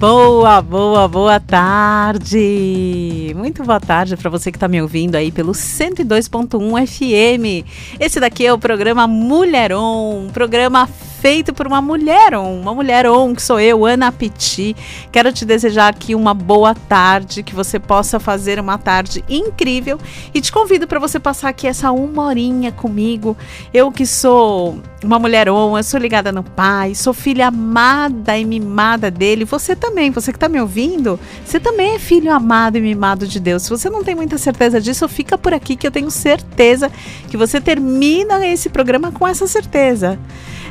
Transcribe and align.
Boa, 0.00 0.62
boa, 0.62 1.06
boa 1.06 1.38
tarde! 1.38 3.34
Muito 3.36 3.62
boa 3.62 3.78
tarde 3.78 4.16
para 4.16 4.30
você 4.30 4.50
que 4.50 4.56
está 4.56 4.66
me 4.66 4.80
ouvindo 4.80 5.14
aí 5.14 5.30
pelo 5.30 5.52
102.1 5.52 6.86
FM. 6.86 7.68
Esse 8.00 8.18
daqui 8.18 8.46
é 8.46 8.52
o 8.52 8.58
programa 8.58 9.06
Mulheron, 9.06 10.24
um 10.24 10.28
programa 10.30 10.88
feito 11.20 11.52
por 11.52 11.66
uma 11.66 11.82
mulher 11.82 12.34
on, 12.34 12.58
uma 12.60 12.74
mulher 12.74 13.06
on, 13.06 13.34
que 13.34 13.42
sou 13.42 13.60
eu, 13.60 13.84
Ana 13.84 14.10
Piti. 14.10 14.74
Quero 15.12 15.30
te 15.30 15.44
desejar 15.44 15.88
aqui 15.88 16.14
uma 16.14 16.32
boa 16.32 16.74
tarde, 16.74 17.42
que 17.42 17.54
você 17.54 17.78
possa 17.78 18.18
fazer 18.18 18.58
uma 18.58 18.78
tarde 18.78 19.22
incrível 19.28 19.98
e 20.32 20.40
te 20.40 20.50
convido 20.50 20.86
para 20.86 20.98
você 20.98 21.20
passar 21.20 21.50
aqui 21.50 21.66
essa 21.66 21.92
uma 21.92 22.24
horinha 22.24 22.72
comigo. 22.72 23.36
Eu 23.72 23.92
que 23.92 24.06
sou 24.06 24.80
uma 25.04 25.18
mulher 25.18 25.50
on, 25.50 25.76
eu 25.76 25.84
sou 25.84 26.00
ligada 26.00 26.32
no 26.32 26.42
pai, 26.42 26.94
sou 26.94 27.12
filha 27.12 27.48
amada 27.48 28.38
e 28.38 28.44
mimada 28.44 29.10
dele. 29.10 29.44
Você 29.44 29.76
também, 29.76 30.10
você 30.10 30.32
que 30.32 30.38
está 30.38 30.48
me 30.48 30.58
ouvindo, 30.58 31.20
você 31.44 31.60
também 31.60 31.96
é 31.96 31.98
filho 31.98 32.32
amado 32.32 32.78
e 32.78 32.80
mimado 32.80 33.26
de 33.26 33.38
Deus. 33.38 33.64
Se 33.64 33.70
você 33.70 33.90
não 33.90 34.02
tem 34.02 34.14
muita 34.14 34.38
certeza 34.38 34.80
disso, 34.80 35.06
fica 35.06 35.36
por 35.36 35.52
aqui 35.52 35.76
que 35.76 35.86
eu 35.86 35.90
tenho 35.90 36.10
certeza 36.10 36.90
que 37.28 37.36
você 37.36 37.60
termina 37.60 38.46
esse 38.46 38.70
programa 38.70 39.12
com 39.12 39.28
essa 39.28 39.46
certeza. 39.46 40.18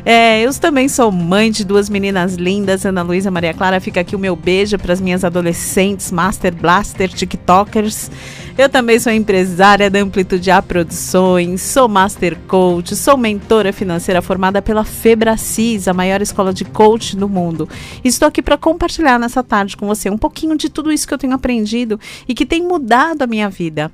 É, 0.06 0.42
eu 0.42 0.54
também 0.54 0.88
sou 0.88 1.12
mãe 1.12 1.52
de 1.52 1.66
duas 1.66 1.90
meninas 1.90 2.36
lindas, 2.36 2.86
Ana 2.86 3.02
Luísa 3.02 3.30
Maria 3.30 3.54
Clara. 3.54 3.82
Fica 3.82 4.02
aqui 4.02 4.16
o 4.16 4.20
meu 4.20 4.36
beijo 4.36 4.78
para 4.78 4.94
as 4.94 5.02
minhas 5.02 5.24
adolescentes, 5.24 6.12
Master 6.12 6.56
Blaster, 6.56 7.10
TikTokers. 7.10 8.10
Eu 8.58 8.70
também 8.70 9.00
sou 9.00 9.12
empresária 9.12 9.90
da 9.90 10.00
Amplitude 10.00 10.52
A 10.52 10.62
Produções, 10.62 11.62
sou 11.62 11.88
Master 11.88 12.38
Coach, 12.48 12.96
sou 12.96 13.18
mentora 13.18 13.72
financeira 13.72 14.22
formada 14.22 14.62
pela 14.62 14.84
Febracis, 14.84 15.88
a 15.88 15.94
maior 15.94 16.22
escola 16.22 16.54
de 16.54 16.66
coach 16.66 17.16
do 17.16 17.30
mundo. 17.30 17.70
Estou 18.04 18.28
aqui 18.28 18.42
para 18.42 18.58
compartilhar 18.58 19.20
nessa 19.20 19.44
tarde 19.44 19.78
com 19.78 19.88
você 19.88 20.10
um 20.10 20.18
pouquinho 20.18 20.58
de 20.58 20.70
tudo 20.70 20.92
isso 20.92 21.08
que 21.08 21.14
eu 21.14 21.18
tenho 21.18 21.34
aprendido 21.34 22.00
e 22.28 22.34
que 22.34 22.46
tem 22.46 22.62
mudado 22.62 23.22
a 23.22 23.28
minha 23.28 23.50
vida. 23.50 23.92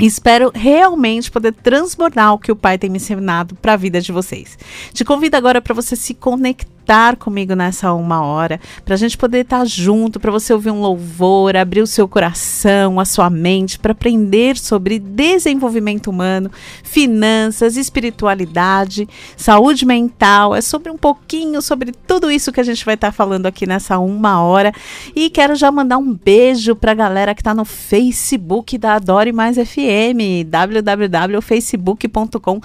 Espero 0.00 0.50
realmente 0.54 1.30
poder 1.30 1.52
transbordar 1.52 2.34
o 2.34 2.38
que 2.38 2.50
o 2.50 2.56
Pai 2.56 2.78
tem 2.78 2.90
me 2.90 2.96
ensinado 2.96 3.54
para 3.56 3.74
a 3.74 3.76
vida 3.76 4.00
de 4.00 4.10
vocês. 4.10 4.58
Te 4.92 5.04
convido 5.04 5.36
agora 5.36 5.60
para 5.60 5.74
você 5.74 5.94
se 5.94 6.14
conectar 6.14 6.81
estar 6.82 7.16
comigo 7.16 7.54
nessa 7.54 7.92
uma 7.94 8.22
hora, 8.22 8.60
para 8.84 8.94
a 8.94 8.98
gente 8.98 9.16
poder 9.16 9.40
estar 9.40 9.64
junto, 9.64 10.20
para 10.20 10.30
você 10.30 10.52
ouvir 10.52 10.70
um 10.70 10.80
louvor, 10.80 11.56
abrir 11.56 11.80
o 11.80 11.86
seu 11.86 12.06
coração, 12.06 13.00
a 13.00 13.04
sua 13.04 13.30
mente, 13.30 13.78
para 13.78 13.92
aprender 13.92 14.58
sobre 14.58 14.98
desenvolvimento 14.98 16.10
humano, 16.10 16.50
finanças, 16.82 17.76
espiritualidade, 17.76 19.08
saúde 19.36 19.86
mental. 19.86 20.54
É 20.54 20.60
sobre 20.60 20.90
um 20.90 20.98
pouquinho 20.98 21.62
sobre 21.62 21.92
tudo 21.92 22.30
isso 22.30 22.52
que 22.52 22.60
a 22.60 22.64
gente 22.64 22.84
vai 22.84 22.94
estar 22.94 23.12
falando 23.12 23.46
aqui 23.46 23.66
nessa 23.66 23.98
uma 23.98 24.42
hora. 24.42 24.72
E 25.14 25.30
quero 25.30 25.54
já 25.54 25.72
mandar 25.72 25.98
um 25.98 26.12
beijo 26.12 26.76
para 26.76 26.92
a 26.92 26.94
galera 26.94 27.34
que 27.34 27.40
está 27.40 27.54
no 27.54 27.64
Facebook 27.64 28.76
da 28.76 28.94
Adore 28.94 29.32
Mais 29.32 29.56
FM, 29.56 30.44
www.facebook.com 30.46 32.60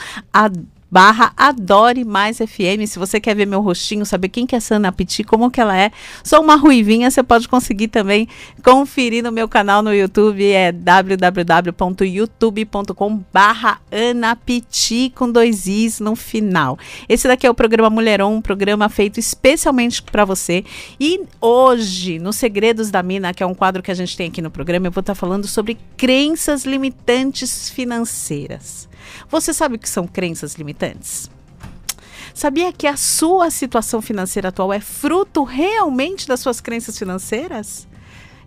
barra 0.89 1.33
Adore 1.35 2.05
Mais 2.05 2.37
FM. 2.37 2.87
Se 2.87 2.97
você 2.97 3.19
quer 3.19 3.35
ver 3.35 3.45
meu 3.45 3.59
rostinho, 3.61 4.05
saber 4.05 4.29
quem 4.29 4.47
que 4.47 4.55
é 4.55 4.59
Sana 4.59 4.91
Piti, 4.91 5.23
como 5.23 5.51
que 5.51 5.59
ela 5.59 5.77
é, 5.77 5.91
sou 6.23 6.41
uma 6.41 6.55
ruivinha, 6.55 7.11
você 7.11 7.21
pode 7.21 7.47
conseguir 7.47 7.89
também 7.89 8.27
conferir 8.63 9.23
no 9.23 9.31
meu 9.31 9.47
canal 9.47 9.81
no 9.81 9.93
YouTube, 9.93 10.45
é 10.45 10.71
www.youtube.com 10.71 13.23
barra 13.31 13.79
Anapiti 13.91 15.11
com 15.15 15.31
dois 15.31 15.67
Is 15.67 15.99
no 15.99 16.15
final. 16.15 16.77
Esse 17.07 17.27
daqui 17.27 17.45
é 17.45 17.49
o 17.49 17.53
programa 17.53 17.89
Mulheron, 17.89 18.33
um 18.33 18.41
programa 18.41 18.89
feito 18.89 19.19
especialmente 19.19 20.01
para 20.01 20.25
você. 20.25 20.63
E 20.99 21.21
hoje, 21.41 22.19
no 22.19 22.31
Segredos 22.31 22.89
da 22.89 23.03
Mina, 23.03 23.33
que 23.33 23.43
é 23.43 23.45
um 23.45 23.53
quadro 23.53 23.83
que 23.83 23.91
a 23.91 23.95
gente 23.95 24.15
tem 24.15 24.27
aqui 24.27 24.41
no 24.41 24.49
programa, 24.49 24.87
eu 24.87 24.91
vou 24.91 25.01
estar 25.01 25.15
falando 25.15 25.47
sobre 25.47 25.77
crenças 25.95 26.65
limitantes 26.65 27.69
financeiras. 27.69 28.87
Você 29.29 29.53
sabe 29.53 29.75
o 29.75 29.79
que 29.79 29.89
são 29.89 30.07
crenças 30.07 30.55
limitantes? 30.55 31.29
Sabia 32.33 32.71
que 32.71 32.85
a 32.85 32.95
sua 32.95 33.49
situação 33.49 34.01
financeira 34.01 34.49
atual 34.49 34.71
é 34.71 34.79
fruto 34.79 35.43
realmente 35.43 36.27
das 36.27 36.39
suas 36.39 36.61
crenças 36.61 36.97
financeiras? 36.97 37.87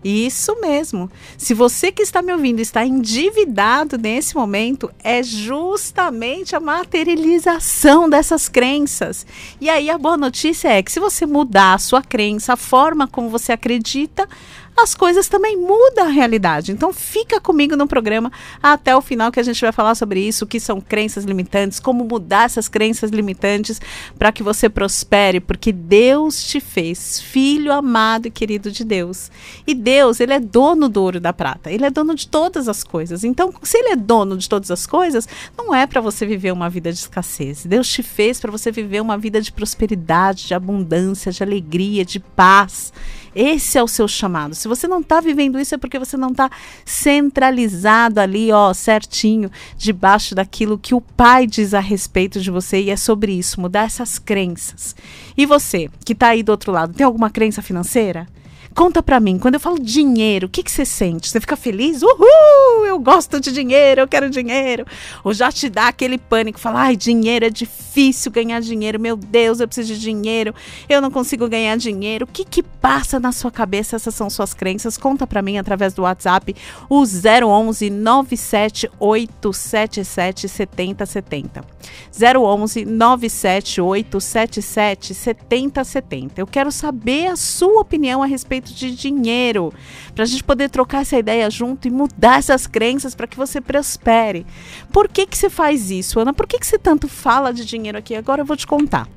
Isso 0.03 0.59
mesmo. 0.59 1.11
Se 1.37 1.53
você 1.53 1.91
que 1.91 2.01
está 2.01 2.21
me 2.23 2.33
ouvindo 2.33 2.59
está 2.59 2.83
endividado 2.83 3.99
nesse 3.99 4.35
momento, 4.35 4.89
é 5.03 5.21
justamente 5.21 6.55
a 6.55 6.59
materialização 6.59 8.09
dessas 8.09 8.49
crenças. 8.49 9.25
E 9.59 9.69
aí 9.69 9.91
a 9.91 9.97
boa 9.99 10.17
notícia 10.17 10.69
é 10.69 10.81
que 10.81 10.91
se 10.91 10.99
você 10.99 11.27
mudar 11.27 11.75
a 11.75 11.79
sua 11.79 12.01
crença, 12.01 12.53
a 12.53 12.57
forma 12.57 13.07
como 13.07 13.29
você 13.29 13.51
acredita, 13.51 14.27
as 14.75 14.95
coisas 14.95 15.27
também 15.27 15.57
mudam 15.57 16.05
a 16.05 16.09
realidade. 16.09 16.71
Então 16.71 16.91
fica 16.91 17.39
comigo 17.39 17.75
no 17.75 17.87
programa 17.87 18.31
até 18.61 18.95
o 18.95 19.01
final 19.01 19.31
que 19.31 19.39
a 19.39 19.43
gente 19.43 19.61
vai 19.61 19.71
falar 19.71 19.95
sobre 19.95 20.19
isso, 20.19 20.45
o 20.45 20.47
que 20.47 20.59
são 20.59 20.81
crenças 20.81 21.23
limitantes, 21.23 21.79
como 21.79 22.03
mudar 22.03 22.45
essas 22.45 22.67
crenças 22.67 23.11
limitantes 23.11 23.79
para 24.17 24.31
que 24.31 24.43
você 24.43 24.69
prospere, 24.69 25.39
porque 25.39 25.71
Deus 25.71 26.43
te 26.43 26.59
fez 26.59 27.19
filho 27.19 27.71
amado 27.71 28.27
e 28.27 28.31
querido 28.31 28.71
de 28.71 28.83
Deus. 28.83 29.29
E 29.65 29.73
Deus, 29.73 30.19
ele 30.19 30.33
é 30.33 30.39
dono 30.39 30.89
do 30.89 31.01
ouro 31.01 31.17
e 31.17 31.19
da 31.19 31.33
prata. 31.33 31.71
Ele 31.71 31.85
é 31.85 31.89
dono 31.89 32.15
de 32.15 32.27
todas 32.27 32.67
as 32.67 32.83
coisas. 32.83 33.23
Então, 33.23 33.53
se 33.61 33.77
ele 33.77 33.89
é 33.89 33.95
dono 33.95 34.37
de 34.37 34.49
todas 34.49 34.71
as 34.71 34.85
coisas, 34.87 35.27
não 35.57 35.73
é 35.73 35.85
para 35.85 36.01
você 36.01 36.25
viver 36.25 36.51
uma 36.51 36.69
vida 36.69 36.91
de 36.91 36.99
escassez. 36.99 37.65
Deus 37.65 37.87
te 37.87 38.03
fez 38.03 38.39
para 38.39 38.51
você 38.51 38.71
viver 38.71 39.01
uma 39.01 39.17
vida 39.17 39.41
de 39.41 39.51
prosperidade, 39.51 40.47
de 40.47 40.53
abundância, 40.53 41.31
de 41.31 41.43
alegria, 41.43 42.03
de 42.03 42.19
paz. 42.19 42.91
Esse 43.33 43.77
é 43.77 43.83
o 43.83 43.87
seu 43.87 44.07
chamado. 44.07 44.53
Se 44.61 44.67
você 44.67 44.87
não 44.87 44.99
está 44.99 45.19
vivendo 45.19 45.59
isso, 45.59 45.73
é 45.73 45.77
porque 45.77 45.97
você 45.97 46.15
não 46.15 46.29
está 46.29 46.49
centralizado 46.85 48.19
ali, 48.19 48.51
ó, 48.51 48.73
certinho, 48.73 49.49
debaixo 49.75 50.35
daquilo 50.35 50.77
que 50.77 50.93
o 50.93 51.01
Pai 51.01 51.47
diz 51.47 51.73
a 51.73 51.79
respeito 51.79 52.39
de 52.39 52.51
você. 52.51 52.79
E 52.79 52.89
é 52.91 52.95
sobre 52.95 53.33
isso, 53.33 53.59
mudar 53.59 53.85
essas 53.85 54.19
crenças. 54.19 54.95
E 55.35 55.45
você, 55.47 55.89
que 56.05 56.13
está 56.13 56.27
aí 56.27 56.43
do 56.43 56.51
outro 56.51 56.71
lado, 56.71 56.93
tem 56.93 57.05
alguma 57.05 57.31
crença 57.31 57.61
financeira? 57.61 58.27
Conta 58.73 59.03
pra 59.03 59.19
mim, 59.19 59.37
quando 59.37 59.55
eu 59.55 59.59
falo 59.59 59.77
dinheiro, 59.77 60.47
o 60.47 60.49
que, 60.49 60.63
que 60.63 60.71
você 60.71 60.85
sente? 60.85 61.27
Você 61.29 61.41
fica 61.41 61.57
feliz? 61.57 62.01
Uhul, 62.01 62.85
eu 62.85 62.97
gosto 62.99 63.37
de 63.39 63.51
dinheiro, 63.51 64.01
eu 64.01 64.07
quero 64.07 64.29
dinheiro. 64.29 64.85
Ou 65.23 65.33
já 65.33 65.51
te 65.51 65.69
dá 65.69 65.89
aquele 65.89 66.17
pânico, 66.17 66.57
fala, 66.57 66.83
ai, 66.83 66.95
dinheiro 66.95 67.45
é 67.45 67.49
difícil 67.49 68.31
ganhar 68.31 68.61
dinheiro, 68.61 68.97
meu 68.99 69.17
Deus, 69.17 69.59
eu 69.59 69.67
preciso 69.67 69.93
de 69.93 69.99
dinheiro, 69.99 70.55
eu 70.87 71.01
não 71.01 71.11
consigo 71.11 71.49
ganhar 71.49 71.75
dinheiro. 71.75 72.23
O 72.25 72.27
que 72.27 72.45
que 72.45 72.63
passa 72.63 73.19
na 73.19 73.33
sua 73.33 73.51
cabeça? 73.51 73.97
Essas 73.97 74.15
são 74.15 74.29
suas 74.29 74.53
crenças? 74.53 74.97
Conta 74.97 75.27
pra 75.27 75.41
mim 75.41 75.57
através 75.57 75.93
do 75.93 76.03
WhatsApp, 76.03 76.55
o 76.89 77.03
011 77.03 77.89
97877 77.89 80.47
7070. 80.47 81.65
011 82.11 82.85
97877 82.85 85.13
7070. 85.13 86.39
Eu 86.39 86.47
quero 86.47 86.71
saber 86.71 87.27
a 87.27 87.35
sua 87.35 87.81
opinião 87.81 88.23
a 88.23 88.25
respeito 88.25 88.60
de 88.61 88.95
dinheiro, 88.95 89.73
para 90.13 90.23
a 90.23 90.27
gente 90.27 90.43
poder 90.43 90.69
trocar 90.69 91.01
essa 91.01 91.17
ideia 91.17 91.49
junto 91.49 91.87
e 91.87 91.91
mudar 91.91 92.39
essas 92.39 92.67
crenças 92.67 93.15
para 93.15 93.27
que 93.27 93.37
você 93.37 93.59
prospere. 93.59 94.45
Por 94.91 95.07
que, 95.07 95.25
que 95.25 95.37
você 95.37 95.49
faz 95.49 95.91
isso, 95.91 96.19
Ana? 96.19 96.33
Por 96.33 96.47
que, 96.47 96.59
que 96.59 96.67
você 96.67 96.77
tanto 96.77 97.07
fala 97.07 97.53
de 97.53 97.65
dinheiro 97.65 97.97
aqui? 97.97 98.15
Agora 98.15 98.41
eu 98.41 98.45
vou 98.45 98.55
te 98.55 98.67
contar. 98.67 99.07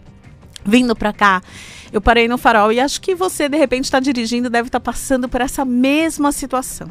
Vindo 0.67 0.97
para 0.97 1.13
cá, 1.13 1.43
eu 1.93 2.01
parei 2.01 2.27
no 2.27 2.39
farol 2.39 2.73
e 2.73 2.81
acho 2.81 3.01
que 3.01 3.15
você, 3.15 3.49
de 3.49 3.59
repente, 3.59 3.85
está 3.85 4.01
dirigindo, 4.01 4.49
deve 4.49 4.69
estar 4.69 4.81
tá 4.81 4.93
passando 4.93 5.29
por 5.29 5.41
essa 5.41 5.65
mesma 5.65 6.33
situação. 6.33 6.89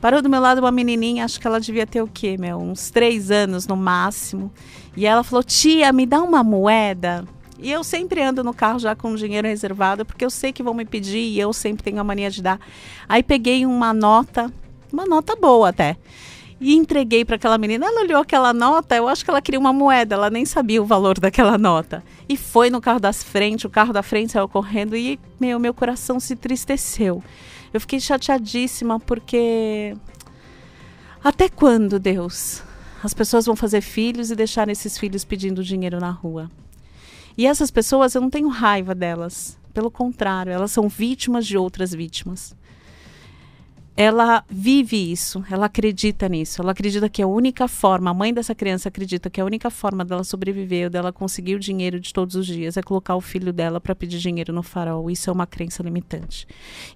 Parou 0.00 0.20
do 0.20 0.28
meu 0.28 0.40
lado 0.40 0.58
uma 0.58 0.72
menininha, 0.72 1.24
acho 1.24 1.38
que 1.38 1.46
ela 1.46 1.60
devia 1.60 1.86
ter 1.86 2.02
o 2.02 2.08
quê, 2.08 2.36
meu? 2.36 2.58
Uns 2.58 2.90
três 2.90 3.30
anos 3.30 3.68
no 3.68 3.76
máximo. 3.76 4.52
E 4.96 5.06
ela 5.06 5.22
falou: 5.22 5.44
Tia, 5.44 5.92
me 5.92 6.04
dá 6.04 6.20
uma 6.20 6.42
moeda. 6.42 7.24
E 7.62 7.70
eu 7.70 7.84
sempre 7.84 8.20
ando 8.20 8.42
no 8.42 8.52
carro 8.52 8.78
já 8.78 8.94
com 8.94 9.14
dinheiro 9.14 9.46
reservado, 9.46 10.04
porque 10.04 10.24
eu 10.24 10.30
sei 10.30 10.52
que 10.52 10.62
vão 10.62 10.74
me 10.74 10.84
pedir 10.84 11.20
e 11.20 11.38
eu 11.38 11.52
sempre 11.52 11.82
tenho 11.84 12.00
a 12.00 12.04
mania 12.04 12.28
de 12.30 12.42
dar. 12.42 12.58
Aí 13.08 13.22
peguei 13.22 13.64
uma 13.64 13.94
nota, 13.94 14.52
uma 14.92 15.06
nota 15.06 15.36
boa 15.36 15.68
até. 15.68 15.96
e 16.60 16.74
entreguei 16.74 17.24
para 17.24 17.36
aquela 17.36 17.58
menina. 17.58 17.86
Ela 17.86 18.02
olhou 18.02 18.20
aquela 18.20 18.52
nota, 18.52 18.94
eu 18.94 19.08
acho 19.08 19.24
que 19.24 19.30
ela 19.30 19.42
queria 19.42 19.58
uma 19.58 19.72
moeda, 19.72 20.14
ela 20.14 20.30
nem 20.30 20.44
sabia 20.44 20.80
o 20.80 20.84
valor 20.86 21.18
daquela 21.18 21.58
nota. 21.58 22.04
E 22.28 22.36
foi 22.36 22.70
no 22.70 22.80
carro 22.80 23.00
da 23.00 23.12
frente, 23.12 23.66
o 23.66 23.70
carro 23.70 23.92
da 23.92 24.02
frente 24.02 24.32
saiu 24.32 24.48
correndo 24.48 24.96
e 24.96 25.18
meu, 25.40 25.58
meu 25.58 25.74
coração 25.74 26.20
se 26.20 26.36
tristeceu. 26.36 27.22
Eu 27.74 27.80
fiquei 27.80 27.98
chateadíssima 27.98 29.00
porque 29.00 29.96
até 31.22 31.48
quando, 31.48 31.98
Deus? 31.98 32.62
As 33.02 33.12
pessoas 33.12 33.46
vão 33.46 33.56
fazer 33.56 33.80
filhos 33.80 34.30
e 34.30 34.36
deixar 34.36 34.68
esses 34.68 34.96
filhos 34.96 35.24
pedindo 35.24 35.64
dinheiro 35.64 35.98
na 35.98 36.10
rua. 36.10 36.48
E 37.36 37.46
essas 37.46 37.70
pessoas, 37.70 38.14
eu 38.14 38.20
não 38.20 38.30
tenho 38.30 38.48
raiva 38.48 38.94
delas. 38.94 39.58
Pelo 39.72 39.90
contrário, 39.90 40.52
elas 40.52 40.70
são 40.70 40.88
vítimas 40.88 41.46
de 41.46 41.56
outras 41.56 41.92
vítimas 41.92 42.54
ela 43.96 44.42
vive 44.48 45.12
isso, 45.12 45.44
ela 45.50 45.66
acredita 45.66 46.28
nisso, 46.28 46.62
ela 46.62 46.72
acredita 46.72 47.08
que 47.08 47.20
a 47.20 47.26
única 47.26 47.68
forma, 47.68 48.10
a 48.10 48.14
mãe 48.14 48.32
dessa 48.32 48.54
criança 48.54 48.88
acredita 48.88 49.28
que 49.28 49.40
a 49.40 49.44
única 49.44 49.68
forma 49.70 50.04
dela 50.04 50.24
sobreviver, 50.24 50.88
dela 50.88 51.12
conseguir 51.12 51.54
o 51.56 51.58
dinheiro 51.58 52.00
de 52.00 52.12
todos 52.12 52.34
os 52.34 52.46
dias 52.46 52.76
é 52.76 52.82
colocar 52.82 53.14
o 53.16 53.20
filho 53.20 53.52
dela 53.52 53.80
para 53.80 53.94
pedir 53.94 54.18
dinheiro 54.18 54.52
no 54.52 54.62
farol. 54.62 55.10
Isso 55.10 55.28
é 55.28 55.32
uma 55.32 55.46
crença 55.46 55.82
limitante. 55.82 56.46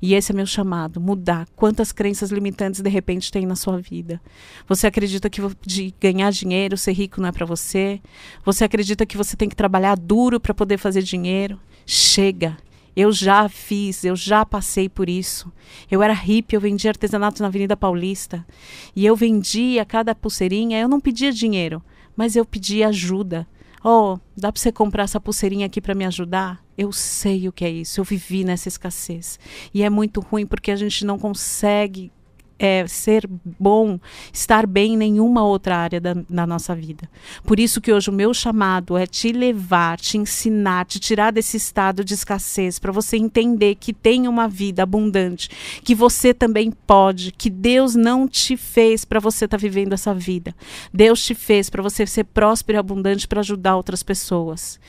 E 0.00 0.14
esse 0.14 0.32
é 0.32 0.34
meu 0.34 0.46
chamado, 0.46 1.00
mudar. 1.00 1.46
Quantas 1.54 1.92
crenças 1.92 2.30
limitantes 2.30 2.80
de 2.80 2.88
repente 2.88 3.30
tem 3.30 3.44
na 3.44 3.56
sua 3.56 3.78
vida? 3.78 4.20
Você 4.66 4.86
acredita 4.86 5.28
que 5.28 5.42
de 5.66 5.94
ganhar 6.00 6.30
dinheiro, 6.32 6.76
ser 6.78 6.92
rico 6.92 7.20
não 7.20 7.28
é 7.28 7.32
para 7.32 7.44
você? 7.44 8.00
Você 8.44 8.64
acredita 8.64 9.04
que 9.04 9.16
você 9.16 9.36
tem 9.36 9.48
que 9.48 9.56
trabalhar 9.56 9.96
duro 9.96 10.40
para 10.40 10.54
poder 10.54 10.78
fazer 10.78 11.02
dinheiro? 11.02 11.60
Chega. 11.84 12.56
Eu 12.96 13.12
já 13.12 13.46
fiz, 13.46 14.04
eu 14.04 14.16
já 14.16 14.46
passei 14.46 14.88
por 14.88 15.06
isso. 15.06 15.52
Eu 15.90 16.02
era 16.02 16.14
hippie, 16.14 16.56
eu 16.56 16.60
vendia 16.60 16.90
artesanato 16.90 17.42
na 17.42 17.48
Avenida 17.48 17.76
Paulista. 17.76 18.46
E 18.94 19.04
eu 19.04 19.14
vendia 19.14 19.84
cada 19.84 20.14
pulseirinha, 20.14 20.80
eu 20.80 20.88
não 20.88 20.98
pedia 20.98 21.30
dinheiro, 21.30 21.82
mas 22.16 22.34
eu 22.34 22.44
pedia 22.46 22.88
ajuda. 22.88 23.46
Oh, 23.84 24.18
dá 24.34 24.50
para 24.50 24.60
você 24.60 24.72
comprar 24.72 25.04
essa 25.04 25.20
pulseirinha 25.20 25.66
aqui 25.66 25.80
para 25.80 25.94
me 25.94 26.06
ajudar? 26.06 26.64
Eu 26.76 26.90
sei 26.90 27.46
o 27.46 27.52
que 27.52 27.64
é 27.66 27.70
isso, 27.70 28.00
eu 28.00 28.04
vivi 28.04 28.44
nessa 28.44 28.68
escassez. 28.68 29.38
E 29.74 29.82
é 29.82 29.90
muito 29.90 30.20
ruim 30.20 30.46
porque 30.46 30.70
a 30.70 30.76
gente 30.76 31.04
não 31.04 31.18
consegue 31.18 32.10
é, 32.58 32.86
ser 32.86 33.28
bom, 33.58 33.98
estar 34.32 34.66
bem 34.66 34.94
em 34.94 34.96
nenhuma 34.96 35.44
outra 35.44 35.76
área 35.76 36.00
da, 36.00 36.14
da, 36.28 36.46
nossa 36.46 36.74
vida. 36.74 37.08
Por 37.44 37.60
isso 37.60 37.80
que 37.80 37.92
hoje 37.92 38.08
o 38.08 38.12
meu 38.12 38.32
chamado 38.32 38.96
é 38.96 39.06
te 39.06 39.32
levar, 39.32 39.98
te 39.98 40.16
ensinar, 40.16 40.86
te 40.86 40.98
tirar 40.98 41.32
desse 41.32 41.56
estado 41.56 42.04
de 42.04 42.14
escassez, 42.14 42.78
para 42.78 42.92
você 42.92 43.16
entender 43.16 43.74
que 43.74 43.92
tem 43.92 44.26
uma 44.26 44.48
vida 44.48 44.82
abundante, 44.82 45.50
que 45.82 45.94
você 45.94 46.32
também 46.32 46.70
pode, 46.70 47.32
que 47.32 47.50
Deus 47.50 47.94
não 47.94 48.26
te 48.26 48.56
fez 48.56 49.04
para 49.04 49.20
você 49.20 49.44
estar 49.44 49.58
tá 49.58 49.60
vivendo 49.60 49.92
essa 49.92 50.14
vida. 50.14 50.54
Deus 50.92 51.24
te 51.24 51.34
fez 51.34 51.68
para 51.68 51.82
você 51.82 52.06
ser 52.06 52.24
próspero 52.24 52.78
e 52.78 52.80
abundante 52.80 53.28
para 53.28 53.40
ajudar 53.40 53.76
outras 53.76 54.02
pessoas. 54.02 54.80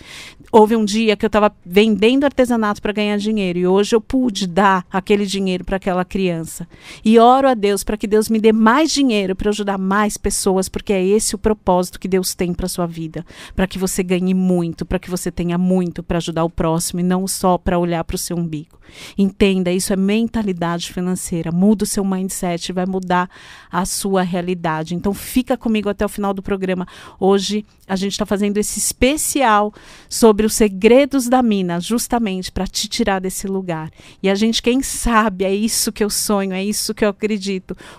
Houve 0.51 0.75
um 0.75 0.85
dia 0.85 1.17
que 1.17 1.25
eu 1.25 1.27
estava 1.27 1.53
vendendo 1.65 2.23
artesanato 2.23 2.81
para 2.81 2.93
ganhar 2.93 3.17
dinheiro 3.17 3.59
e 3.59 3.67
hoje 3.67 3.95
eu 3.95 3.99
pude 3.99 4.47
dar 4.47 4.85
aquele 4.89 5.25
dinheiro 5.25 5.65
para 5.65 5.75
aquela 5.75 6.05
criança. 6.05 6.67
E 7.03 7.19
oro 7.19 7.49
a 7.49 7.56
Deus 7.57 7.83
para 7.83 7.97
que 7.97 8.07
Deus 8.07 8.29
me 8.29 8.39
dê 8.39 8.53
mais 8.53 8.91
dinheiro 8.91 9.35
para 9.35 9.49
ajudar 9.49 9.77
mais 9.77 10.17
pessoas, 10.17 10.69
porque 10.69 10.93
é 10.93 11.05
esse 11.05 11.35
o 11.35 11.37
propósito 11.37 11.99
que 11.99 12.07
Deus 12.07 12.33
tem 12.33 12.53
para 12.53 12.67
sua 12.67 12.85
vida, 12.85 13.25
para 13.55 13.67
que 13.67 13.77
você 13.77 14.03
ganhe 14.03 14.33
muito, 14.33 14.85
para 14.85 14.99
que 14.99 15.09
você 15.09 15.31
tenha 15.31 15.57
muito 15.57 16.01
para 16.01 16.17
ajudar 16.17 16.43
o 16.43 16.49
próximo 16.49 16.99
e 16.99 17.03
não 17.03 17.27
só 17.27 17.57
para 17.57 17.79
olhar 17.79 18.03
para 18.03 18.15
o 18.15 18.19
seu 18.19 18.37
umbigo. 18.37 18.77
Entenda, 19.17 19.71
isso 19.71 19.93
é 19.93 19.95
mentalidade 19.95 20.91
financeira. 20.91 21.51
Muda 21.51 21.83
o 21.83 21.87
seu 21.87 22.03
mindset, 22.03 22.71
vai 22.71 22.85
mudar 22.85 23.29
a 23.71 23.85
sua 23.85 24.21
realidade. 24.21 24.95
Então 24.95 25.13
fica 25.13 25.57
comigo 25.57 25.89
até 25.89 26.05
o 26.05 26.09
final 26.09 26.33
do 26.33 26.41
programa. 26.41 26.87
Hoje 27.19 27.65
a 27.87 27.95
gente 27.95 28.13
está 28.13 28.25
fazendo 28.25 28.57
esse 28.57 28.79
especial 28.79 29.73
sobre 30.09 30.45
os 30.45 30.53
segredos 30.53 31.27
da 31.27 31.41
mina, 31.41 31.79
justamente 31.79 32.51
para 32.51 32.67
te 32.67 32.87
tirar 32.87 33.19
desse 33.19 33.47
lugar. 33.47 33.91
E 34.21 34.29
a 34.29 34.35
gente, 34.35 34.61
quem 34.61 34.81
sabe, 34.81 35.45
é 35.45 35.53
isso 35.53 35.91
que 35.91 36.03
eu 36.03 36.09
sonho, 36.09 36.53
é 36.53 36.63
isso 36.63 36.93
que 36.93 37.05
eu 37.05 37.09
acredito. 37.09 37.46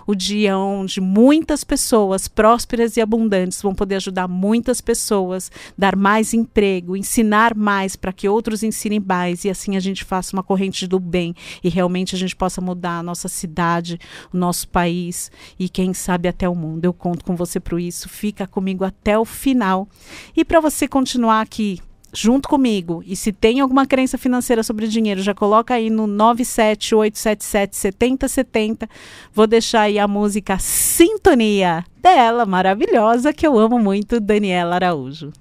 O 0.05 0.15
dia 0.15 0.57
onde 0.57 1.01
muitas 1.01 1.63
pessoas 1.63 2.27
prósperas 2.27 2.95
e 2.97 3.01
abundantes 3.01 3.61
vão 3.61 3.73
poder 3.73 3.95
ajudar 3.95 4.27
muitas 4.27 4.81
pessoas, 4.81 5.51
dar 5.77 5.95
mais 5.95 6.33
emprego, 6.33 6.95
ensinar 6.95 7.55
mais 7.55 7.95
para 7.95 8.13
que 8.13 8.29
outros 8.29 8.63
ensinem 8.63 8.99
mais 8.99 9.43
e 9.45 9.49
assim 9.49 9.75
a 9.75 9.79
gente 9.79 10.03
faça 10.03 10.35
uma 10.35 10.43
corrente 10.43 10.87
do 10.87 10.99
bem 10.99 11.33
e 11.63 11.69
realmente 11.69 12.15
a 12.15 12.17
gente 12.17 12.35
possa 12.35 12.61
mudar 12.61 12.99
a 12.99 13.03
nossa 13.03 13.27
cidade, 13.27 13.99
o 14.33 14.37
nosso 14.37 14.67
país 14.67 15.31
e 15.57 15.67
quem 15.67 15.93
sabe 15.93 16.27
até 16.27 16.47
o 16.47 16.55
mundo. 16.55 16.85
Eu 16.85 16.93
conto 16.93 17.25
com 17.25 17.35
você 17.35 17.59
para 17.59 17.79
isso. 17.79 18.09
Fica 18.09 18.47
comigo 18.47 18.83
até 18.83 19.17
o 19.17 19.25
final. 19.25 19.87
E 20.35 20.43
para 20.43 20.59
você 20.59 20.87
continuar 20.87 21.41
aqui 21.41 21.79
junto 22.13 22.49
comigo. 22.49 23.03
E 23.05 23.15
se 23.15 23.31
tem 23.31 23.59
alguma 23.59 23.85
crença 23.85 24.17
financeira 24.17 24.63
sobre 24.63 24.87
dinheiro, 24.87 25.21
já 25.21 25.33
coloca 25.33 25.73
aí 25.73 25.89
no 25.89 26.07
978777070. 26.07 28.89
Vou 29.33 29.47
deixar 29.47 29.81
aí 29.81 29.99
a 29.99 30.07
música 30.07 30.57
Sintonia 30.59 31.83
dela, 32.01 32.45
maravilhosa, 32.45 33.33
que 33.33 33.45
eu 33.45 33.57
amo 33.57 33.79
muito, 33.79 34.19
Daniela 34.19 34.75
Araújo. 34.75 35.31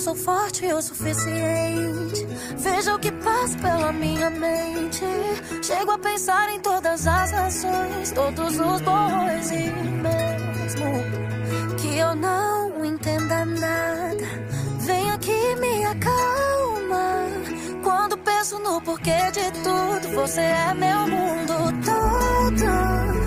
Eu 0.00 0.04
sou 0.04 0.14
forte 0.14 0.64
o 0.64 0.80
suficiente. 0.80 2.26
Veja 2.56 2.94
o 2.94 2.98
que 2.98 3.12
passa 3.12 3.58
pela 3.58 3.92
minha 3.92 4.30
mente. 4.30 5.04
Chego 5.62 5.90
a 5.90 5.98
pensar 5.98 6.48
em 6.54 6.58
todas 6.60 7.06
as 7.06 7.30
ações, 7.34 8.10
todos 8.12 8.58
os 8.58 8.80
bois 8.80 9.50
e 9.50 9.70
mesmo 10.00 10.86
que 11.76 11.98
eu 11.98 12.14
não 12.14 12.82
entenda 12.82 13.44
nada. 13.44 14.24
Vem 14.78 15.10
aqui, 15.10 15.54
me 15.56 15.84
acalma. 15.84 17.26
Quando 17.84 18.16
penso 18.16 18.58
no 18.58 18.80
porquê 18.80 19.30
de 19.32 19.50
tudo, 19.62 20.14
você 20.14 20.40
é 20.40 20.72
meu 20.72 21.08
mundo 21.08 21.52
todo. 21.84 22.64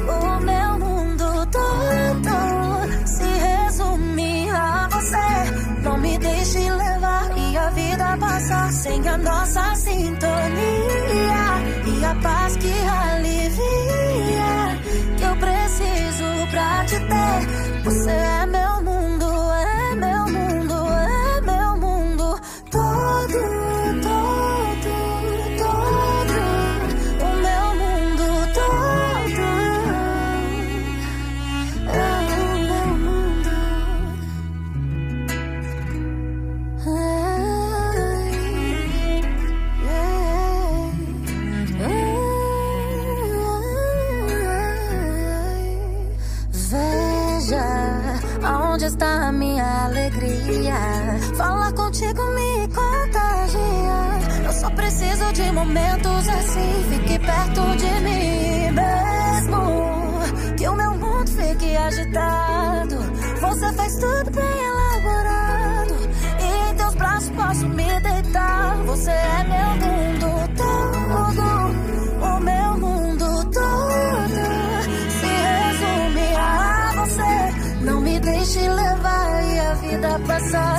O 0.09 0.39
meu 0.41 0.79
mundo 0.79 1.47
todo 1.51 3.07
se 3.07 3.23
resume 3.23 4.49
a 4.49 4.87
você. 4.89 5.42
Sem 8.73 9.07
a 9.07 9.17
nossa 9.17 9.75
sintonia 9.75 11.22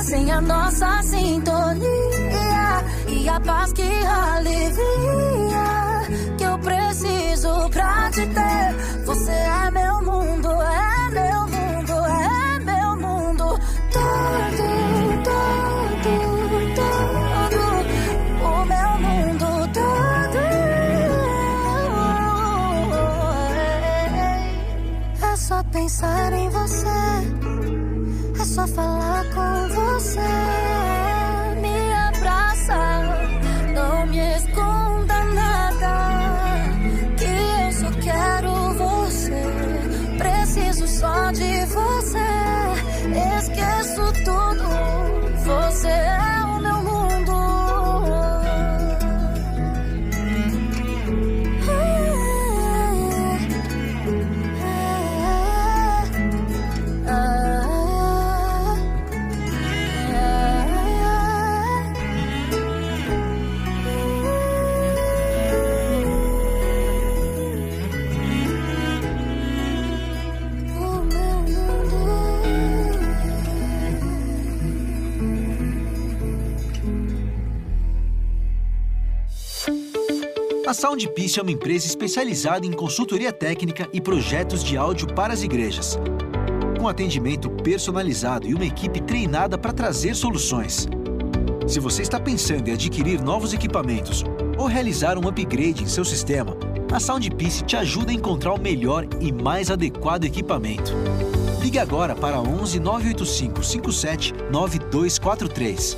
sem 0.05 0.31
a 0.31 0.39
nossa 0.39 1.01
sintonia 1.01 1.81
e 3.07 3.27
a 3.27 3.39
paz 3.39 3.73
que 3.73 3.81
alivia 3.81 4.85
que 6.37 6.43
eu 6.43 6.59
preciso 6.59 7.67
pra 7.71 8.11
te 8.11 8.27
ter. 8.27 8.75
Você 9.05 9.31
é 9.31 9.71
meu 9.71 10.03
mundo, 10.03 10.47
é 10.61 11.09
meu 11.09 11.47
mundo, 11.47 11.93
é 12.05 12.59
meu 12.59 12.95
mundo 12.97 13.59
todo, 13.91 14.63
todo, 15.23 16.13
todo, 16.75 17.61
o 18.45 18.65
meu 18.65 18.91
mundo 18.99 19.47
todo. 19.73 20.39
É 25.31 25.35
só 25.35 25.63
pensar 25.63 26.31
em 26.31 26.49
você 26.49 27.74
só 28.55 28.65
falar 28.67 29.25
com 29.33 29.67
você. 29.67 30.84
A 80.67 80.73
Soundpiece 80.73 81.39
é 81.39 81.43
uma 81.43 81.51
empresa 81.51 81.85
especializada 81.85 82.65
em 82.65 82.71
consultoria 82.71 83.31
técnica 83.31 83.87
e 83.93 84.01
projetos 84.01 84.63
de 84.63 84.75
áudio 84.75 85.13
para 85.13 85.31
as 85.31 85.43
igrejas. 85.43 85.95
Com 86.79 86.87
atendimento 86.87 87.51
personalizado 87.51 88.47
e 88.47 88.55
uma 88.55 88.65
equipe 88.65 88.99
treinada 88.99 89.59
para 89.59 89.71
trazer 89.71 90.15
soluções. 90.15 90.87
Se 91.67 91.79
você 91.79 92.01
está 92.01 92.19
pensando 92.19 92.67
em 92.67 92.73
adquirir 92.73 93.21
novos 93.21 93.53
equipamentos 93.53 94.23
ou 94.57 94.65
realizar 94.65 95.19
um 95.19 95.27
upgrade 95.27 95.83
em 95.83 95.87
seu 95.87 96.03
sistema, 96.03 96.57
a 96.91 96.99
Soundpiece 96.99 97.63
te 97.63 97.77
ajuda 97.77 98.09
a 98.11 98.15
encontrar 98.15 98.53
o 98.53 98.59
melhor 98.59 99.07
e 99.21 99.31
mais 99.31 99.69
adequado 99.69 100.25
equipamento. 100.25 100.91
Ligue 101.61 101.77
agora 101.77 102.15
para 102.15 102.41
11 102.41 102.79
985 102.79 103.63
57 103.63 104.33
9243. 104.51 105.95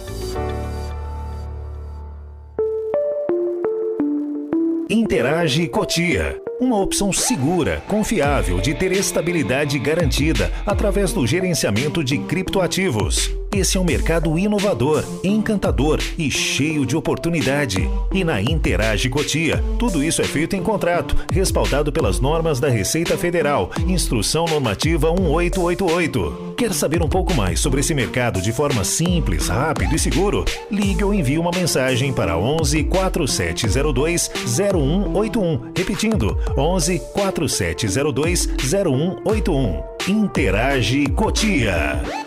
Interage 4.90 5.68
Cotia. 5.68 6.42
Uma 6.62 6.80
opção 6.80 7.12
segura, 7.12 7.84
confiável 7.90 8.58
de 8.62 8.74
ter 8.74 8.94
estabilidade 8.94 9.78
garantida 9.78 10.50
através 10.66 11.12
do 11.12 11.28
gerenciamento 11.28 12.02
de 12.02 12.18
criptoativos. 12.20 13.37
Esse 13.54 13.78
é 13.78 13.80
um 13.80 13.84
mercado 13.84 14.38
inovador, 14.38 15.04
encantador 15.24 16.00
e 16.18 16.30
cheio 16.30 16.86
de 16.86 16.96
oportunidade. 16.98 17.90
E 18.12 18.24
na 18.24 18.42
Interage 18.42 19.10
Cotia, 19.10 19.64
tudo 19.80 20.04
isso 20.04 20.22
é 20.22 20.26
feito 20.26 20.56
em 20.56 20.62
contrato, 20.62 21.16
respaldado 21.32 21.92
pelas 21.92 22.20
normas 22.20 22.60
da 22.60 22.68
Receita 22.68 23.18
Federal, 23.18 23.72
Instrução 23.88 24.46
Normativa 24.46 25.14
1888. 25.14 26.56
Quer 26.58 26.74
saber 26.74 27.02
um 27.02 27.08
pouco 27.08 27.34
mais 27.34 27.60
sobre 27.60 27.80
esse 27.80 27.94
mercado 27.94 28.42
de 28.42 28.52
forma 28.52 28.84
simples, 28.84 29.48
rápido 29.48 29.96
e 29.96 30.00
seguro? 30.00 30.44
Ligue 30.70 31.04
ou 31.04 31.14
envie 31.14 31.38
uma 31.38 31.52
mensagem 31.52 32.12
para 32.12 32.38
11 32.38 32.84
4702 32.84 34.30
0181. 34.58 35.72
Repetindo, 35.76 36.38
11 36.58 37.00
4702 37.14 38.50
0181. 38.58 39.84
Interage 40.10 41.06
Cotia. 41.08 42.27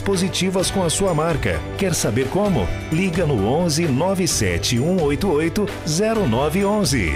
positivas 0.00 0.70
com 0.70 0.82
a 0.82 0.90
sua 0.90 1.14
marca. 1.14 1.60
Quer 1.78 1.94
saber 1.94 2.28
como? 2.28 2.66
Liga 2.90 3.24
no 3.26 3.46
11 3.46 3.86
97 3.86 4.78
188 4.78 5.66
0911. 5.86 7.12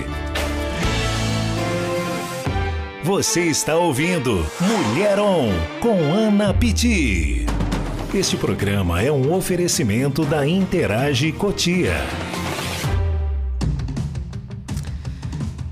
Você 3.03 3.43
está 3.43 3.77
ouvindo 3.77 4.47
Mulher 4.61 5.19
On 5.19 5.51
com 5.81 6.13
Ana 6.13 6.55
Pitti. 6.55 7.45
Este 8.15 8.37
programa 8.37 9.03
é 9.03 9.11
um 9.11 9.35
oferecimento 9.35 10.25
da 10.25 10.47
Interage 10.47 11.33
Cotia. 11.33 11.97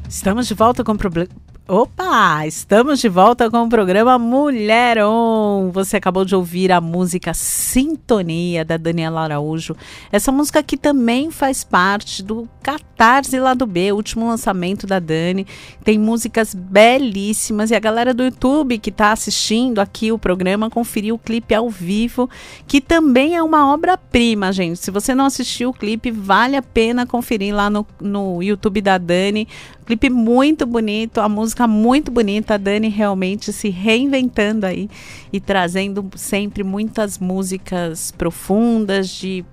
Estamos 0.08 0.48
de 0.48 0.54
volta 0.54 0.82
com 0.82 0.96
o. 0.96 1.28
Opa! 1.72 2.44
Estamos 2.48 2.98
de 2.98 3.08
volta 3.08 3.48
com 3.48 3.62
o 3.62 3.68
programa 3.68 4.18
Mulher 4.18 5.04
On. 5.04 5.70
Você 5.70 5.98
acabou 5.98 6.24
de 6.24 6.34
ouvir 6.34 6.72
a 6.72 6.80
música 6.80 7.32
Sintonia 7.32 8.64
da 8.64 8.76
Daniela 8.76 9.20
Araújo. 9.20 9.76
Essa 10.10 10.32
música 10.32 10.58
aqui 10.58 10.76
também 10.76 11.30
faz 11.30 11.62
parte 11.62 12.24
do 12.24 12.48
Catarse 12.60 13.38
Lado 13.38 13.66
B, 13.66 13.92
último 13.92 14.26
lançamento 14.26 14.84
da 14.84 14.98
Dani. 14.98 15.46
Tem 15.84 15.96
músicas 15.96 16.54
belíssimas 16.54 17.70
e 17.70 17.76
a 17.76 17.78
galera 17.78 18.12
do 18.12 18.24
YouTube 18.24 18.76
que 18.78 18.90
está 18.90 19.12
assistindo 19.12 19.78
aqui 19.78 20.10
o 20.10 20.18
programa 20.18 20.68
conferiu 20.68 21.14
o 21.14 21.18
clipe 21.20 21.54
ao 21.54 21.70
vivo, 21.70 22.28
que 22.66 22.80
também 22.80 23.36
é 23.36 23.42
uma 23.44 23.72
obra-prima, 23.72 24.52
gente. 24.52 24.80
Se 24.80 24.90
você 24.90 25.14
não 25.14 25.26
assistiu 25.26 25.70
o 25.70 25.72
clipe, 25.72 26.10
vale 26.10 26.56
a 26.56 26.62
pena 26.62 27.06
conferir 27.06 27.54
lá 27.54 27.70
no, 27.70 27.86
no 28.00 28.42
YouTube 28.42 28.80
da 28.80 28.98
Dani. 28.98 29.46
Clipe 29.86 30.08
muito 30.08 30.66
bonito, 30.66 31.20
a 31.20 31.28
música 31.28 31.66
muito 31.66 32.10
bonita, 32.10 32.54
a 32.54 32.56
Dani 32.56 32.88
realmente 32.88 33.52
se 33.52 33.70
reinventando 33.70 34.66
aí 34.66 34.88
e 35.32 35.40
trazendo 35.40 36.08
sempre 36.14 36.62
muitas 36.62 37.18
músicas 37.18 38.12
profundas 38.12 39.08
de 39.08 39.44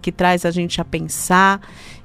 que 0.00 0.10
traz 0.10 0.44
a 0.44 0.50
gente 0.50 0.80
a 0.80 0.84
pensar, 0.84 1.60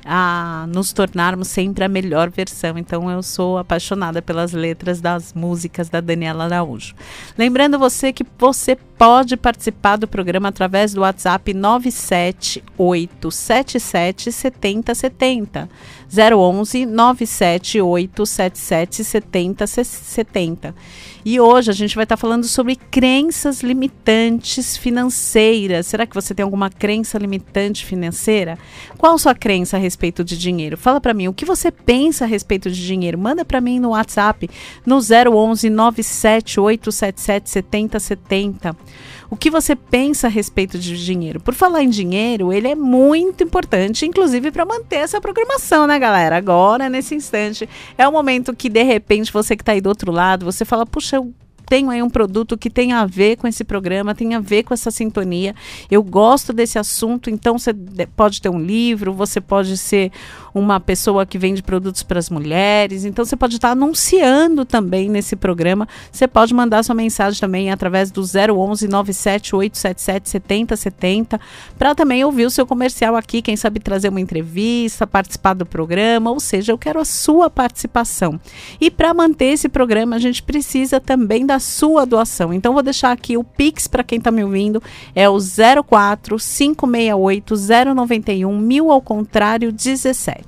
a 0.05 0.65
nos 0.67 0.91
tornarmos 0.91 1.47
sempre 1.47 1.85
a 1.85 1.87
melhor 1.87 2.29
versão. 2.29 2.77
Então 2.77 3.09
eu 3.09 3.23
sou 3.23 3.57
apaixonada 3.57 4.21
pelas 4.21 4.51
letras 4.51 4.99
das 4.99 5.33
músicas 5.33 5.89
da 5.89 6.01
Daniela 6.01 6.45
Araújo. 6.45 6.93
Lembrando 7.37 7.79
você 7.79 8.11
que 8.11 8.25
você 8.37 8.77
pode 9.03 9.35
participar 9.35 9.97
do 9.97 10.07
programa 10.07 10.47
através 10.47 10.93
do 10.93 11.01
WhatsApp 11.01 11.53
97877 11.53 14.31
7070. 14.31 15.69
011 16.13 16.85
97877 16.85 19.03
7070. 19.03 20.75
E 21.25 21.39
hoje 21.39 21.71
a 21.71 21.73
gente 21.73 21.95
vai 21.95 22.03
estar 22.03 22.17
falando 22.17 22.45
sobre 22.45 22.75
crenças 22.75 23.61
limitantes 23.61 24.77
financeiras. 24.77 25.87
Será 25.87 26.05
que 26.05 26.13
você 26.13 26.35
tem 26.35 26.43
alguma 26.43 26.69
crença 26.69 27.17
limitante 27.17 27.85
financeira? 27.85 28.59
Qual 28.97 29.17
sua 29.17 29.33
crença 29.33 29.77
a 29.77 29.79
respeito 29.79 30.23
de 30.23 30.37
dinheiro? 30.37 30.77
Fala 30.77 31.01
para 31.01 31.13
mim, 31.13 31.27
o 31.27 31.33
que 31.33 31.45
você 31.45 31.71
pensa 31.71 32.25
a 32.25 32.27
respeito 32.27 32.69
de 32.69 32.85
dinheiro? 32.85 33.17
Manda 33.17 33.43
para 33.43 33.59
mim 33.59 33.79
no 33.79 33.89
WhatsApp 33.89 34.47
no 34.85 34.97
011 34.97 35.67
97877 35.69 37.49
7070. 37.49 38.77
O 39.33 39.35
que 39.35 39.49
você 39.49 39.75
pensa 39.75 40.27
a 40.27 40.29
respeito 40.29 40.77
de 40.77 40.95
dinheiro? 41.03 41.39
Por 41.39 41.55
falar 41.55 41.81
em 41.81 41.89
dinheiro, 41.89 42.53
ele 42.53 42.67
é 42.67 42.75
muito 42.75 43.43
importante, 43.43 44.05
inclusive 44.05 44.51
para 44.51 44.63
manter 44.63 44.97
essa 44.97 45.19
programação, 45.19 45.87
né, 45.87 45.97
galera? 45.97 46.37
Agora, 46.37 46.87
nesse 46.87 47.15
instante, 47.15 47.67
é 47.97 48.07
o 48.07 48.11
momento 48.11 48.55
que, 48.55 48.69
de 48.69 48.83
repente, 48.83 49.33
você 49.33 49.55
que 49.55 49.63
está 49.63 49.71
aí 49.71 49.81
do 49.81 49.89
outro 49.89 50.11
lado, 50.11 50.45
você 50.45 50.63
fala, 50.63 50.85
puxa, 50.85 51.15
eu 51.15 51.33
tenho 51.65 51.89
aí 51.89 52.03
um 52.03 52.11
produto 52.11 52.55
que 52.55 52.69
tem 52.69 52.91
a 52.93 53.07
ver 53.07 53.37
com 53.37 53.47
esse 53.47 53.63
programa, 53.63 54.13
tem 54.13 54.35
a 54.35 54.39
ver 54.39 54.61
com 54.61 54.73
essa 54.75 54.91
sintonia. 54.91 55.55
Eu 55.89 56.03
gosto 56.03 56.53
desse 56.53 56.77
assunto, 56.77 57.27
então 57.27 57.57
você 57.57 57.73
de- 57.73 58.05
pode 58.05 58.39
ter 58.39 58.49
um 58.49 58.59
livro, 58.59 59.13
você 59.13 59.41
pode 59.41 59.75
ser 59.77 60.11
uma 60.53 60.79
pessoa 60.79 61.25
que 61.25 61.37
vende 61.37 61.63
produtos 61.63 62.03
para 62.03 62.19
as 62.19 62.29
mulheres. 62.29 63.05
Então 63.05 63.25
você 63.25 63.35
pode 63.35 63.55
estar 63.55 63.71
anunciando 63.71 64.65
também 64.65 65.09
nesse 65.09 65.35
programa. 65.35 65.87
Você 66.11 66.27
pode 66.27 66.53
mandar 66.53 66.83
sua 66.83 66.95
mensagem 66.95 67.39
também 67.39 67.71
através 67.71 68.11
do 68.11 68.21
011 68.21 68.87
97877 68.87 70.29
7070 70.29 71.39
para 71.77 71.95
também 71.95 72.23
ouvir 72.23 72.45
o 72.45 72.49
seu 72.49 72.65
comercial 72.65 73.15
aqui, 73.15 73.41
quem 73.41 73.55
sabe 73.55 73.79
trazer 73.79 74.09
uma 74.09 74.21
entrevista, 74.21 75.07
participar 75.07 75.53
do 75.53 75.65
programa, 75.65 76.31
ou 76.31 76.39
seja, 76.39 76.71
eu 76.71 76.77
quero 76.77 76.99
a 76.99 77.05
sua 77.05 77.49
participação. 77.49 78.39
E 78.79 78.91
para 78.91 79.13
manter 79.13 79.45
esse 79.45 79.69
programa, 79.69 80.15
a 80.15 80.19
gente 80.19 80.43
precisa 80.43 80.99
também 80.99 81.45
da 81.45 81.59
sua 81.59 82.05
doação. 82.05 82.53
Então 82.53 82.73
vou 82.73 82.83
deixar 82.83 83.11
aqui 83.11 83.37
o 83.37 83.43
Pix 83.43 83.87
para 83.87 84.03
quem 84.03 84.17
está 84.17 84.31
me 84.31 84.43
ouvindo, 84.43 84.81
é 85.15 85.27
o 85.29 85.37
04 85.83 86.37
568 86.37 87.55
091 87.95 88.57
mil 88.57 88.91
ao 88.91 89.01
contrário 89.01 89.71
17. 89.71 90.42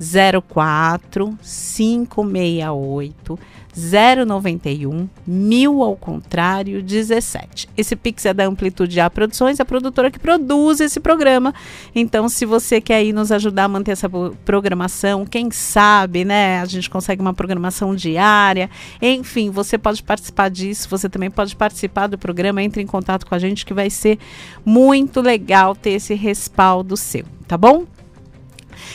04 0.00 1.36
568 1.42 3.38
091 3.78 5.08
1000 5.26 5.82
ao 5.82 5.96
contrário 5.96 6.82
17. 6.82 7.68
Esse 7.76 7.94
Pix 7.94 8.26
é 8.26 8.34
da 8.34 8.44
Amplitude 8.44 8.98
A 8.98 9.08
Produções, 9.08 9.60
a 9.60 9.64
produtora 9.64 10.10
que 10.10 10.18
produz 10.18 10.80
esse 10.80 10.98
programa. 10.98 11.54
Então, 11.94 12.28
se 12.28 12.44
você 12.44 12.80
quer 12.80 12.96
aí 12.96 13.12
nos 13.12 13.30
ajudar 13.30 13.64
a 13.64 13.68
manter 13.68 13.92
essa 13.92 14.10
programação, 14.44 15.24
quem 15.24 15.50
sabe, 15.50 16.24
né, 16.24 16.60
a 16.60 16.64
gente 16.64 16.90
consegue 16.90 17.20
uma 17.20 17.34
programação 17.34 17.94
diária. 17.94 18.68
Enfim, 19.00 19.50
você 19.50 19.78
pode 19.78 20.02
participar 20.02 20.48
disso, 20.48 20.88
você 20.88 21.08
também 21.08 21.30
pode 21.30 21.54
participar 21.54 22.08
do 22.08 22.18
programa, 22.18 22.62
entre 22.62 22.82
em 22.82 22.86
contato 22.86 23.26
com 23.26 23.34
a 23.34 23.38
gente 23.38 23.64
que 23.64 23.74
vai 23.74 23.90
ser 23.90 24.18
muito 24.64 25.20
legal 25.20 25.76
ter 25.76 25.90
esse 25.90 26.14
respaldo 26.14 26.96
seu, 26.96 27.24
tá 27.46 27.56
bom? 27.56 27.86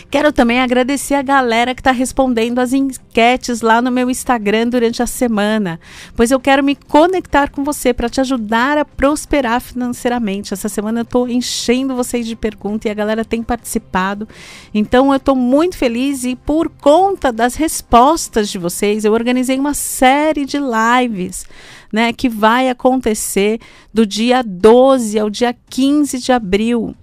Quero 0.10 0.32
também 0.32 0.60
agradecer 0.60 1.16
a 1.16 1.22
galera 1.22 1.74
que 1.74 1.82
está 1.82 1.92
respondendo 1.92 2.60
as 2.60 2.74
enquetes 2.74 3.62
lá 3.62 3.82
no 3.82 3.92
meu 3.92 4.10
Instagram 4.10 4.68
durante 4.68 5.02
a 5.02 5.08
semana, 5.08 5.80
pois 6.16 6.32
eu 6.32 6.40
quero 6.40 6.64
me 6.64 6.76
conectar 6.76 7.50
com 7.50 7.64
você 7.64 7.94
para 7.94 8.10
te 8.10 8.22
ajudar 8.22 8.78
a 8.78 8.86
prosperar 8.86 9.62
financeiramente. 9.62 10.54
Essa 10.54 10.70
semana 10.70 11.00
eu 11.00 11.04
estou 11.04 11.28
enchendo 11.28 11.96
vocês 11.96 12.26
de 12.26 12.36
perguntas 12.36 12.86
e 12.86 12.90
a 12.90 12.94
galera 12.94 13.26
tem 13.26 13.42
participado. 13.44 14.28
Então 14.74 15.12
eu 15.12 15.18
estou 15.18 15.36
muito 15.36 15.78
feliz 15.78 16.24
e 16.24 16.36
por 16.36 16.70
conta 16.70 17.32
das 17.32 17.56
respostas 17.56 18.50
de 18.50 18.58
vocês, 18.58 19.06
eu 19.06 19.14
organizei 19.14 19.60
uma 19.60 19.74
série 19.74 20.46
de 20.46 20.58
lives. 20.58 21.46
Né, 21.92 22.12
que 22.12 22.28
vai 22.28 22.72
acontecer 22.72 23.60
do 23.94 24.04
dia 24.04 24.42
12 24.42 25.20
ao 25.20 25.30
dia 25.30 25.56
15 25.70 26.18
de 26.18 26.32
abril 26.32 26.96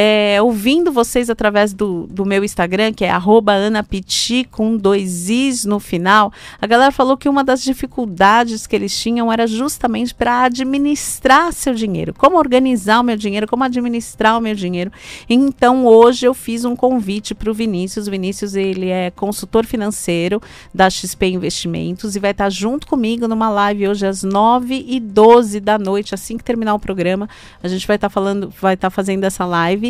é, 0.00 0.40
ouvindo 0.40 0.92
vocês 0.92 1.28
através 1.28 1.72
do, 1.72 2.06
do 2.06 2.24
meu 2.24 2.44
Instagram, 2.44 2.92
que 2.92 3.04
é 3.04 3.10
anapiti 3.10 4.44
com 4.48 4.76
dois 4.76 5.28
is 5.28 5.64
no 5.64 5.80
final, 5.80 6.32
a 6.62 6.68
galera 6.68 6.92
falou 6.92 7.16
que 7.16 7.28
uma 7.28 7.42
das 7.42 7.64
dificuldades 7.64 8.64
que 8.64 8.76
eles 8.76 8.96
tinham 8.96 9.32
era 9.32 9.44
justamente 9.48 10.14
para 10.14 10.44
administrar 10.44 11.52
seu 11.52 11.74
dinheiro, 11.74 12.14
como 12.16 12.38
organizar 12.38 13.00
o 13.00 13.02
meu 13.02 13.16
dinheiro, 13.16 13.48
como 13.48 13.64
administrar 13.64 14.38
o 14.38 14.40
meu 14.40 14.54
dinheiro. 14.54 14.92
Então 15.28 15.84
hoje 15.84 16.26
eu 16.26 16.32
fiz 16.32 16.64
um 16.64 16.76
convite 16.76 17.34
para 17.34 17.50
o 17.50 17.54
Vinícius. 17.54 18.06
O 18.06 18.10
Vinícius 18.12 18.54
ele 18.54 18.90
é 18.90 19.10
consultor 19.10 19.66
financeiro 19.66 20.40
da 20.72 20.88
XP 20.88 21.26
Investimentos 21.26 22.14
e 22.14 22.20
vai 22.20 22.30
estar 22.30 22.50
junto 22.50 22.86
comigo 22.86 23.26
numa 23.26 23.50
live 23.50 23.88
hoje 23.88 24.06
às 24.06 24.22
9 24.22 24.86
e 24.86 25.00
12 25.00 25.58
da 25.58 25.76
noite, 25.76 26.14
assim 26.14 26.38
que 26.38 26.44
terminar 26.44 26.74
o 26.74 26.78
programa. 26.78 27.28
A 27.60 27.66
gente 27.66 27.84
vai 27.84 27.96
estar 27.96 28.08
falando, 28.08 28.48
vai 28.60 28.74
estar 28.74 28.90
fazendo 28.90 29.24
essa 29.24 29.44
live 29.44 29.87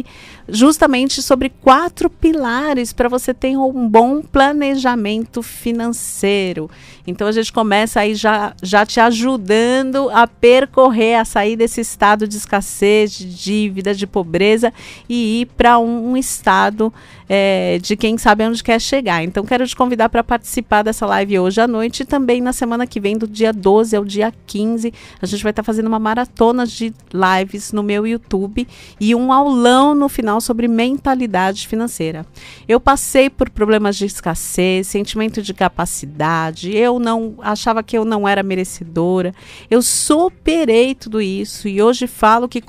justamente 0.48 1.22
sobre 1.22 1.50
quatro 1.50 2.08
pilares 2.08 2.92
para 2.92 3.08
você 3.08 3.34
ter 3.34 3.56
um 3.56 3.88
bom 3.88 4.22
planejamento 4.22 5.42
financeiro. 5.42 6.70
Então 7.06 7.26
a 7.26 7.32
gente 7.32 7.50
começa 7.50 8.00
aí 8.00 8.14
já, 8.14 8.54
já 8.62 8.84
te 8.84 9.00
ajudando 9.00 10.10
a 10.10 10.26
percorrer, 10.26 11.18
a 11.18 11.24
sair 11.24 11.56
desse 11.56 11.80
estado 11.80 12.28
de 12.28 12.36
escassez, 12.36 13.12
de 13.12 13.26
dívida, 13.34 13.94
de 13.94 14.06
pobreza 14.06 14.72
e 15.08 15.40
ir 15.40 15.46
para 15.46 15.78
um, 15.78 16.10
um, 16.10 16.16
estado 16.18 16.92
é, 17.26 17.78
de 17.80 17.96
quem 17.96 18.18
sabe 18.18 18.44
onde 18.44 18.62
quer 18.62 18.78
chegar. 18.78 19.22
Então 19.24 19.46
quero 19.46 19.66
te 19.66 19.74
convidar 19.74 20.10
para 20.10 20.22
participar 20.22 20.82
dessa 20.82 21.06
live 21.06 21.38
hoje 21.38 21.60
à 21.62 21.66
noite 21.66 22.02
e 22.02 22.06
também 22.06 22.42
na 22.42 22.52
semana 22.52 22.86
que 22.86 23.00
vem, 23.00 23.16
do 23.16 23.26
dia 23.26 23.54
12 23.54 23.96
ao 23.96 24.04
dia 24.04 24.32
15. 24.46 24.92
A 25.22 25.24
gente 25.24 25.42
vai 25.42 25.50
estar 25.50 25.62
tá 25.62 25.66
fazendo 25.66 25.86
uma 25.86 25.98
maratona 25.98 26.66
de 26.66 26.92
lives 27.12 27.72
no 27.72 27.82
meu 27.82 28.06
YouTube 28.06 28.68
e 29.00 29.14
um 29.14 29.32
aulão 29.32 29.77
no 29.94 30.08
final 30.08 30.40
sobre 30.40 30.66
mentalidade 30.66 31.66
financeira. 31.66 32.26
Eu 32.66 32.80
passei 32.80 33.30
por 33.30 33.48
problemas 33.48 33.96
de 33.96 34.06
escassez, 34.06 34.86
sentimento 34.88 35.40
de 35.40 35.54
capacidade, 35.54 36.76
eu 36.76 36.98
não 36.98 37.36
achava 37.40 37.82
que 37.82 37.96
eu 37.96 38.04
não 38.04 38.26
era 38.26 38.42
merecedora. 38.42 39.34
Eu 39.70 39.80
superei 39.80 40.94
tudo 40.94 41.20
isso 41.20 41.68
e 41.68 41.80
hoje 41.80 42.06
falo 42.06 42.48
que 42.48 42.62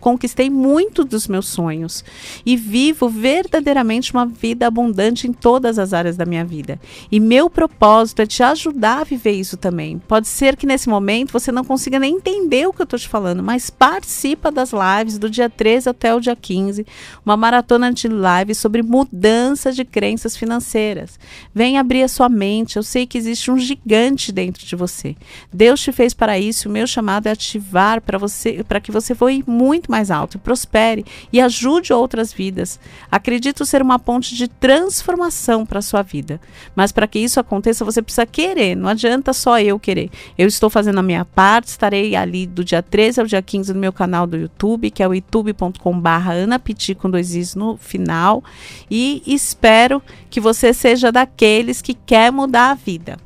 conquistei 0.00 0.50
muito 0.50 1.04
dos 1.04 1.26
meus 1.26 1.48
sonhos 1.48 2.04
e 2.44 2.56
vivo 2.56 3.08
verdadeiramente 3.08 4.12
uma 4.12 4.26
vida 4.26 4.66
abundante 4.66 5.26
em 5.26 5.32
todas 5.32 5.78
as 5.78 5.92
áreas 5.92 6.16
da 6.16 6.26
minha 6.26 6.44
vida. 6.44 6.78
E 7.10 7.18
meu 7.18 7.48
propósito 7.48 8.22
é 8.22 8.26
te 8.26 8.42
ajudar 8.42 9.00
a 9.00 9.04
viver 9.04 9.32
isso 9.32 9.56
também. 9.56 9.98
Pode 9.98 10.28
ser 10.28 10.56
que 10.56 10.66
nesse 10.66 10.88
momento 10.88 11.32
você 11.32 11.50
não 11.50 11.64
consiga 11.64 11.98
nem 11.98 12.16
entender 12.16 12.68
o 12.68 12.72
que 12.72 12.82
eu 12.82 12.84
estou 12.84 12.98
te 12.98 13.08
falando, 13.08 13.42
mas 13.42 13.70
participa 13.70 14.50
das 14.50 14.72
lives 14.72 15.18
do 15.18 15.30
dia 15.30 15.48
13 15.48 15.88
até 15.88 16.14
o 16.14 16.20
dia 16.20 16.36
15 16.36 16.49
15, 16.50 16.84
uma 17.24 17.36
maratona 17.36 17.92
de 17.92 18.08
lives 18.08 18.58
sobre 18.58 18.82
mudança 18.82 19.70
de 19.70 19.84
crenças 19.84 20.36
financeiras. 20.36 21.16
Vem 21.54 21.78
abrir 21.78 22.02
a 22.02 22.08
sua 22.08 22.28
mente. 22.28 22.76
Eu 22.76 22.82
sei 22.82 23.06
que 23.06 23.16
existe 23.16 23.52
um 23.52 23.56
gigante 23.56 24.32
dentro 24.32 24.66
de 24.66 24.74
você. 24.74 25.14
Deus 25.52 25.80
te 25.80 25.92
fez 25.92 26.12
para 26.12 26.40
isso. 26.40 26.68
O 26.68 26.72
meu 26.72 26.88
chamado 26.88 27.28
é 27.28 27.30
ativar 27.30 28.00
para 28.00 28.18
você, 28.18 28.64
para 28.64 28.80
que 28.80 28.90
você 28.90 29.14
voe 29.14 29.44
muito 29.46 29.92
mais 29.92 30.10
alto, 30.10 30.40
prospere 30.40 31.04
e 31.32 31.40
ajude 31.40 31.92
outras 31.92 32.32
vidas. 32.32 32.80
Acredito 33.08 33.64
ser 33.64 33.80
uma 33.80 34.00
ponte 34.00 34.34
de 34.34 34.48
transformação 34.48 35.64
para 35.64 35.80
sua 35.80 36.02
vida. 36.02 36.40
Mas 36.74 36.90
para 36.90 37.06
que 37.06 37.20
isso 37.20 37.38
aconteça, 37.38 37.84
você 37.84 38.02
precisa 38.02 38.26
querer. 38.26 38.74
Não 38.74 38.88
adianta 38.88 39.32
só 39.32 39.60
eu 39.60 39.78
querer. 39.78 40.10
Eu 40.36 40.48
estou 40.48 40.68
fazendo 40.68 40.98
a 40.98 41.02
minha 41.02 41.24
parte, 41.24 41.68
estarei 41.68 42.16
ali 42.16 42.44
do 42.44 42.64
dia 42.64 42.82
13 42.82 43.20
ao 43.20 43.26
dia 43.26 43.40
15 43.40 43.72
no 43.72 43.78
meu 43.78 43.92
canal 43.92 44.26
do 44.26 44.36
YouTube, 44.36 44.90
que 44.90 45.00
é 45.00 45.06
o 45.06 45.14
youtube.com/barra 45.14 46.39
Ana 46.40 46.58
Piti 46.58 46.94
com 46.94 47.10
dois 47.10 47.34
is 47.34 47.54
no 47.54 47.76
final. 47.76 48.42
E 48.90 49.22
espero 49.26 50.02
que 50.28 50.40
você 50.40 50.72
seja 50.72 51.12
daqueles 51.12 51.80
que 51.80 51.94
quer 51.94 52.32
mudar 52.32 52.70
a 52.70 52.74
vida. 52.74 53.16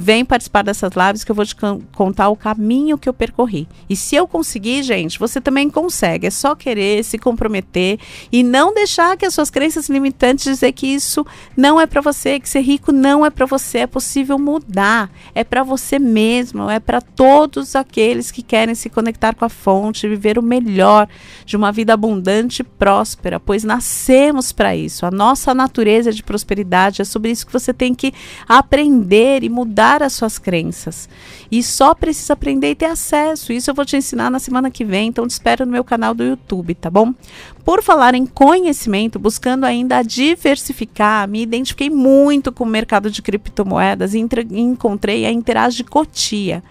Vem 0.00 0.24
participar 0.24 0.62
dessas 0.62 0.92
lives 0.92 1.24
que 1.24 1.32
eu 1.32 1.34
vou 1.34 1.44
te 1.44 1.56
contar 1.92 2.28
o 2.28 2.36
caminho 2.36 2.96
que 2.96 3.08
eu 3.08 3.12
percorri. 3.12 3.66
E 3.90 3.96
se 3.96 4.14
eu 4.14 4.28
conseguir, 4.28 4.84
gente, 4.84 5.18
você 5.18 5.40
também 5.40 5.68
consegue. 5.68 6.28
É 6.28 6.30
só 6.30 6.54
querer 6.54 7.02
se 7.02 7.18
comprometer 7.18 7.98
e 8.30 8.44
não 8.44 8.72
deixar 8.72 9.16
que 9.16 9.26
as 9.26 9.34
suas 9.34 9.50
crenças 9.50 9.88
limitantes 9.88 10.44
dizer 10.44 10.70
que 10.70 10.86
isso 10.86 11.26
não 11.56 11.80
é 11.80 11.84
para 11.84 12.00
você, 12.00 12.38
que 12.38 12.48
ser 12.48 12.60
rico 12.60 12.92
não 12.92 13.26
é 13.26 13.30
para 13.30 13.44
você. 13.44 13.78
É 13.78 13.86
possível 13.88 14.38
mudar. 14.38 15.10
É 15.34 15.42
para 15.42 15.64
você 15.64 15.98
mesmo, 15.98 16.70
é 16.70 16.78
para 16.78 17.00
todos 17.00 17.74
aqueles 17.74 18.30
que 18.30 18.40
querem 18.40 18.76
se 18.76 18.88
conectar 18.88 19.34
com 19.34 19.44
a 19.44 19.48
fonte, 19.48 20.06
viver 20.06 20.38
o 20.38 20.42
melhor 20.42 21.08
de 21.44 21.56
uma 21.56 21.72
vida 21.72 21.92
abundante 21.92 22.62
e 22.62 22.64
próspera, 22.64 23.40
pois 23.40 23.64
nascemos 23.64 24.52
para 24.52 24.76
isso. 24.76 25.04
A 25.04 25.10
nossa 25.10 25.52
natureza 25.52 26.12
de 26.12 26.22
prosperidade 26.22 27.02
é 27.02 27.04
sobre 27.04 27.32
isso 27.32 27.44
que 27.44 27.52
você 27.52 27.74
tem 27.74 27.92
que 27.92 28.14
aprender 28.48 29.42
e 29.42 29.48
mudar 29.48 29.87
mudar 29.88 30.02
as 30.02 30.12
suas 30.12 30.38
crenças. 30.38 31.08
E 31.50 31.62
só 31.62 31.94
precisa 31.94 32.34
aprender 32.34 32.70
e 32.70 32.74
ter 32.74 32.86
acesso. 32.86 33.52
Isso 33.52 33.70
eu 33.70 33.74
vou 33.74 33.84
te 33.84 33.96
ensinar 33.96 34.30
na 34.30 34.38
semana 34.38 34.70
que 34.70 34.84
vem, 34.84 35.08
então 35.08 35.26
te 35.26 35.30
espero 35.30 35.64
no 35.64 35.72
meu 35.72 35.82
canal 35.82 36.12
do 36.14 36.22
YouTube, 36.22 36.74
tá 36.74 36.90
bom? 36.90 37.14
Por 37.68 37.82
falar 37.82 38.14
em 38.14 38.24
conhecimento, 38.24 39.18
buscando 39.18 39.64
ainda 39.64 40.00
diversificar, 40.00 41.28
me 41.28 41.42
identifiquei 41.42 41.90
muito 41.90 42.50
com 42.50 42.64
o 42.64 42.66
mercado 42.66 43.10
de 43.10 43.20
criptomoedas 43.20 44.14
e 44.14 44.26
encontrei 44.52 45.26
a 45.26 45.30
Interage 45.30 45.84
Cotia. 45.84 46.62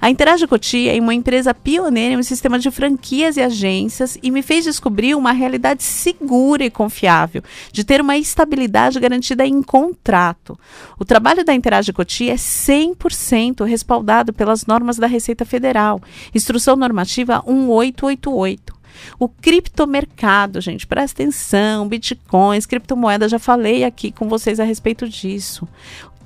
A 0.00 0.08
Interage 0.08 0.46
Cotia 0.46 0.96
é 0.96 1.00
uma 1.00 1.12
empresa 1.12 1.52
pioneira 1.52 2.14
em 2.14 2.18
um 2.18 2.22
sistema 2.22 2.56
de 2.56 2.70
franquias 2.70 3.36
e 3.36 3.42
agências 3.42 4.16
e 4.22 4.30
me 4.30 4.42
fez 4.42 4.62
descobrir 4.62 5.16
uma 5.16 5.32
realidade 5.32 5.82
segura 5.82 6.64
e 6.64 6.70
confiável, 6.70 7.42
de 7.72 7.82
ter 7.82 8.00
uma 8.00 8.16
estabilidade 8.16 9.00
garantida 9.00 9.44
em 9.44 9.60
contrato. 9.60 10.56
O 10.96 11.04
trabalho 11.04 11.44
da 11.44 11.52
Interage 11.52 11.92
Cotia 11.92 12.34
é 12.34 12.36
100% 12.36 13.64
respaldado 13.64 14.32
pelas 14.32 14.66
normas 14.66 14.98
da 14.98 15.08
Receita 15.08 15.44
Federal, 15.44 16.00
Instrução 16.32 16.76
Normativa 16.76 17.42
1888. 17.44 18.73
O 19.18 19.28
criptomercado, 19.28 20.60
gente, 20.60 20.86
presta 20.86 21.22
atenção, 21.22 21.88
bitcoins, 21.88 22.66
criptomoedas, 22.66 23.30
já 23.30 23.38
falei 23.38 23.84
aqui 23.84 24.10
com 24.10 24.28
vocês 24.28 24.60
a 24.60 24.64
respeito 24.64 25.08
disso. 25.08 25.66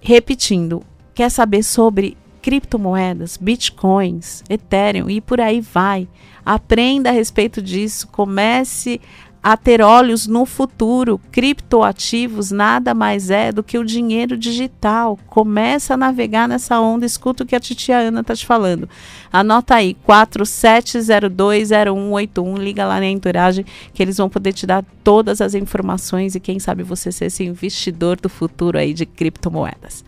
Repetindo, 0.00 0.82
quer 1.14 1.30
saber 1.30 1.62
sobre 1.62 2.16
criptomoedas, 2.48 3.36
bitcoins, 3.36 4.42
Ethereum 4.48 5.10
e 5.10 5.20
por 5.20 5.38
aí 5.38 5.60
vai? 5.60 6.08
Aprenda 6.46 7.10
a 7.10 7.12
respeito 7.12 7.60
disso, 7.60 8.08
comece 8.08 9.02
a 9.42 9.54
ter 9.54 9.82
olhos 9.82 10.26
no 10.26 10.46
futuro. 10.46 11.20
Criptoativos 11.30 12.50
nada 12.50 12.94
mais 12.94 13.28
é 13.28 13.52
do 13.52 13.62
que 13.62 13.76
o 13.76 13.84
dinheiro 13.84 14.34
digital. 14.34 15.18
Começa 15.26 15.92
a 15.92 15.96
navegar 15.98 16.48
nessa 16.48 16.80
onda, 16.80 17.04
escuta 17.04 17.44
o 17.44 17.46
que 17.46 17.54
a 17.54 17.60
titia 17.60 17.98
Ana 17.98 18.22
está 18.22 18.34
te 18.34 18.46
falando. 18.46 18.88
Anota 19.30 19.74
aí, 19.74 19.94
47020181, 20.08 22.56
liga 22.56 22.86
lá 22.86 22.98
na 22.98 23.08
Entourage 23.08 23.66
que 23.92 24.02
eles 24.02 24.16
vão 24.16 24.30
poder 24.30 24.54
te 24.54 24.66
dar 24.66 24.82
todas 25.04 25.42
as 25.42 25.52
informações 25.52 26.34
e 26.34 26.40
quem 26.40 26.58
sabe 26.58 26.82
você 26.82 27.12
ser 27.12 27.26
esse 27.26 27.44
investidor 27.44 28.18
do 28.18 28.30
futuro 28.30 28.78
aí 28.78 28.94
de 28.94 29.04
criptomoedas. 29.04 30.02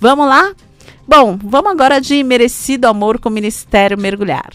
Vamos 0.00 0.26
lá? 0.26 0.54
Bom, 1.06 1.38
vamos 1.42 1.72
agora 1.72 2.00
de 2.00 2.22
merecido 2.22 2.86
amor 2.86 3.18
com 3.18 3.28
o 3.28 3.32
Ministério 3.32 3.98
Mergulhar. 3.98 4.52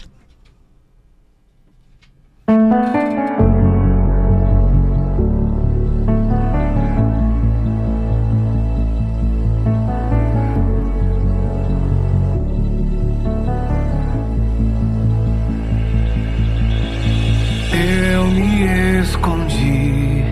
escondi 19.08 20.24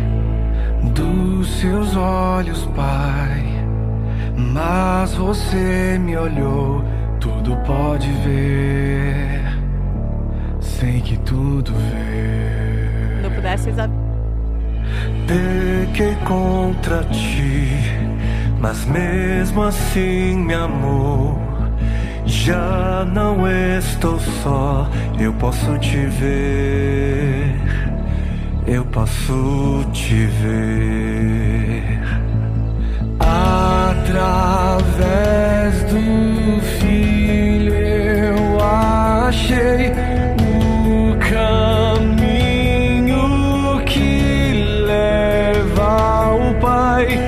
dos 0.95 1.49
seus 1.61 1.97
olhos, 1.97 2.65
Pai. 2.75 3.16
Mas 4.57 5.13
você 5.13 5.99
me 6.01 6.17
olhou, 6.17 6.83
tudo 7.21 7.55
pode 7.67 8.11
ver. 8.25 9.43
Sei 10.61 10.99
que 11.03 11.19
tudo 11.19 11.75
vê. 11.75 13.21
Não 13.23 13.31
pudesse 13.33 13.69
Pequei 15.27 16.15
contra 16.25 17.05
ti, 17.05 17.69
mas 18.59 18.87
mesmo 18.87 19.63
assim 19.63 20.37
me 20.39 20.55
amou. 20.55 21.39
Já 22.25 23.05
não 23.13 23.47
estou 23.47 24.19
só, 24.19 24.89
eu 25.21 25.35
posso 25.35 25.79
te 25.79 25.99
ver 26.07 27.57
eu 28.67 28.85
posso 28.87 29.87
te 29.93 30.27
ver 30.27 32.01
através 33.19 34.95
do 35.85 36.61
filho. 36.79 37.75
Eu 37.75 38.61
achei 38.61 39.93
o 40.41 41.17
caminho 41.31 42.25
que 43.85 44.85
leva 44.87 46.25
ao 46.25 46.55
Pai 46.61 47.26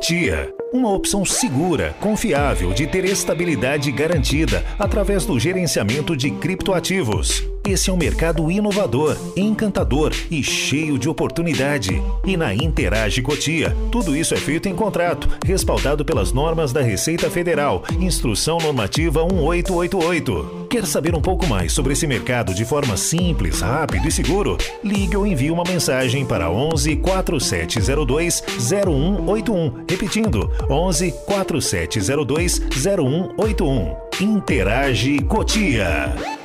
Cotia. 0.00 0.50
Uma 0.72 0.90
opção 0.94 1.26
segura, 1.26 1.94
confiável 2.00 2.72
de 2.72 2.86
ter 2.86 3.04
estabilidade 3.04 3.92
garantida 3.92 4.64
através 4.78 5.26
do 5.26 5.38
gerenciamento 5.38 6.16
de 6.16 6.30
criptoativos. 6.30 7.44
Esse 7.68 7.90
é 7.90 7.92
um 7.92 7.98
mercado 7.98 8.50
inovador, 8.50 9.14
encantador 9.36 10.14
e 10.30 10.42
cheio 10.42 10.98
de 10.98 11.06
oportunidade. 11.06 12.02
E 12.24 12.34
na 12.34 12.54
Interage 12.54 13.20
Cotia, 13.20 13.76
tudo 13.92 14.16
isso 14.16 14.32
é 14.32 14.38
feito 14.38 14.70
em 14.70 14.74
contrato, 14.74 15.28
respaldado 15.44 16.02
pelas 16.02 16.32
normas 16.32 16.72
da 16.72 16.80
Receita 16.80 17.28
Federal, 17.28 17.84
Instrução 18.00 18.56
Normativa 18.56 19.22
1888. 19.26 20.59
Quer 20.70 20.86
saber 20.86 21.16
um 21.16 21.20
pouco 21.20 21.48
mais 21.48 21.72
sobre 21.72 21.94
esse 21.94 22.06
mercado 22.06 22.54
de 22.54 22.64
forma 22.64 22.96
simples, 22.96 23.60
rápido 23.60 24.06
e 24.06 24.12
seguro? 24.12 24.56
Ligue 24.84 25.16
ou 25.16 25.26
envie 25.26 25.50
uma 25.50 25.64
mensagem 25.64 26.24
para 26.24 26.48
11 26.48 26.94
4702 26.94 28.40
0181. 28.70 29.84
Repetindo, 29.90 30.48
11 30.70 31.10
4702 31.26 32.60
0181. 32.70 33.96
Interage 34.20 35.18
Cotia. 35.24 36.39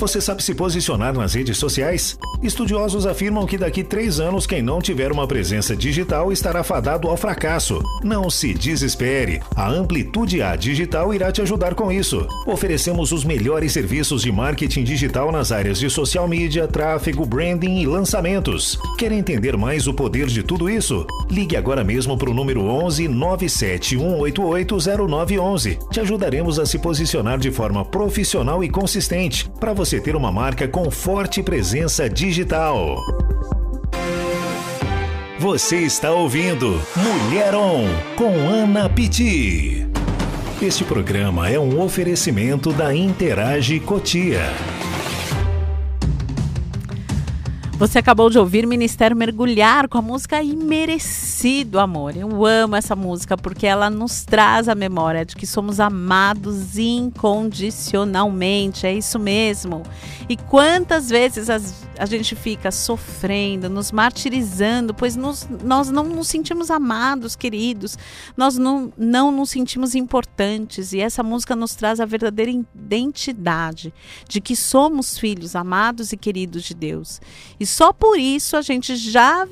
Você 0.00 0.18
sabe 0.18 0.42
se 0.42 0.54
posicionar 0.54 1.12
nas 1.12 1.34
redes 1.34 1.58
sociais? 1.58 2.18
Estudiosos 2.42 3.04
afirmam 3.04 3.44
que 3.44 3.58
daqui 3.58 3.84
três 3.84 4.18
anos, 4.18 4.46
quem 4.46 4.62
não 4.62 4.80
tiver 4.80 5.12
uma 5.12 5.28
presença 5.28 5.76
digital 5.76 6.32
estará 6.32 6.64
fadado 6.64 7.06
ao 7.06 7.18
fracasso. 7.18 7.82
Não 8.02 8.30
se 8.30 8.54
desespere. 8.54 9.42
A 9.54 9.68
Amplitude 9.68 10.40
A 10.40 10.56
Digital 10.56 11.12
irá 11.12 11.30
te 11.30 11.42
ajudar 11.42 11.74
com 11.74 11.92
isso. 11.92 12.26
Oferecemos 12.46 13.12
os 13.12 13.24
melhores 13.24 13.72
serviços 13.72 14.22
de 14.22 14.32
marketing 14.32 14.84
digital 14.84 15.30
nas 15.30 15.52
áreas 15.52 15.78
de 15.78 15.90
social 15.90 16.26
media, 16.26 16.66
tráfego, 16.66 17.26
branding 17.26 17.82
e 17.82 17.86
lançamentos. 17.86 18.78
Quer 18.96 19.12
entender 19.12 19.54
mais 19.54 19.86
o 19.86 19.92
poder 19.92 20.28
de 20.28 20.42
tudo 20.42 20.70
isso? 20.70 21.06
Ligue 21.30 21.58
agora 21.58 21.84
mesmo 21.84 22.16
para 22.16 22.30
o 22.30 22.34
número 22.34 22.62
11 22.62 23.06
97188 23.06 24.78
0911. 25.06 25.78
Te 25.90 26.00
ajudaremos 26.00 26.58
a 26.58 26.64
se 26.64 26.78
posicionar 26.78 27.38
de 27.38 27.50
forma 27.50 27.84
profissional 27.84 28.64
e 28.64 28.70
consistente 28.70 29.46
para 29.60 29.74
você 29.74 29.89
ter 29.98 30.14
uma 30.14 30.30
marca 30.30 30.68
com 30.68 30.90
forte 30.90 31.42
presença 31.42 32.08
digital. 32.08 32.98
Você 35.38 35.78
está 35.78 36.12
ouvindo 36.12 36.78
Mulher 36.94 37.54
On 37.54 37.86
com 38.14 38.46
Ana 38.46 38.90
Pitti. 38.90 39.88
Este 40.60 40.84
programa 40.84 41.48
é 41.48 41.58
um 41.58 41.80
oferecimento 41.80 42.74
da 42.74 42.94
Interage 42.94 43.80
Cotia. 43.80 44.42
Você 47.80 47.98
acabou 47.98 48.28
de 48.28 48.38
ouvir 48.38 48.66
Ministério 48.66 49.16
Mergulhar 49.16 49.88
com 49.88 49.96
a 49.96 50.02
música 50.02 50.42
Imerecido 50.42 51.80
Amor. 51.80 52.14
Eu 52.14 52.44
amo 52.44 52.76
essa 52.76 52.94
música 52.94 53.38
porque 53.38 53.66
ela 53.66 53.88
nos 53.88 54.22
traz 54.22 54.68
a 54.68 54.74
memória 54.74 55.24
de 55.24 55.34
que 55.34 55.46
somos 55.46 55.80
amados 55.80 56.76
incondicionalmente. 56.76 58.86
É 58.86 58.92
isso 58.92 59.18
mesmo. 59.18 59.82
E 60.28 60.36
quantas 60.36 61.08
vezes 61.08 61.48
as, 61.48 61.88
a 62.00 62.06
gente 62.06 62.34
fica 62.34 62.70
sofrendo, 62.70 63.68
nos 63.68 63.92
martirizando, 63.92 64.94
pois 64.94 65.16
nos, 65.16 65.46
nós 65.62 65.90
não 65.90 66.04
nos 66.04 66.28
sentimos 66.28 66.70
amados, 66.70 67.36
queridos, 67.36 67.98
nós 68.34 68.56
não, 68.56 68.90
não 68.96 69.30
nos 69.30 69.50
sentimos 69.50 69.94
importantes. 69.94 70.94
E 70.94 71.00
essa 71.00 71.22
música 71.22 71.54
nos 71.54 71.74
traz 71.74 72.00
a 72.00 72.06
verdadeira 72.06 72.50
identidade 72.50 73.92
de 74.26 74.40
que 74.40 74.56
somos 74.56 75.18
filhos 75.18 75.54
amados 75.54 76.10
e 76.10 76.16
queridos 76.16 76.62
de 76.62 76.72
Deus. 76.72 77.20
E 77.60 77.66
só 77.66 77.92
por 77.92 78.18
isso 78.18 78.56
a 78.56 78.62
gente 78.62 78.96
já 78.96 79.46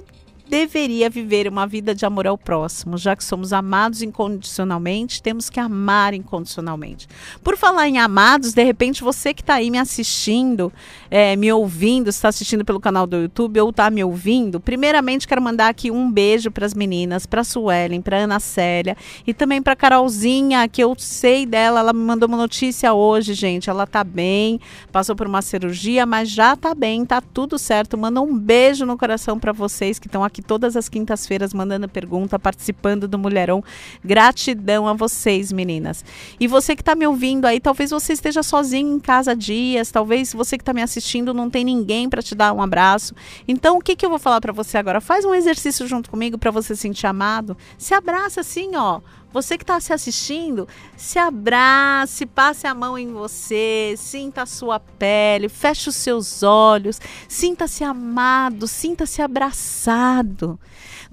deveria 0.49 1.11
viver 1.11 1.49
uma 1.49 1.67
vida 1.67 1.95
de 1.95 2.07
amor 2.07 2.27
ao 2.27 2.39
próximo, 2.39 2.97
já 2.97 3.15
que 3.15 3.23
somos 3.23 3.53
amados 3.53 4.03
incondicionalmente, 4.03 5.23
temos 5.23 5.51
que 5.51 5.61
amar 5.61 6.15
incondicionalmente. 6.15 7.07
Por 7.43 7.57
falar 7.57 7.89
em 7.89 7.99
amados, 7.99 8.53
de 8.53 8.65
repente 8.65 9.03
você 9.03 9.35
que 9.35 9.43
está 9.43 9.55
aí 9.55 9.71
me 9.71 9.79
assistindo, 9.79 10.73
é, 11.11 11.37
me 11.37 11.53
ouvindo, 11.53 12.09
está 12.09 12.29
assistindo 12.29 12.65
pelo 12.65 12.81
canal 12.81 13.07
do 13.07 13.17
YouTube 13.17 13.61
ou 13.61 13.71
está 13.71 13.91
me 13.91 14.03
ouvindo, 14.03 14.59
primeiramente 14.59 15.29
quero 15.29 15.43
mandar 15.43 15.69
aqui 15.69 15.91
um 15.91 16.11
beijo 16.11 16.51
para 16.51 16.67
as 16.67 16.75
meninas, 16.75 17.27
para 17.27 17.43
a 17.43 17.45
Suelen, 17.45 18.01
para 18.01 18.19
Ana 18.19 18.41
Célia 18.41 18.97
e 19.27 19.35
também 19.35 19.63
para 19.63 19.77
Carolzinha, 19.77 20.67
que 20.69 20.83
eu 20.83 20.95
sei 20.99 21.45
dela, 21.45 21.81
ela 21.81 21.93
me 21.93 22.01
mandou 22.01 22.29
uma 22.29 22.39
notícia 22.39 22.93
hoje, 22.93 23.35
gente, 23.35 23.69
ela 23.69 23.87
tá 23.87 24.03
bem, 24.03 24.61
passou 24.91 25.15
por 25.15 25.27
uma 25.27 25.43
cirurgia, 25.43 26.07
mas 26.07 26.31
já 26.31 26.57
tá 26.57 26.75
bem, 26.75 27.05
tá 27.05 27.21
tudo 27.21 27.59
certo. 27.59 27.99
Manda 27.99 28.21
um 28.21 28.37
beijo 28.37 28.87
no 28.87 28.97
coração 28.97 29.39
para 29.39 29.53
vocês 29.53 29.99
que 29.99 30.07
estão 30.07 30.25
aqui 30.25 30.38
todas 30.43 30.77
as 30.77 30.89
quintas-feiras 30.89 31.55
mandando 31.55 31.89
pergunta, 31.89 32.39
participando 32.39 33.07
do 33.07 33.19
Mulherão. 33.19 33.63
Gratidão 34.05 34.89
a 34.89 34.93
vocês, 34.93 35.53
meninas. 35.53 36.05
E 36.41 36.47
você 36.47 36.75
que 36.75 36.83
está 36.83 36.95
me 36.95 37.07
ouvindo 37.07 37.45
aí, 37.45 37.61
talvez 37.61 37.91
você 37.91 38.13
esteja 38.13 38.43
sozinho 38.43 38.97
em 38.97 39.01
casa 39.01 39.35
dias, 39.35 39.91
talvez 39.91 40.33
você 40.33 40.57
que 40.57 40.63
está 40.63 40.73
me 40.73 40.83
assistindo 40.83 41.33
não 41.33 41.49
tem 41.49 41.65
ninguém 41.65 42.09
para 42.09 42.23
te 42.23 42.35
dar 42.35 42.53
um 42.53 42.61
abraço. 42.61 43.15
Então, 43.47 43.79
o 43.79 43.81
que, 43.81 43.95
que 43.95 44.05
eu 44.05 44.11
vou 44.11 44.19
falar 44.19 44.41
para 44.41 44.53
você 44.53 44.79
agora? 44.79 45.01
Faz 45.01 45.25
um 45.25 45.35
exercício 45.35 45.87
junto 45.87 46.11
comigo 46.11 46.39
para 46.39 46.51
você 46.51 46.75
se 46.75 46.83
sentir 46.83 47.07
amado. 47.07 47.57
Se 47.77 47.95
abraça 47.95 48.41
assim, 48.41 48.75
ó. 48.75 49.01
Você 49.33 49.59
que 49.59 49.65
está 49.65 49.79
se 49.79 49.93
assistindo, 49.93 50.67
se 50.97 51.19
abrace, 51.19 52.25
passe 52.25 52.67
a 52.67 52.75
mão 52.75 52.99
em 52.99 53.13
você, 53.13 53.95
sinta 53.97 54.43
a 54.43 54.47
sua 54.47 54.81
pele, 54.81 55.49
feche 55.49 55.91
os 55.91 55.97
seus 55.97 56.43
olhos, 56.43 56.99
sinta-se 57.29 57.85
amado, 57.85 58.67
sinta-se 58.67 59.21
abraçado. 59.21 60.59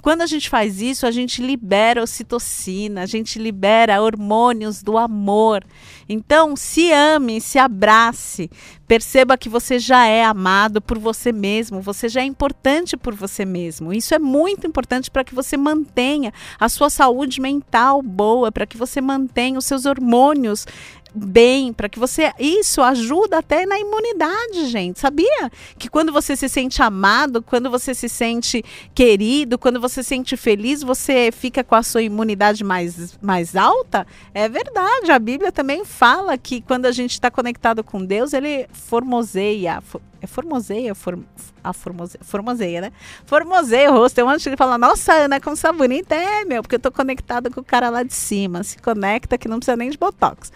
Quando 0.05 0.21
a 0.21 0.27
gente 0.27 0.51
faz 0.51 0.83
isso, 0.83 1.07
a 1.07 1.09
gente 1.09 1.41
libera 1.41 2.03
ocitocina, 2.03 3.01
a 3.01 3.05
gente 3.07 3.39
libera 3.39 3.99
hormônios 3.99 4.83
do 4.83 4.99
amor. 4.99 5.65
Então, 6.07 6.55
se 6.55 6.91
ame, 6.91 7.41
se 7.41 7.57
abrace, 7.57 8.47
perceba 8.87 9.35
que 9.35 9.49
você 9.49 9.79
já 9.79 10.05
é 10.05 10.23
amado 10.23 10.79
por 10.79 10.99
você 10.99 11.31
mesmo, 11.31 11.81
você 11.81 12.07
já 12.07 12.21
é 12.21 12.23
importante 12.23 12.95
por 12.95 13.15
você 13.15 13.45
mesmo. 13.45 13.91
Isso 13.91 14.13
é 14.13 14.19
muito 14.19 14.67
importante 14.67 15.09
para 15.09 15.23
que 15.23 15.33
você 15.33 15.57
mantenha 15.57 16.31
a 16.59 16.69
sua 16.69 16.91
saúde 16.91 17.41
mental 17.41 17.99
boa, 18.03 18.51
para 18.51 18.67
que 18.67 18.77
você 18.77 19.01
mantenha 19.01 19.57
os 19.57 19.65
seus 19.65 19.87
hormônios 19.87 20.67
bem, 21.15 21.71
para 21.71 21.87
que 21.87 21.97
você. 21.97 22.31
Isso 22.39 22.81
ajuda 22.81 23.39
até 23.39 23.65
na 23.65 23.79
imunidade, 23.79 24.67
gente. 24.67 24.99
Sabia? 24.99 25.51
Que 25.77 25.89
quando 25.89 26.11
você 26.11 26.35
se 26.35 26.49
sente 26.49 26.81
amado, 26.81 27.41
quando 27.41 27.69
você 27.69 27.93
se 27.93 28.09
sente 28.09 28.63
querido, 28.93 29.57
quando 29.57 29.79
você 29.79 30.03
se 30.03 30.09
sente 30.09 30.35
feliz, 30.35 30.83
você 30.83 31.31
fica 31.31 31.63
com 31.63 31.75
a 31.75 31.83
sua 31.83 32.01
imunidade 32.01 32.63
mais, 32.63 33.17
mais 33.21 33.55
alta? 33.55 34.05
É 34.33 34.49
verdade. 34.49 35.11
A 35.11 35.19
Bíblia 35.19 35.51
também 35.51 35.85
fala 35.85 36.37
que 36.37 36.61
quando 36.61 36.85
a 36.85 36.91
gente 36.91 37.11
está 37.11 37.31
conectado 37.31 37.83
com 37.83 38.03
Deus, 38.03 38.33
ele 38.33 38.67
formoseia. 38.71 39.81
É 40.25 40.27
formoseia, 40.27 40.95
for, 40.95 41.19
a 41.63 41.71
formoseia, 41.71 42.23
formoseia, 42.23 42.81
né? 42.81 42.91
Formoseia 43.27 43.91
o 43.91 43.93
rosto. 43.93 44.15
Tem 44.15 44.23
um 44.23 44.27
monte 44.27 44.49
de 44.49 44.57
fala, 44.57 44.75
nossa, 44.75 45.13
Ana, 45.13 45.39
como 45.39 45.55
você 45.55 45.67
é 45.67 45.71
bonita. 45.71 46.15
É, 46.15 46.43
meu, 46.43 46.63
porque 46.63 46.75
eu 46.75 46.79
tô 46.79 46.91
conectada 46.91 47.47
com 47.51 47.61
o 47.61 47.63
cara 47.63 47.91
lá 47.91 48.01
de 48.01 48.13
cima. 48.13 48.63
Se 48.63 48.79
conecta 48.79 49.37
que 49.37 49.47
não 49.47 49.59
precisa 49.59 49.77
nem 49.77 49.91
de 49.91 49.99
Botox. 49.99 50.51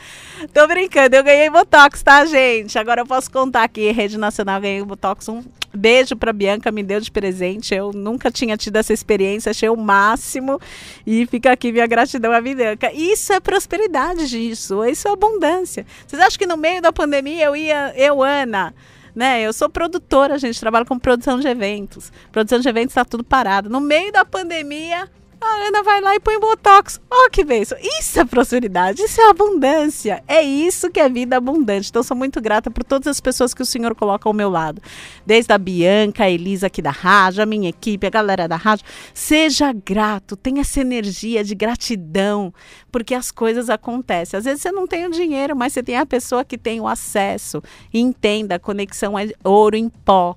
Tô 0.52 0.66
brincando, 0.66 1.16
eu 1.16 1.24
ganhei 1.24 1.52
Botox, 1.52 2.02
tá, 2.02 2.26
gente? 2.26 2.80
Agora 2.80 3.02
eu 3.02 3.06
posso 3.06 3.30
contar 3.30 3.64
aqui, 3.64 3.92
Rede 3.92 4.18
Nacional, 4.18 4.60
ganhei 4.60 4.84
Botox. 4.84 5.30
Um 5.30 5.44
beijo 5.72 6.16
pra 6.16 6.34
Bianca, 6.34 6.72
me 6.72 6.82
deu 6.82 7.00
de 7.00 7.12
presente. 7.12 7.76
Eu 7.76 7.92
nunca 7.94 8.32
tinha 8.32 8.58
tido 8.58 8.78
essa 8.78 8.92
experiência, 8.92 9.52
achei 9.52 9.70
o 9.70 9.78
máximo. 9.78 10.60
E 11.06 11.28
fica 11.28 11.52
aqui 11.52 11.72
minha 11.72 11.86
gratidão 11.86 12.32
à 12.32 12.42
Bianca. 12.42 12.92
Isso 12.92 13.32
é 13.34 13.40
prosperidade 13.40 14.28
disso, 14.28 14.84
isso 14.84 15.08
é 15.08 15.12
abundância. 15.12 15.86
Vocês 16.08 16.20
acham 16.20 16.40
que 16.40 16.48
no 16.48 16.58
meio 16.58 16.82
da 16.82 16.92
pandemia 16.92 17.46
eu 17.46 17.56
ia, 17.56 17.94
eu, 17.96 18.24
Ana 18.24 18.74
né? 19.16 19.42
Eu 19.42 19.54
sou 19.54 19.70
produtora, 19.70 20.38
gente 20.38 20.60
trabalha 20.60 20.86
com 20.86 20.98
produção 20.98 21.40
de 21.40 21.48
eventos. 21.48 22.12
Produção 22.32 22.60
de 22.60 22.68
eventos 22.68 22.92
está 22.92 23.06
tudo 23.06 23.24
parado. 23.24 23.70
No 23.70 23.80
meio 23.80 24.12
da 24.12 24.26
pandemia, 24.26 25.10
a 25.42 25.68
Ana 25.68 25.84
vai 25.84 26.02
lá 26.02 26.16
e 26.16 26.20
põe 26.20 26.40
botox. 26.40 27.00
Oh, 27.10 27.30
que 27.30 27.44
beijo. 27.44 27.76
Isso 28.00 28.20
é 28.20 28.26
prosperidade, 28.26 29.02
isso 29.02 29.22
é 29.22 29.30
abundância. 29.30 30.24
É 30.28 30.42
isso 30.42 30.90
que 30.90 31.00
é 31.00 31.08
vida 31.08 31.38
abundante. 31.38 31.90
Então, 31.90 32.04
sou 32.04 32.16
muito 32.16 32.42
grata 32.42 32.70
por 32.70 32.84
todas 32.84 33.08
as 33.08 33.20
pessoas 33.20 33.54
que 33.54 33.62
o 33.62 33.66
Senhor 33.66 33.96
coloca 33.96 34.28
ao 34.28 34.34
meu 34.34 34.50
lado. 34.50 34.82
Desde 35.26 35.52
a 35.54 35.58
Bianca, 35.58 36.26
a 36.26 36.30
Elisa 36.30 36.68
aqui 36.68 36.82
da 36.82 36.92
rádio, 36.92 37.42
a 37.42 37.46
minha 37.46 37.70
equipe, 37.70 38.06
a 38.06 38.10
galera 38.10 38.48
da 38.48 38.56
rádio. 38.56 38.86
Seja 39.14 39.72
grato, 39.72 40.36
tenha 40.36 40.62
essa 40.62 40.82
energia 40.82 41.44
de 41.44 41.56
gratidão, 41.56 42.54
porque 42.92 43.14
as 43.14 43.32
coisas 43.32 43.70
acontecem. 43.70 44.38
Às 44.38 44.46
vezes 44.46 44.62
você 44.62 44.72
não 44.72 44.88
tem 44.88 45.06
o 45.06 45.12
dinheiro, 45.12 45.56
mas 45.56 45.74
você 45.74 45.82
tem 45.82 45.98
a 45.98 46.06
pessoa 46.06 46.44
que 46.44 46.58
tem 46.58 46.82
o 46.82 46.88
acesso. 46.88 47.64
Entenda, 47.94 48.56
a 48.56 48.60
conexão 48.60 49.18
é 49.18 49.30
ouro 49.44 49.76
em 49.76 49.90
pó. 49.90 50.36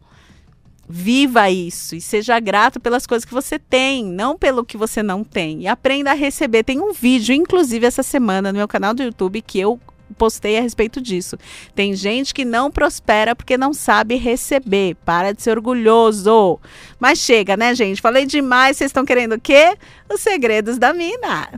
Viva 0.88 1.48
isso 1.50 1.94
e 1.94 2.00
seja 2.00 2.38
grato 2.40 2.80
pelas 2.80 3.06
coisas 3.06 3.24
que 3.24 3.32
você 3.32 3.58
tem, 3.58 4.04
não 4.04 4.36
pelo 4.36 4.64
que 4.64 4.76
você 4.76 5.02
não 5.02 5.24
tem. 5.24 5.62
E 5.62 5.66
aprenda 5.66 6.10
a 6.10 6.14
receber. 6.14 6.64
Tem 6.64 6.80
um 6.80 6.92
vídeo, 6.92 7.34
inclusive, 7.34 7.86
essa 7.86 8.02
semana 8.02 8.52
no 8.52 8.58
meu 8.58 8.68
canal 8.68 8.92
do 8.92 9.02
YouTube 9.02 9.40
que 9.40 9.58
eu 9.58 9.80
postei 10.12 10.58
a 10.58 10.60
respeito 10.60 11.00
disso. 11.00 11.38
Tem 11.74 11.94
gente 11.94 12.34
que 12.34 12.44
não 12.44 12.70
prospera 12.70 13.34
porque 13.34 13.56
não 13.56 13.72
sabe 13.72 14.16
receber. 14.16 14.96
Para 15.04 15.32
de 15.32 15.42
ser 15.42 15.52
orgulhoso. 15.52 16.60
Mas 17.00 17.18
chega, 17.18 17.56
né, 17.56 17.74
gente? 17.74 18.00
Falei 18.00 18.26
demais. 18.26 18.76
Vocês 18.76 18.90
estão 18.90 19.04
querendo 19.04 19.36
o 19.36 19.40
quê? 19.40 19.76
Os 20.12 20.20
segredos 20.20 20.78
da 20.78 20.92
mina. 20.92 21.48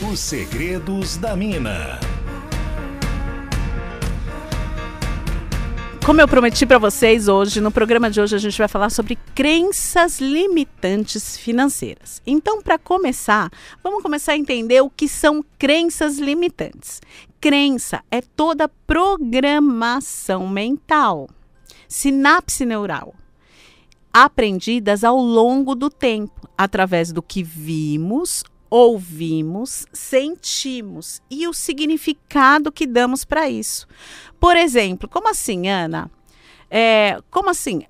Os 0.00 0.20
segredos 0.20 1.16
da 1.16 1.36
mina. 1.36 1.98
Como 6.08 6.22
eu 6.22 6.26
prometi 6.26 6.64
para 6.64 6.78
vocês 6.78 7.28
hoje, 7.28 7.60
no 7.60 7.70
programa 7.70 8.10
de 8.10 8.18
hoje 8.18 8.34
a 8.34 8.38
gente 8.38 8.56
vai 8.56 8.66
falar 8.66 8.88
sobre 8.88 9.14
crenças 9.34 10.18
limitantes 10.18 11.36
financeiras. 11.36 12.22
Então, 12.26 12.62
para 12.62 12.78
começar, 12.78 13.50
vamos 13.84 14.02
começar 14.02 14.32
a 14.32 14.38
entender 14.38 14.80
o 14.80 14.88
que 14.88 15.06
são 15.06 15.44
crenças 15.58 16.16
limitantes. 16.16 17.02
Crença 17.38 18.02
é 18.10 18.22
toda 18.22 18.70
programação 18.86 20.48
mental, 20.48 21.28
sinapse 21.86 22.64
neural, 22.64 23.14
aprendidas 24.10 25.04
ao 25.04 25.18
longo 25.18 25.74
do 25.74 25.90
tempo, 25.90 26.48
através 26.56 27.12
do 27.12 27.20
que 27.20 27.42
vimos 27.42 28.42
ouvimos, 28.70 29.86
sentimos 29.92 31.22
e 31.30 31.48
o 31.48 31.52
significado 31.52 32.70
que 32.70 32.86
damos 32.86 33.24
para 33.24 33.48
isso. 33.48 33.86
Por 34.40 34.56
exemplo, 34.56 35.08
como 35.08 35.28
assim, 35.28 35.68
Ana? 35.68 36.10
É, 36.70 37.18
como 37.30 37.50
assim? 37.50 37.84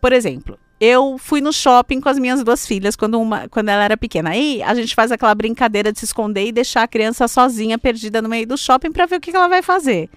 Por 0.00 0.12
exemplo, 0.12 0.58
eu 0.80 1.18
fui 1.18 1.40
no 1.40 1.52
shopping 1.52 2.00
com 2.00 2.08
as 2.08 2.18
minhas 2.18 2.42
duas 2.44 2.64
filhas 2.64 2.94
quando, 2.94 3.20
uma, 3.20 3.48
quando 3.48 3.68
ela 3.68 3.82
era 3.82 3.96
pequena. 3.96 4.30
Aí 4.30 4.62
a 4.62 4.74
gente 4.74 4.94
faz 4.94 5.10
aquela 5.10 5.34
brincadeira 5.34 5.92
de 5.92 5.98
se 5.98 6.04
esconder 6.04 6.46
e 6.46 6.52
deixar 6.52 6.84
a 6.84 6.88
criança 6.88 7.26
sozinha, 7.26 7.76
perdida 7.76 8.22
no 8.22 8.28
meio 8.28 8.46
do 8.46 8.56
shopping, 8.56 8.92
para 8.92 9.04
ver 9.06 9.16
o 9.16 9.20
que, 9.20 9.34
ela 9.34 9.48
vai 9.48 9.60
fazer. 9.60 10.08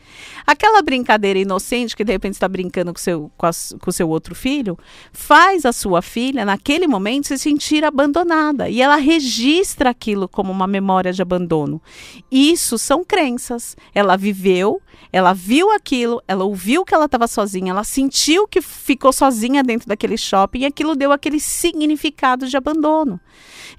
Aquela 0.46 0.84
brincadeira 0.84 1.40
inocente 1.40 1.96
que 1.96 2.04
de 2.04 2.12
repente 2.12 2.34
está 2.34 2.48
brincando 2.48 2.94
com 2.94 3.00
seu, 3.00 3.32
com, 3.36 3.50
com 3.80 3.92
seu 3.92 4.08
outro 4.08 4.36
filho, 4.36 4.78
faz 5.12 5.66
a 5.66 5.74
sua 5.74 6.02
filha, 6.02 6.46
naquele 6.46 6.88
momento, 6.88 7.28
se 7.28 7.40
sentir 7.40 7.84
abandonada. 7.84 8.70
E 8.70 8.84
ela 8.84 8.98
registra 8.98 9.90
aquilo 9.90 10.28
como 10.28 10.52
uma 10.52 10.68
memória 10.68 11.12
de 11.12 11.24
abandono. 11.24 11.82
Isso 12.32 12.78
são 12.78 13.04
crenças. 13.04 13.76
Ela 13.96 14.16
viveu, 14.16 14.80
ela 15.12 15.34
viu 15.34 15.72
aquilo, 15.72 16.22
ela 16.28 16.44
ouviu 16.44 16.86
que 16.86 16.94
ela 16.94 17.06
estava 17.06 17.28
sozinha, 17.28 17.72
ela 17.72 17.84
sentiu 17.84 18.48
que 18.48 18.62
ficou 18.62 19.12
sozinha 19.12 19.64
dentro 19.64 19.88
daquele 19.88 20.18
shopping 20.18 20.60
e 20.60 20.66
aquilo 20.66 20.96
deu 20.96 21.12
aquele 21.12 21.40
significado 21.40 22.48
de 22.48 22.56
abandono. 22.56 23.20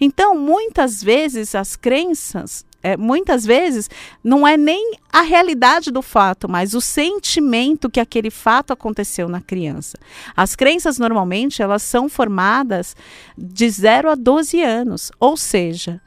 Então, 0.01 0.37
muitas 0.37 1.03
vezes 1.03 1.55
as 1.55 1.77
crenças 1.77 2.65
é, 2.83 2.97
muitas 2.97 3.47
vezes 3.47 3.89
não 4.25 4.47
é 4.47 4.57
nem 4.57 4.97
a 5.13 5.23
realidade 5.23 5.91
do 5.91 6.03
fato, 6.03 6.49
mas 6.49 6.75
o 6.75 6.81
sentimento 6.81 7.89
que 7.89 8.01
aquele 8.01 8.31
fato 8.31 8.73
aconteceu 8.73 9.29
na 9.29 9.41
criança. 9.41 9.97
As 10.37 10.57
crenças 10.57 10.99
normalmente 10.99 11.63
elas 11.63 11.83
são 11.83 12.09
formadas 12.09 12.97
de 13.39 13.71
0 13.71 14.11
a 14.11 14.15
12 14.17 14.61
anos, 14.61 15.13
ou 15.21 15.37
seja, 15.37 16.01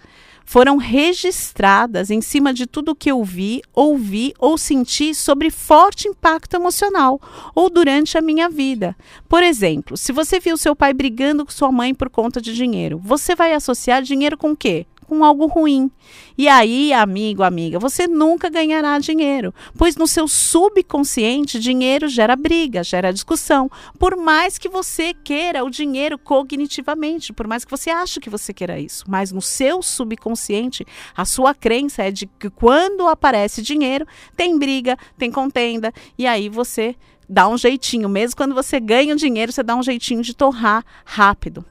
foram 0.45 0.77
registradas 0.77 2.11
em 2.11 2.21
cima 2.21 2.53
de 2.53 2.67
tudo 2.67 2.95
que 2.95 3.11
eu 3.11 3.23
vi, 3.23 3.61
ouvi 3.73 4.33
ou 4.37 4.57
senti 4.57 5.13
sobre 5.13 5.49
forte 5.49 6.07
impacto 6.07 6.53
emocional 6.53 7.19
ou 7.53 7.69
durante 7.69 8.17
a 8.17 8.21
minha 8.21 8.47
vida. 8.47 8.95
Por 9.27 9.43
exemplo, 9.43 9.97
se 9.97 10.11
você 10.11 10.39
viu 10.39 10.55
seu 10.55 10.75
pai 10.75 10.93
brigando 10.93 11.43
com 11.43 11.51
sua 11.51 11.71
mãe 11.71 11.93
por 11.93 12.09
conta 12.09 12.39
de 12.39 12.53
dinheiro, 12.53 13.01
você 13.03 13.35
vai 13.35 13.53
associar 13.53 14.01
dinheiro 14.01 14.37
com 14.37 14.51
o 14.51 14.55
quê? 14.55 14.85
Com 15.05 15.23
algo 15.23 15.45
ruim. 15.45 15.89
E 16.37 16.47
aí, 16.47 16.91
amigo, 16.91 17.43
amiga, 17.43 17.79
você 17.79 18.07
nunca 18.07 18.49
ganhará 18.49 18.99
dinheiro, 18.99 19.53
pois 19.77 19.95
no 19.95 20.07
seu 20.07 20.27
subconsciente 20.27 21.59
dinheiro 21.59 22.07
gera 22.07 22.35
briga, 22.35 22.83
gera 22.83 23.13
discussão. 23.13 23.69
Por 23.97 24.17
mais 24.17 24.57
que 24.57 24.67
você 24.67 25.13
queira 25.13 25.63
o 25.63 25.69
dinheiro 25.69 26.17
cognitivamente, 26.17 27.31
por 27.31 27.47
mais 27.47 27.63
que 27.63 27.71
você 27.71 27.89
ache 27.89 28.19
que 28.19 28.29
você 28.29 28.53
queira 28.53 28.79
isso, 28.79 29.05
mas 29.07 29.31
no 29.31 29.41
seu 29.41 29.81
subconsciente, 29.81 30.85
a 31.15 31.23
sua 31.23 31.53
crença 31.53 32.03
é 32.03 32.11
de 32.11 32.25
que 32.25 32.49
quando 32.49 33.07
aparece 33.07 33.61
dinheiro, 33.61 34.05
tem 34.35 34.57
briga, 34.57 34.97
tem 35.17 35.31
contenda, 35.31 35.93
e 36.17 36.27
aí 36.27 36.49
você 36.49 36.95
dá 37.27 37.47
um 37.47 37.57
jeitinho, 37.57 38.07
mesmo 38.07 38.37
quando 38.37 38.53
você 38.53 38.79
ganha 38.79 39.13
o 39.13 39.17
dinheiro, 39.17 39.51
você 39.51 39.63
dá 39.63 39.75
um 39.75 39.83
jeitinho 39.83 40.21
de 40.21 40.35
torrar 40.35 40.83
rápido. 41.05 41.65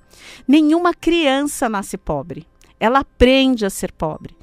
Nenhuma 0.48 0.92
criança 0.94 1.68
nasce 1.68 1.96
pobre 1.96 2.46
ela 2.78 3.00
aprende 3.00 3.64
a 3.64 3.70
ser 3.70 3.92
pobre. 3.92 4.36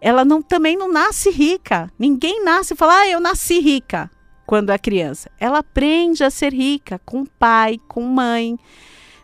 Ela 0.00 0.24
não, 0.24 0.42
também 0.42 0.76
não 0.76 0.90
nasce 0.90 1.30
rica. 1.30 1.90
Ninguém 1.98 2.44
nasce 2.44 2.74
e 2.74 2.76
fala, 2.76 3.00
ah, 3.00 3.08
eu 3.08 3.20
nasci 3.20 3.58
rica 3.60 4.10
quando 4.46 4.70
é 4.70 4.78
criança. 4.78 5.30
Ela 5.38 5.58
aprende 5.58 6.24
a 6.24 6.30
ser 6.30 6.52
rica 6.52 7.00
com 7.04 7.24
pai, 7.24 7.78
com 7.88 8.02
mãe, 8.02 8.58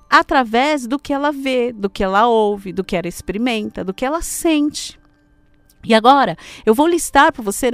através 0.08 0.86
do 0.86 0.98
que 0.98 1.12
ela 1.12 1.30
vê, 1.32 1.72
do 1.72 1.88
que 1.88 2.02
ela 2.02 2.26
ouve, 2.26 2.72
do 2.72 2.84
que 2.84 2.96
ela 2.96 3.08
experimenta, 3.08 3.84
do 3.84 3.94
que 3.94 4.04
ela 4.04 4.22
sente. 4.22 4.99
E 5.82 5.94
agora, 5.94 6.36
eu 6.66 6.74
vou 6.74 6.86
listar 6.86 7.32
para 7.32 7.42
você, 7.42 7.70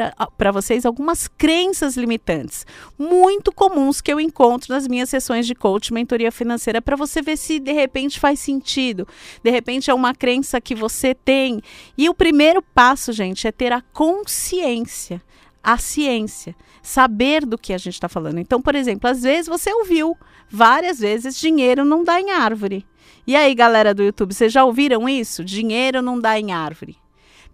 vocês 0.52 0.86
algumas 0.86 1.26
crenças 1.26 1.96
limitantes, 1.96 2.64
muito 2.96 3.50
comuns 3.50 4.00
que 4.00 4.12
eu 4.12 4.20
encontro 4.20 4.72
nas 4.72 4.86
minhas 4.86 5.10
sessões 5.10 5.44
de 5.44 5.56
coach 5.56 5.92
mentoria 5.92 6.30
financeira, 6.30 6.80
para 6.80 6.94
você 6.94 7.20
ver 7.20 7.36
se 7.36 7.58
de 7.58 7.72
repente 7.72 8.20
faz 8.20 8.38
sentido. 8.38 9.08
De 9.42 9.50
repente 9.50 9.90
é 9.90 9.94
uma 9.94 10.14
crença 10.14 10.60
que 10.60 10.74
você 10.74 11.14
tem. 11.14 11.60
E 11.98 12.08
o 12.08 12.14
primeiro 12.14 12.62
passo, 12.62 13.12
gente, 13.12 13.48
é 13.48 13.50
ter 13.50 13.72
a 13.72 13.82
consciência, 13.92 15.20
a 15.60 15.76
ciência, 15.76 16.54
saber 16.80 17.44
do 17.44 17.58
que 17.58 17.72
a 17.72 17.78
gente 17.78 17.94
está 17.94 18.08
falando. 18.08 18.38
Então, 18.38 18.62
por 18.62 18.76
exemplo, 18.76 19.10
às 19.10 19.24
vezes 19.24 19.48
você 19.48 19.72
ouviu 19.72 20.16
várias 20.48 21.00
vezes 21.00 21.40
dinheiro 21.40 21.84
não 21.84 22.04
dá 22.04 22.20
em 22.20 22.30
árvore. 22.30 22.86
E 23.26 23.34
aí, 23.34 23.52
galera 23.52 23.92
do 23.92 24.04
YouTube, 24.04 24.32
vocês 24.32 24.52
já 24.52 24.64
ouviram 24.64 25.08
isso? 25.08 25.44
Dinheiro 25.44 26.00
não 26.00 26.20
dá 26.20 26.38
em 26.38 26.52
árvore. 26.52 26.96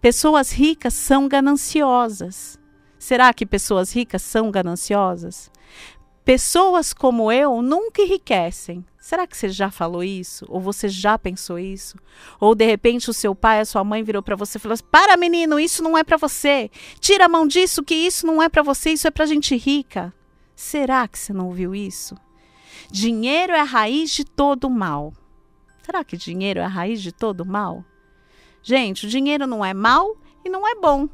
Pessoas 0.03 0.51
ricas 0.51 0.93
são 0.93 1.29
gananciosas. 1.29 2.59
Será 2.99 3.33
que 3.33 3.45
pessoas 3.45 3.95
ricas 3.95 4.21
são 4.21 4.51
gananciosas? 4.51 5.49
Pessoas 6.25 6.91
como 6.91 7.31
eu 7.31 7.61
nunca 7.61 8.01
enriquecem. 8.01 8.83
Será 8.99 9.25
que 9.25 9.37
você 9.37 9.47
já 9.47 9.71
falou 9.71 10.03
isso? 10.03 10.45
Ou 10.49 10.59
você 10.59 10.89
já 10.89 11.17
pensou 11.17 11.57
isso? 11.57 11.97
Ou 12.37 12.53
de 12.53 12.65
repente 12.65 13.09
o 13.09 13.13
seu 13.13 13.33
pai, 13.33 13.61
a 13.61 13.65
sua 13.65 13.81
mãe 13.85 14.03
virou 14.03 14.21
para 14.21 14.35
você 14.35 14.57
e 14.57 14.59
falou: 14.59 14.73
assim, 14.73 14.83
"Para, 14.91 15.15
menino, 15.15 15.57
isso 15.57 15.81
não 15.81 15.97
é 15.97 16.03
para 16.03 16.17
você. 16.17 16.69
Tira 16.99 17.27
a 17.27 17.29
mão 17.29 17.47
disso 17.47 17.81
que 17.81 17.95
isso 17.95 18.27
não 18.27 18.43
é 18.43 18.49
para 18.49 18.61
você, 18.61 18.89
isso 18.89 19.07
é 19.07 19.11
para 19.11 19.25
gente 19.25 19.55
rica". 19.55 20.13
Será 20.53 21.07
que 21.07 21.17
você 21.17 21.31
não 21.31 21.47
ouviu 21.47 21.73
isso? 21.73 22.13
Dinheiro 22.91 23.53
é 23.53 23.61
a 23.61 23.63
raiz 23.63 24.11
de 24.11 24.25
todo 24.25 24.69
mal. 24.69 25.13
Será 25.81 26.03
que 26.03 26.17
dinheiro 26.17 26.59
é 26.59 26.65
a 26.65 26.67
raiz 26.67 27.01
de 27.01 27.13
todo 27.13 27.45
mal? 27.45 27.85
Gente, 28.63 29.05
o 29.05 29.09
dinheiro 29.09 29.45
não 29.45 29.63
é 29.63 29.73
mal 29.73 30.15
e 30.43 30.49
não 30.49 30.65
é 30.65 30.73
bom. 30.75 31.09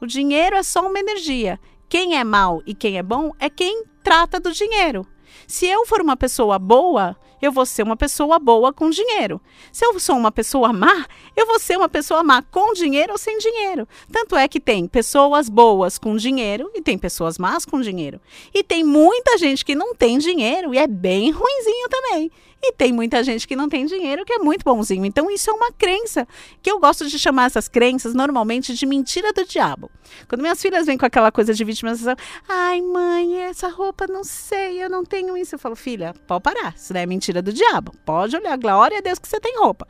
O 0.00 0.06
dinheiro 0.06 0.56
é 0.56 0.62
só 0.62 0.86
uma 0.86 0.98
energia. 0.98 1.60
Quem 1.88 2.16
é 2.16 2.24
mal 2.24 2.62
e 2.66 2.74
quem 2.74 2.96
é 2.96 3.02
bom 3.02 3.32
é 3.38 3.50
quem 3.50 3.84
trata 4.02 4.40
do 4.40 4.52
dinheiro. 4.52 5.06
Se 5.46 5.66
eu 5.66 5.84
for 5.84 6.00
uma 6.00 6.16
pessoa 6.16 6.58
boa, 6.58 7.16
eu 7.42 7.52
vou 7.52 7.66
ser 7.66 7.82
uma 7.82 7.96
pessoa 7.96 8.38
boa 8.38 8.72
com 8.72 8.88
dinheiro. 8.88 9.40
Se 9.70 9.84
eu 9.84 9.98
sou 10.00 10.16
uma 10.16 10.32
pessoa 10.32 10.72
má, 10.72 11.04
eu 11.36 11.46
vou 11.46 11.58
ser 11.58 11.76
uma 11.76 11.88
pessoa 11.88 12.22
má 12.22 12.42
com 12.42 12.72
dinheiro 12.72 13.12
ou 13.12 13.18
sem 13.18 13.36
dinheiro. 13.38 13.86
Tanto 14.10 14.36
é 14.36 14.48
que 14.48 14.58
tem 14.58 14.86
pessoas 14.86 15.48
boas 15.48 15.98
com 15.98 16.16
dinheiro 16.16 16.70
e 16.74 16.80
tem 16.80 16.96
pessoas 16.96 17.38
más 17.38 17.66
com 17.66 17.80
dinheiro. 17.80 18.20
E 18.52 18.62
tem 18.62 18.82
muita 18.82 19.36
gente 19.36 19.64
que 19.64 19.74
não 19.74 19.94
tem 19.94 20.16
dinheiro 20.18 20.74
e 20.74 20.78
é 20.78 20.86
bem 20.86 21.30
ruinzinho 21.30 21.88
também. 21.90 22.30
E 22.66 22.72
tem 22.72 22.94
muita 22.94 23.22
gente 23.22 23.46
que 23.46 23.54
não 23.54 23.68
tem 23.68 23.84
dinheiro 23.84 24.24
que 24.24 24.32
é 24.32 24.38
muito 24.38 24.64
bonzinho. 24.64 25.04
Então, 25.04 25.30
isso 25.30 25.50
é 25.50 25.52
uma 25.52 25.70
crença 25.70 26.26
que 26.62 26.70
eu 26.70 26.80
gosto 26.80 27.06
de 27.06 27.18
chamar 27.18 27.44
essas 27.44 27.68
crenças 27.68 28.14
normalmente 28.14 28.72
de 28.74 28.86
mentira 28.86 29.34
do 29.34 29.44
diabo. 29.44 29.90
Quando 30.26 30.40
minhas 30.40 30.62
filhas 30.62 30.86
vêm 30.86 30.96
com 30.96 31.04
aquela 31.04 31.30
coisa 31.30 31.52
de 31.52 31.62
vitimização, 31.62 32.16
ai, 32.48 32.80
mãe, 32.80 33.42
essa 33.42 33.68
roupa 33.68 34.06
não 34.06 34.24
sei, 34.24 34.82
eu 34.82 34.88
não 34.88 35.04
tenho 35.04 35.36
isso. 35.36 35.56
Eu 35.56 35.58
falo, 35.58 35.76
filha, 35.76 36.14
pode 36.26 36.42
parar. 36.42 36.74
Isso 36.74 36.94
não 36.94 37.02
é 37.02 37.04
mentira 37.04 37.42
do 37.42 37.52
diabo. 37.52 37.92
Pode 38.02 38.34
olhar, 38.34 38.56
glória 38.56 38.96
a 38.96 39.02
Deus 39.02 39.18
que 39.18 39.28
você 39.28 39.38
tem 39.38 39.58
roupa. 39.58 39.86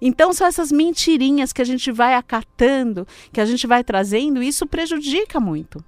Então, 0.00 0.32
são 0.32 0.46
essas 0.46 0.72
mentirinhas 0.72 1.52
que 1.52 1.60
a 1.60 1.64
gente 1.64 1.92
vai 1.92 2.14
acatando, 2.14 3.06
que 3.34 3.40
a 3.40 3.44
gente 3.44 3.66
vai 3.66 3.84
trazendo, 3.84 4.42
e 4.42 4.48
isso 4.48 4.66
prejudica 4.66 5.38
muito. 5.38 5.84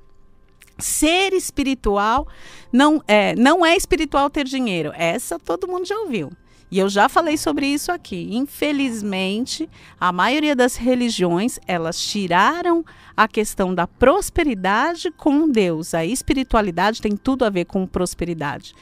Ser 0.79 1.33
espiritual 1.33 2.27
não 2.73 3.03
é, 3.09 3.35
não 3.35 3.65
é 3.65 3.77
espiritual 3.77 4.29
ter 4.29 4.45
dinheiro. 4.45 4.93
Essa 4.95 5.39
todo 5.39 5.69
mundo 5.69 5.87
já 5.87 5.97
ouviu. 5.99 6.31
E 6.71 6.79
eu 6.79 6.89
já 6.89 7.09
falei 7.09 7.37
sobre 7.37 7.67
isso 7.67 7.93
aqui. 7.93 8.29
Infelizmente, 8.33 9.69
a 10.01 10.13
maioria 10.13 10.55
das 10.55 10.77
religiões, 10.77 11.59
elas 11.67 11.99
tiraram 11.99 12.85
a 13.17 13.29
questão 13.29 13.75
da 13.75 13.87
prosperidade 13.87 15.11
com 15.13 15.49
Deus. 15.49 15.95
A 15.95 16.05
espiritualidade 16.05 17.01
tem 17.01 17.17
tudo 17.17 17.45
a 17.45 17.51
ver 17.51 17.67
com 17.67 17.87
prosperidade. 17.87 18.75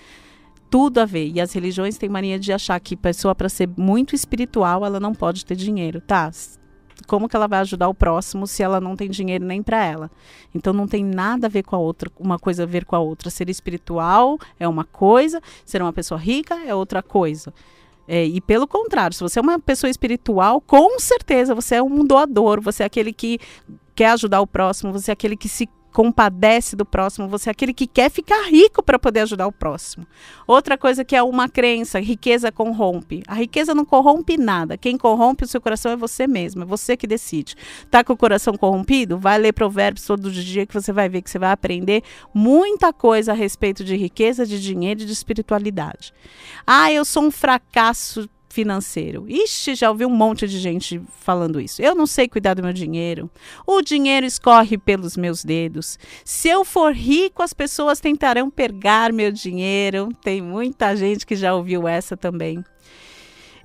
Tudo 0.71 0.99
a 0.99 1.05
ver. 1.05 1.31
E 1.35 1.41
as 1.41 1.53
religiões 1.53 1.99
têm 1.99 2.09
mania 2.09 2.39
de 2.39 2.53
achar 2.53 2.81
que 2.81 2.97
pessoa 2.97 3.35
para 3.35 3.51
ser 3.51 3.69
muito 3.77 4.15
espiritual, 4.15 4.85
ela 4.85 4.99
não 4.99 5.13
pode 5.13 5.45
ter 5.45 5.55
dinheiro, 5.55 6.01
tá? 6.01 6.31
Como 7.07 7.29
que 7.29 7.37
ela 7.37 7.47
vai 7.47 7.61
ajudar 7.61 7.89
o 7.89 7.95
próximo 7.95 8.47
se 8.47 8.63
ela 8.63 8.81
não 8.81 8.97
tem 8.97 9.11
dinheiro 9.11 9.45
nem 9.45 9.63
para 9.63 9.85
ela? 9.85 10.11
Então 10.55 10.73
não 10.73 10.87
tem 10.87 11.05
nada 11.05 11.47
a 11.47 11.51
ver 11.51 11.63
com 11.63 11.77
a 11.77 11.79
outra, 11.79 12.11
uma 12.19 12.39
coisa 12.39 12.63
a 12.63 12.67
ver 12.67 12.85
com 12.85 12.97
a 12.97 12.99
outra. 12.99 13.31
Ser 13.31 13.49
espiritual 13.49 14.39
é 14.59 14.67
uma 14.67 14.85
coisa, 14.85 15.41
ser 15.65 15.83
uma 15.83 15.93
pessoa 15.93 16.19
rica 16.19 16.55
é 16.67 16.75
outra 16.75 17.03
coisa. 17.03 17.53
É, 18.07 18.25
e 18.25 18.41
pelo 18.41 18.67
contrário, 18.67 19.17
se 19.17 19.23
você 19.23 19.39
é 19.39 19.43
uma 19.43 19.59
pessoa 19.59 19.91
espiritual, 19.91 20.61
com 20.61 20.99
certeza 20.99 21.55
você 21.55 21.77
é 21.77 21.83
um 21.83 22.05
doador, 22.05 22.61
você 22.61 22.83
é 22.83 22.87
aquele 22.87 23.13
que 23.13 23.39
quer 23.95 24.11
ajudar 24.11 24.41
o 24.41 24.47
próximo, 24.47 24.93
você 24.93 25.11
é 25.11 25.15
aquele 25.15 25.37
que 25.37 25.49
se 25.49 25.69
compadece 25.95 26.75
do 26.75 26.85
próximo, 26.85 27.29
você 27.29 27.49
é 27.49 27.53
aquele 27.53 27.73
que 27.73 27.87
quer 27.87 28.11
ficar 28.11 28.49
rico 28.51 28.83
para 28.83 28.99
poder 28.99 29.21
ajudar 29.21 29.47
o 29.47 29.53
próximo. 29.53 30.05
Outra 30.45 30.77
coisa 30.77 31.05
que 31.05 31.15
é 31.15 31.23
uma 31.23 31.49
crença, 31.49 32.01
riqueza 32.01 32.51
corrompe. 32.51 33.23
A 33.29 33.35
riqueza 33.35 33.73
não 33.77 33.85
corrompe 33.85 34.37
nada. 34.37 34.77
Quem 34.77 34.99
corrompe 34.99 35.45
o 35.45 35.47
seu 35.47 35.61
coração 35.61 35.93
é 35.93 35.97
você 35.97 36.27
mesmo, 36.27 36.65
é 36.65 36.67
você 36.67 36.97
que 36.97 37.07
decide. 37.07 37.55
Tá 37.93 38.03
com 38.03 38.13
o 38.13 38.17
coração 38.17 38.55
corrompido? 38.55 39.17
Vai 39.17 39.39
ler 39.39 39.53
provérbios 39.53 40.05
todo 40.05 40.33
dia 40.33 40.67
que 40.67 40.75
você 40.75 40.93
vai 40.93 41.09
ver 41.09 41.23
que 41.23 41.31
você 41.31 41.39
vai 41.39 41.53
aprender 41.53 42.03
muita 42.35 42.93
coisa 42.93 43.31
a 43.31 43.35
respeito 43.37 43.85
de 43.85 43.97
riqueza, 43.97 44.45
de 44.45 44.61
dinheiro 44.61 45.03
e 45.03 45.07
de 45.07 45.13
espiritualidade. 45.13 46.13
Ah, 46.67 46.91
eu 46.91 47.05
sou 47.05 47.23
um 47.23 47.31
fracasso 47.31 48.29
financeiro. 48.55 49.27
Ixi, 49.29 49.75
já 49.75 49.91
ouvi 49.91 50.07
um 50.07 50.11
monte 50.11 50.47
de 50.47 50.61
gente 50.61 51.03
falando 51.19 51.61
isso. 51.61 51.83
Eu 51.83 51.95
não 51.95 52.07
sei 52.07 52.29
cuidar 52.29 52.55
do 52.55 52.63
meu 52.63 52.73
dinheiro. 52.73 53.29
O 53.67 53.83
dinheiro 53.83 54.25
escorre 54.25 54.79
pelos 54.79 55.17
meus 55.17 55.45
dedos. 55.45 55.99
Se 56.25 56.49
eu 56.49 56.65
for 56.65 56.95
rico, 56.95 57.43
as 57.43 57.53
pessoas 57.53 57.99
tentarão 57.99 58.49
pegar 58.49 59.13
meu 59.13 59.33
dinheiro. 59.33 60.11
Tem 60.23 60.41
muita 60.41 60.95
gente 60.95 61.27
que 61.27 61.35
já 61.35 61.53
ouviu 61.53 61.89
essa 61.89 62.17
também. 62.17 62.65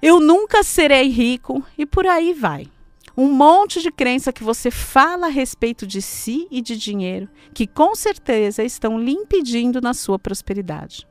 Eu 0.01 0.19
nunca 0.19 0.63
serei 0.63 1.07
rico 1.07 1.63
e 1.77 1.85
por 1.85 2.07
aí 2.07 2.33
vai. 2.33 2.67
Um 3.15 3.31
monte 3.31 3.81
de 3.81 3.91
crença 3.91 4.33
que 4.33 4.43
você 4.43 4.71
fala 4.71 5.27
a 5.27 5.29
respeito 5.29 5.85
de 5.85 6.01
si 6.01 6.47
e 6.49 6.61
de 6.61 6.75
dinheiro, 6.77 7.29
que 7.53 7.67
com 7.67 7.93
certeza 7.93 8.63
estão 8.63 8.97
lhe 8.97 9.11
impedindo 9.11 9.81
na 9.81 9.93
sua 9.93 10.17
prosperidade. 10.17 11.05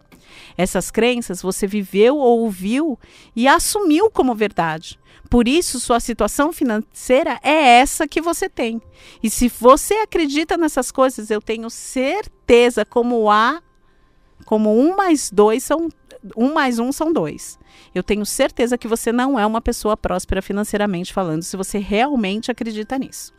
Essas 0.57 0.91
crenças 0.91 1.43
você 1.43 1.67
viveu 1.67 2.17
ou 2.17 2.41
ouviu 2.41 2.99
e 3.35 3.47
assumiu 3.47 4.11
como 4.11 4.35
verdade. 4.35 4.99
Por 5.29 5.47
isso, 5.47 5.79
sua 5.79 6.01
situação 6.01 6.53
financeira 6.53 7.39
é 7.43 7.81
essa 7.81 8.09
que 8.09 8.21
você 8.21 8.49
tem. 8.49 8.81
E 9.23 9.29
se 9.29 9.49
você 9.49 9.95
acredita 9.95 10.57
nessas 10.57 10.91
coisas, 10.91 11.31
eu 11.31 11.41
tenho 11.41 11.69
certeza, 11.69 12.85
como 12.85 13.31
há, 13.31 13.63
como 14.45 14.75
um 14.79 14.97
mais 14.97 15.31
dois 15.31 15.63
são 15.63 15.89
um 16.37 16.53
mais 16.53 16.79
um 16.79 16.91
são 16.91 17.13
dois. 17.13 17.59
Eu 17.95 18.03
tenho 18.03 18.27
certeza 18.27 18.77
que 18.77 18.89
você 18.89 19.13
não 19.13 19.39
é 19.39 19.47
uma 19.47 19.61
pessoa 19.61 19.97
próspera 19.97 20.43
financeiramente 20.43 21.13
falando, 21.13 21.43
se 21.43 21.57
você 21.57 21.79
realmente 21.79 22.51
acredita 22.51 22.99
nisso. 22.99 23.33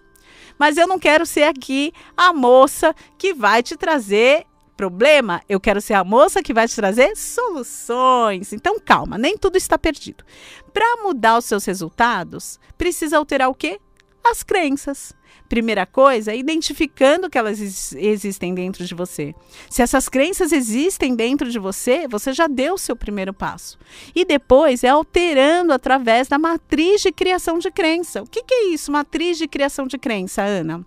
Mas 0.58 0.78
eu 0.78 0.88
não 0.88 1.00
quero 1.00 1.26
ser 1.26 1.44
aqui 1.44 1.92
a 2.16 2.34
moça 2.34 2.96
que 3.18 3.34
vai 3.34 3.64
te 3.64 3.76
trazer 3.76 4.46
problema, 4.80 5.42
eu 5.50 5.60
quero 5.60 5.82
ser 5.82 5.94
a 5.94 6.06
moça 6.06 6.42
que 6.42 6.54
vai 6.54 6.66
te 6.66 6.74
trazer 6.74 7.14
soluções. 7.18 8.54
Então, 8.54 8.80
calma, 8.80 9.18
nem 9.18 9.38
tudo 9.38 9.58
está 9.58 9.78
perdido. 9.78 10.24
Para 10.72 11.04
mudar 11.04 11.38
os 11.38 11.44
seus 11.44 11.66
resultados, 11.66 12.58
precisa 12.78 13.18
alterar 13.18 13.50
o 13.50 13.54
quê? 13.54 13.78
As 14.24 14.42
crenças. 14.42 15.14
Primeira 15.50 15.86
coisa, 15.86 16.34
identificando 16.34 17.30
que 17.30 17.38
elas 17.38 17.60
existem 17.94 18.56
dentro 18.56 18.86
de 18.86 18.96
você. 18.96 19.36
Se 19.70 19.82
essas 19.82 20.08
crenças 20.08 20.54
existem 20.54 21.14
dentro 21.14 21.52
de 21.52 21.60
você, 21.60 22.08
você 22.08 22.32
já 22.32 22.48
deu 22.48 22.76
o 22.76 22.78
seu 22.78 22.96
primeiro 22.96 23.34
passo. 23.34 23.78
E 24.16 24.24
depois 24.24 24.86
é 24.86 24.88
alterando 24.88 25.74
através 25.74 26.30
da 26.30 26.40
matriz 26.40 27.02
de 27.02 27.12
criação 27.12 27.60
de 27.60 27.70
crença. 27.70 28.22
O 28.22 28.26
que, 28.26 28.44
que 28.44 28.54
é 28.54 28.68
isso, 28.68 28.94
matriz 28.94 29.38
de 29.38 29.46
criação 29.46 29.88
de 29.88 29.98
crença, 29.98 30.42
Ana? 30.42 30.86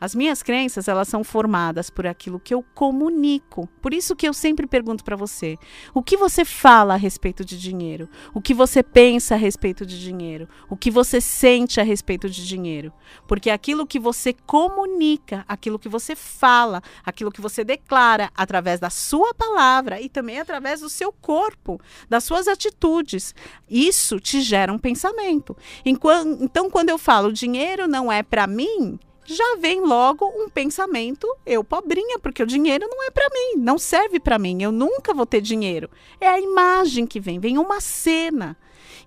As 0.00 0.14
minhas 0.14 0.42
crenças, 0.42 0.88
elas 0.88 1.08
são 1.08 1.24
formadas 1.24 1.90
por 1.90 2.06
aquilo 2.06 2.40
que 2.40 2.52
eu 2.52 2.62
comunico. 2.74 3.68
Por 3.80 3.94
isso 3.94 4.14
que 4.14 4.28
eu 4.28 4.32
sempre 4.32 4.66
pergunto 4.66 5.04
para 5.04 5.16
você: 5.16 5.56
o 5.94 6.02
que 6.02 6.16
você 6.16 6.44
fala 6.44 6.94
a 6.94 6.96
respeito 6.96 7.44
de 7.44 7.58
dinheiro? 7.58 8.08
O 8.34 8.40
que 8.40 8.54
você 8.54 8.82
pensa 8.82 9.34
a 9.34 9.38
respeito 9.38 9.86
de 9.86 10.00
dinheiro? 10.00 10.48
O 10.68 10.76
que 10.76 10.90
você 10.90 11.20
sente 11.20 11.80
a 11.80 11.84
respeito 11.84 12.28
de 12.28 12.46
dinheiro? 12.46 12.92
Porque 13.26 13.50
aquilo 13.50 13.86
que 13.86 13.98
você 13.98 14.32
comunica, 14.32 15.44
aquilo 15.48 15.78
que 15.78 15.88
você 15.88 16.14
fala, 16.14 16.82
aquilo 17.04 17.32
que 17.32 17.40
você 17.40 17.64
declara 17.64 18.30
através 18.36 18.80
da 18.80 18.90
sua 18.90 19.34
palavra 19.34 20.00
e 20.00 20.08
também 20.08 20.38
através 20.38 20.80
do 20.80 20.88
seu 20.88 21.12
corpo, 21.12 21.80
das 22.08 22.24
suas 22.24 22.48
atitudes, 22.48 23.34
isso 23.68 24.20
te 24.20 24.40
gera 24.40 24.72
um 24.72 24.78
pensamento. 24.78 25.56
Então, 25.84 26.70
quando 26.70 26.90
eu 26.90 26.98
falo 26.98 27.32
dinheiro 27.32 27.86
não 27.88 28.10
é 28.10 28.22
para 28.22 28.46
mim, 28.46 28.98
já 29.26 29.56
vem 29.60 29.80
logo 29.80 30.24
um 30.26 30.48
pensamento, 30.48 31.26
eu 31.44 31.64
pobrinha, 31.64 32.18
porque 32.18 32.42
o 32.42 32.46
dinheiro 32.46 32.86
não 32.88 33.02
é 33.04 33.10
para 33.10 33.28
mim, 33.28 33.60
não 33.60 33.78
serve 33.78 34.20
para 34.20 34.38
mim, 34.38 34.62
eu 34.62 34.72
nunca 34.72 35.12
vou 35.12 35.26
ter 35.26 35.40
dinheiro. 35.40 35.90
É 36.20 36.28
a 36.28 36.40
imagem 36.40 37.06
que 37.06 37.20
vem, 37.20 37.38
vem 37.38 37.58
uma 37.58 37.80
cena. 37.80 38.56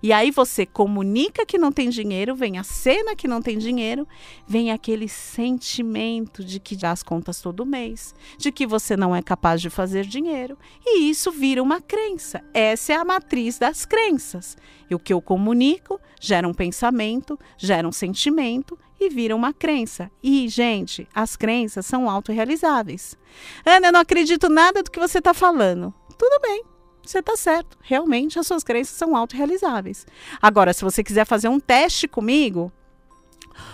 E 0.02 0.14
aí 0.14 0.30
você 0.30 0.64
comunica 0.64 1.44
que 1.44 1.58
não 1.58 1.70
tem 1.70 1.90
dinheiro, 1.90 2.34
vem 2.34 2.58
a 2.58 2.62
cena 2.62 3.14
que 3.14 3.28
não 3.28 3.42
tem 3.42 3.58
dinheiro, 3.58 4.08
vem 4.46 4.70
aquele 4.70 5.08
sentimento 5.08 6.42
de 6.42 6.58
que 6.58 6.74
dá 6.74 6.90
as 6.90 7.02
contas 7.02 7.42
todo 7.42 7.66
mês, 7.66 8.14
de 8.38 8.50
que 8.50 8.66
você 8.66 8.96
não 8.96 9.14
é 9.14 9.20
capaz 9.20 9.60
de 9.60 9.68
fazer 9.68 10.06
dinheiro, 10.06 10.56
e 10.86 11.10
isso 11.10 11.30
vira 11.30 11.62
uma 11.62 11.82
crença. 11.82 12.42
Essa 12.54 12.94
é 12.94 12.96
a 12.96 13.04
matriz 13.04 13.58
das 13.58 13.84
crenças. 13.84 14.56
E 14.88 14.94
o 14.94 14.98
que 14.98 15.12
eu 15.12 15.20
comunico 15.20 16.00
gera 16.18 16.48
um 16.48 16.54
pensamento, 16.54 17.38
gera 17.58 17.86
um 17.86 17.92
sentimento 17.92 18.78
e 19.00 19.08
vira 19.08 19.34
uma 19.34 19.52
crença. 19.52 20.10
E, 20.22 20.46
gente, 20.48 21.08
as 21.14 21.34
crenças 21.34 21.86
são 21.86 22.08
autorrealizáveis. 22.08 23.16
Ana, 23.64 23.88
eu 23.88 23.92
não 23.92 24.00
acredito 24.00 24.48
nada 24.48 24.82
do 24.82 24.90
que 24.90 25.00
você 25.00 25.18
está 25.18 25.32
falando. 25.32 25.92
Tudo 26.18 26.38
bem, 26.42 26.62
você 27.02 27.20
está 27.20 27.34
certo. 27.36 27.78
Realmente 27.80 28.38
as 28.38 28.46
suas 28.46 28.62
crenças 28.62 28.94
são 28.94 29.16
autorrealizáveis. 29.16 30.06
Agora, 30.40 30.74
se 30.74 30.84
você 30.84 31.02
quiser 31.02 31.24
fazer 31.24 31.48
um 31.48 31.58
teste 31.58 32.06
comigo, 32.06 32.70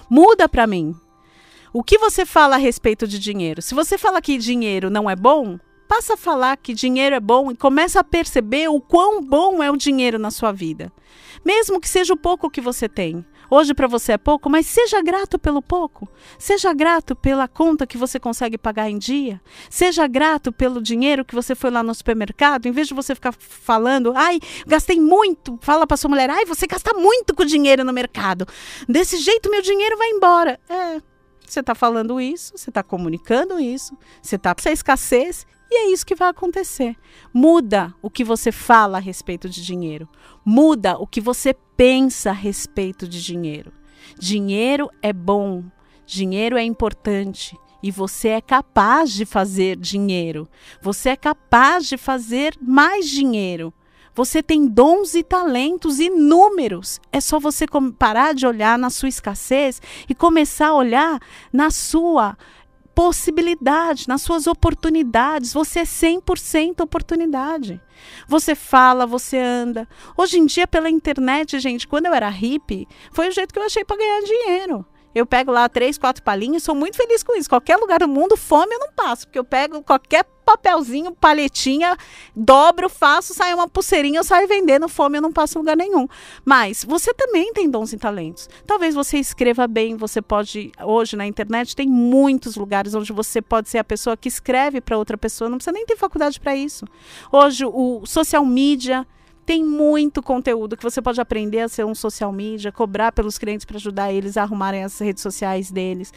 muda 0.08 0.48
para 0.48 0.66
mim. 0.66 0.94
O 1.72 1.82
que 1.82 1.98
você 1.98 2.24
fala 2.24 2.54
a 2.54 2.58
respeito 2.58 3.06
de 3.06 3.18
dinheiro? 3.18 3.60
Se 3.60 3.74
você 3.74 3.98
fala 3.98 4.22
que 4.22 4.38
dinheiro 4.38 4.88
não 4.88 5.10
é 5.10 5.16
bom, 5.16 5.58
passa 5.86 6.14
a 6.14 6.16
falar 6.16 6.56
que 6.56 6.72
dinheiro 6.72 7.14
é 7.14 7.20
bom 7.20 7.50
e 7.50 7.56
começa 7.56 8.00
a 8.00 8.04
perceber 8.04 8.68
o 8.68 8.80
quão 8.80 9.22
bom 9.22 9.62
é 9.62 9.70
o 9.70 9.76
dinheiro 9.76 10.18
na 10.18 10.30
sua 10.30 10.52
vida. 10.52 10.92
Mesmo 11.44 11.80
que 11.80 11.88
seja 11.88 12.14
o 12.14 12.16
pouco 12.16 12.50
que 12.50 12.60
você 12.60 12.88
tem. 12.88 13.24
Hoje 13.50 13.74
para 13.74 13.86
você 13.86 14.12
é 14.12 14.18
pouco, 14.18 14.50
mas 14.50 14.66
seja 14.66 15.00
grato 15.02 15.38
pelo 15.38 15.62
pouco. 15.62 16.08
Seja 16.38 16.72
grato 16.72 17.14
pela 17.14 17.46
conta 17.46 17.86
que 17.86 17.96
você 17.96 18.18
consegue 18.18 18.58
pagar 18.58 18.90
em 18.90 18.98
dia. 18.98 19.40
Seja 19.70 20.06
grato 20.06 20.52
pelo 20.52 20.82
dinheiro 20.82 21.24
que 21.24 21.34
você 21.34 21.54
foi 21.54 21.70
lá 21.70 21.82
no 21.82 21.94
supermercado. 21.94 22.66
Em 22.66 22.72
vez 22.72 22.88
de 22.88 22.94
você 22.94 23.14
ficar 23.14 23.32
falando, 23.32 24.12
ai, 24.16 24.40
gastei 24.66 25.00
muito. 25.00 25.58
Fala 25.62 25.86
para 25.86 25.96
sua 25.96 26.10
mulher, 26.10 26.30
ai, 26.30 26.44
você 26.44 26.66
gasta 26.66 26.92
muito 26.94 27.34
com 27.34 27.44
dinheiro 27.44 27.84
no 27.84 27.92
mercado. 27.92 28.46
Desse 28.88 29.16
jeito 29.18 29.50
meu 29.50 29.62
dinheiro 29.62 29.96
vai 29.96 30.08
embora. 30.10 30.58
É, 30.68 31.00
você 31.46 31.60
está 31.60 31.74
falando 31.74 32.20
isso, 32.20 32.52
você 32.56 32.70
está 32.70 32.82
comunicando 32.82 33.60
isso, 33.60 33.96
você 34.20 34.36
está 34.36 34.54
com 34.54 34.60
essa 34.60 34.72
escassez 34.72 35.46
e 35.70 35.74
é 35.74 35.92
isso 35.92 36.06
que 36.06 36.14
vai 36.14 36.28
acontecer. 36.28 36.96
Muda 37.32 37.94
o 38.00 38.08
que 38.08 38.24
você 38.24 38.52
fala 38.52 38.98
a 38.98 39.00
respeito 39.00 39.48
de 39.48 39.64
dinheiro. 39.64 40.08
Muda 40.44 40.96
o 40.98 41.06
que 41.06 41.20
você 41.20 41.54
pensa 41.76 42.30
a 42.30 42.34
respeito 42.34 43.08
de 43.08 43.22
dinheiro. 43.22 43.72
Dinheiro 44.18 44.88
é 45.02 45.12
bom, 45.12 45.64
dinheiro 46.06 46.56
é 46.56 46.62
importante 46.62 47.56
e 47.82 47.90
você 47.90 48.28
é 48.28 48.40
capaz 48.40 49.12
de 49.12 49.24
fazer 49.24 49.76
dinheiro. 49.76 50.48
Você 50.80 51.10
é 51.10 51.16
capaz 51.16 51.86
de 51.86 51.96
fazer 51.96 52.56
mais 52.60 53.08
dinheiro. 53.08 53.72
Você 54.14 54.42
tem 54.42 54.66
dons 54.66 55.14
e 55.14 55.22
talentos 55.22 56.00
inúmeros. 56.00 57.00
É 57.12 57.20
só 57.20 57.38
você 57.38 57.66
parar 57.98 58.34
de 58.34 58.46
olhar 58.46 58.78
na 58.78 58.88
sua 58.88 59.10
escassez 59.10 59.82
e 60.08 60.14
começar 60.14 60.68
a 60.68 60.74
olhar 60.74 61.20
na 61.52 61.70
sua 61.70 62.36
possibilidade, 62.96 64.08
nas 64.08 64.22
suas 64.22 64.46
oportunidades. 64.46 65.52
Você 65.52 65.80
é 65.80 65.84
100% 65.84 66.80
oportunidade. 66.80 67.78
Você 68.26 68.54
fala, 68.54 69.06
você 69.06 69.36
anda. 69.36 69.86
Hoje 70.16 70.38
em 70.38 70.46
dia, 70.46 70.66
pela 70.66 70.88
internet, 70.88 71.60
gente, 71.60 71.86
quando 71.86 72.06
eu 72.06 72.14
era 72.14 72.30
hippie, 72.30 72.88
foi 73.12 73.28
o 73.28 73.30
jeito 73.30 73.52
que 73.52 73.58
eu 73.58 73.64
achei 73.64 73.84
para 73.84 73.98
ganhar 73.98 74.22
dinheiro. 74.22 74.86
Eu 75.14 75.26
pego 75.26 75.52
lá 75.52 75.68
três, 75.68 75.98
quatro 75.98 76.22
palhinhas, 76.22 76.62
sou 76.62 76.74
muito 76.74 76.96
feliz 76.96 77.22
com 77.22 77.36
isso. 77.36 77.50
Qualquer 77.50 77.76
lugar 77.76 77.98
do 77.98 78.08
mundo, 78.08 78.34
fome 78.34 78.74
eu 78.74 78.78
não 78.78 78.92
passo, 78.92 79.26
porque 79.26 79.38
eu 79.38 79.44
pego 79.44 79.82
qualquer 79.82 80.24
papelzinho, 80.56 81.12
palhetinha, 81.12 81.96
dobro, 82.34 82.88
faço, 82.88 83.34
sai 83.34 83.52
uma 83.54 83.68
pulseirinha, 83.68 84.18
eu 84.20 84.24
saio 84.24 84.48
vendendo, 84.48 84.88
fome 84.88 85.18
eu 85.18 85.22
não 85.22 85.32
passo 85.32 85.58
em 85.58 85.60
lugar 85.60 85.76
nenhum. 85.76 86.08
Mas 86.44 86.84
você 86.84 87.12
também 87.14 87.52
tem 87.52 87.70
dons 87.70 87.92
e 87.92 87.96
talentos. 87.96 88.48
Talvez 88.66 88.94
você 88.94 89.18
escreva 89.18 89.66
bem, 89.66 89.96
você 89.96 90.22
pode, 90.22 90.72
hoje 90.82 91.16
na 91.16 91.26
internet 91.26 91.76
tem 91.76 91.88
muitos 91.88 92.56
lugares 92.56 92.94
onde 92.94 93.12
você 93.12 93.40
pode 93.40 93.68
ser 93.68 93.78
a 93.78 93.84
pessoa 93.84 94.16
que 94.16 94.28
escreve 94.28 94.80
para 94.80 94.98
outra 94.98 95.16
pessoa, 95.16 95.50
não 95.50 95.58
precisa 95.58 95.72
nem 95.72 95.86
ter 95.86 95.96
faculdade 95.96 96.40
para 96.40 96.56
isso. 96.56 96.86
Hoje 97.30 97.64
o 97.64 98.04
social 98.06 98.44
media 98.44 99.06
Tem 99.46 99.64
muito 99.64 100.20
conteúdo 100.20 100.76
que 100.76 100.82
você 100.82 101.00
pode 101.00 101.20
aprender 101.20 101.60
a 101.60 101.68
ser 101.68 101.86
um 101.86 101.94
social 101.94 102.32
media, 102.32 102.72
cobrar 102.72 103.12
pelos 103.12 103.38
clientes 103.38 103.64
para 103.64 103.76
ajudar 103.76 104.12
eles 104.12 104.36
a 104.36 104.42
arrumarem 104.42 104.82
as 104.82 104.98
redes 104.98 105.22
sociais 105.22 105.70
deles. 105.70 106.12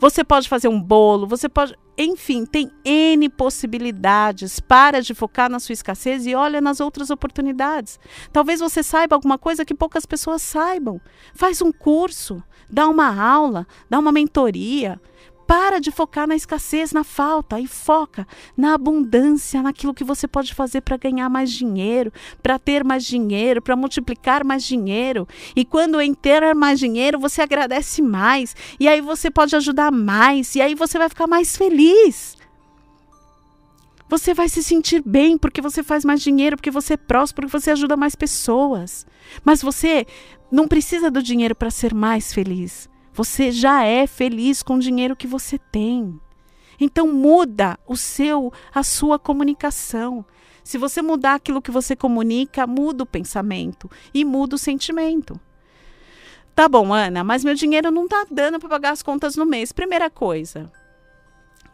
Você 0.00 0.22
pode 0.22 0.48
fazer 0.48 0.68
um 0.68 0.80
bolo, 0.80 1.26
você 1.26 1.48
pode. 1.48 1.74
Enfim, 1.96 2.46
tem 2.46 2.70
N 2.84 3.28
possibilidades. 3.28 4.60
Para 4.60 5.02
de 5.02 5.12
focar 5.12 5.50
na 5.50 5.58
sua 5.58 5.72
escassez 5.72 6.24
e 6.26 6.34
olha 6.34 6.60
nas 6.60 6.78
outras 6.80 7.10
oportunidades. 7.10 7.98
Talvez 8.32 8.60
você 8.60 8.82
saiba 8.82 9.16
alguma 9.16 9.36
coisa 9.36 9.64
que 9.64 9.74
poucas 9.74 10.06
pessoas 10.06 10.40
saibam. 10.40 11.00
Faz 11.34 11.60
um 11.60 11.72
curso, 11.72 12.40
dá 12.70 12.86
uma 12.86 13.20
aula, 13.20 13.66
dá 13.90 13.98
uma 13.98 14.12
mentoria. 14.12 15.00
Para 15.48 15.80
de 15.80 15.90
focar 15.90 16.28
na 16.28 16.36
escassez, 16.36 16.92
na 16.92 17.02
falta 17.02 17.58
e 17.58 17.66
foca 17.66 18.28
na 18.54 18.74
abundância, 18.74 19.62
naquilo 19.62 19.94
que 19.94 20.04
você 20.04 20.28
pode 20.28 20.52
fazer 20.52 20.82
para 20.82 20.98
ganhar 20.98 21.30
mais 21.30 21.50
dinheiro, 21.50 22.12
para 22.42 22.58
ter 22.58 22.84
mais 22.84 23.02
dinheiro, 23.02 23.62
para 23.62 23.74
multiplicar 23.74 24.44
mais 24.44 24.62
dinheiro. 24.62 25.26
E 25.56 25.64
quando 25.64 25.98
em 26.02 26.12
ter 26.12 26.54
mais 26.54 26.78
dinheiro, 26.78 27.18
você 27.18 27.40
agradece 27.40 28.02
mais, 28.02 28.54
e 28.78 28.86
aí 28.86 29.00
você 29.00 29.30
pode 29.30 29.56
ajudar 29.56 29.90
mais, 29.90 30.54
e 30.54 30.60
aí 30.60 30.74
você 30.74 30.98
vai 30.98 31.08
ficar 31.08 31.26
mais 31.26 31.56
feliz. 31.56 32.36
Você 34.06 34.34
vai 34.34 34.50
se 34.50 34.62
sentir 34.62 35.02
bem 35.02 35.38
porque 35.38 35.62
você 35.62 35.82
faz 35.82 36.04
mais 36.04 36.20
dinheiro, 36.20 36.56
porque 36.56 36.70
você 36.70 36.92
é 36.92 36.98
próspero, 36.98 37.48
porque 37.48 37.58
você 37.58 37.70
ajuda 37.70 37.96
mais 37.96 38.14
pessoas. 38.14 39.06
Mas 39.42 39.62
você 39.62 40.06
não 40.52 40.68
precisa 40.68 41.10
do 41.10 41.22
dinheiro 41.22 41.54
para 41.54 41.70
ser 41.70 41.94
mais 41.94 42.34
feliz. 42.34 42.86
Você 43.18 43.50
já 43.50 43.82
é 43.82 44.06
feliz 44.06 44.62
com 44.62 44.76
o 44.76 44.78
dinheiro 44.78 45.16
que 45.16 45.26
você 45.26 45.58
tem. 45.58 46.20
Então 46.78 47.12
muda 47.12 47.76
o 47.84 47.96
seu, 47.96 48.52
a 48.72 48.84
sua 48.84 49.18
comunicação. 49.18 50.24
Se 50.62 50.78
você 50.78 51.02
mudar 51.02 51.34
aquilo 51.34 51.60
que 51.60 51.72
você 51.72 51.96
comunica, 51.96 52.64
muda 52.64 53.02
o 53.02 53.06
pensamento 53.06 53.90
e 54.14 54.24
muda 54.24 54.54
o 54.54 54.58
sentimento. 54.58 55.40
Tá 56.54 56.68
bom, 56.68 56.94
Ana, 56.94 57.24
mas 57.24 57.42
meu 57.42 57.54
dinheiro 57.54 57.90
não 57.90 58.06
tá 58.06 58.24
dando 58.30 58.60
para 58.60 58.68
pagar 58.68 58.92
as 58.92 59.02
contas 59.02 59.34
no 59.34 59.44
mês. 59.44 59.72
Primeira 59.72 60.08
coisa, 60.08 60.70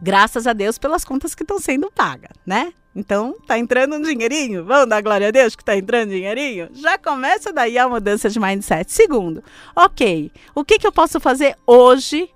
graças 0.01 0.47
a 0.47 0.55
Deus 0.55 0.79
pelas 0.79 1.05
contas 1.05 1.35
que 1.35 1.43
estão 1.43 1.59
sendo 1.59 1.93
pagas, 1.93 2.33
né? 2.47 2.73
Então, 2.95 3.37
tá 3.47 3.59
entrando 3.59 3.97
um 3.97 4.01
dinheirinho? 4.01 4.65
Vamos 4.65 4.89
dar 4.89 5.03
glória 5.03 5.29
a 5.29 5.31
Deus 5.31 5.57
que 5.57 5.65
tá 5.65 5.77
entrando 5.77 6.11
dinheirinho? 6.11 6.69
Já 6.73 6.97
começa 6.97 7.53
daí 7.53 7.77
a 7.77 7.89
mudança 7.89 8.31
de 8.31 8.39
mindset. 8.39 8.93
Segundo, 8.93 9.43
ok, 9.75 10.31
o 10.55 10.65
que, 10.65 10.79
que 10.79 10.87
eu 10.87 10.93
posso 10.93 11.19
fazer 11.19 11.57
hoje 11.67 12.31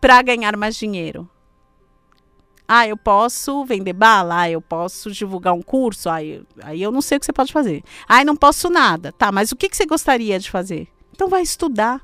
para 0.00 0.22
ganhar 0.22 0.56
mais 0.56 0.76
dinheiro? 0.76 1.28
Ah, 2.66 2.86
eu 2.86 2.96
posso 2.96 3.64
vender 3.64 3.94
bala, 3.94 4.42
ah, 4.42 4.50
eu 4.50 4.60
posso 4.60 5.10
divulgar 5.10 5.54
um 5.54 5.62
curso, 5.62 6.10
ah, 6.10 6.22
eu, 6.22 6.44
aí 6.62 6.82
eu 6.82 6.92
não 6.92 7.00
sei 7.00 7.16
o 7.16 7.20
que 7.20 7.24
você 7.24 7.32
pode 7.32 7.52
fazer. 7.52 7.82
Ah, 8.06 8.24
não 8.24 8.36
posso 8.36 8.68
nada. 8.70 9.12
Tá, 9.12 9.30
mas 9.32 9.52
o 9.52 9.56
que, 9.56 9.68
que 9.68 9.76
você 9.76 9.86
gostaria 9.86 10.38
de 10.38 10.50
fazer? 10.50 10.88
Então 11.14 11.28
vai 11.28 11.42
estudar. 11.42 12.00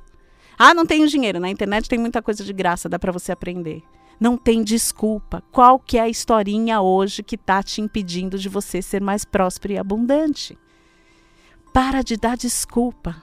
Ah, 0.58 0.72
não 0.72 0.86
tenho 0.86 1.06
dinheiro. 1.08 1.40
Na 1.40 1.50
internet 1.50 1.88
tem 1.88 1.98
muita 1.98 2.22
coisa 2.22 2.44
de 2.44 2.52
graça, 2.52 2.88
dá 2.88 2.98
para 2.98 3.12
você 3.12 3.32
aprender. 3.32 3.82
Não 4.18 4.36
tem 4.36 4.62
desculpa. 4.62 5.42
Qual 5.50 5.78
que 5.78 5.98
é 5.98 6.02
a 6.02 6.08
historinha 6.08 6.80
hoje 6.80 7.22
que 7.22 7.34
está 7.34 7.62
te 7.62 7.80
impedindo 7.80 8.38
de 8.38 8.48
você 8.48 8.80
ser 8.80 9.00
mais 9.00 9.24
próspero 9.24 9.74
e 9.74 9.78
abundante? 9.78 10.56
Para 11.72 12.02
de 12.02 12.16
dar 12.16 12.36
desculpa. 12.36 13.16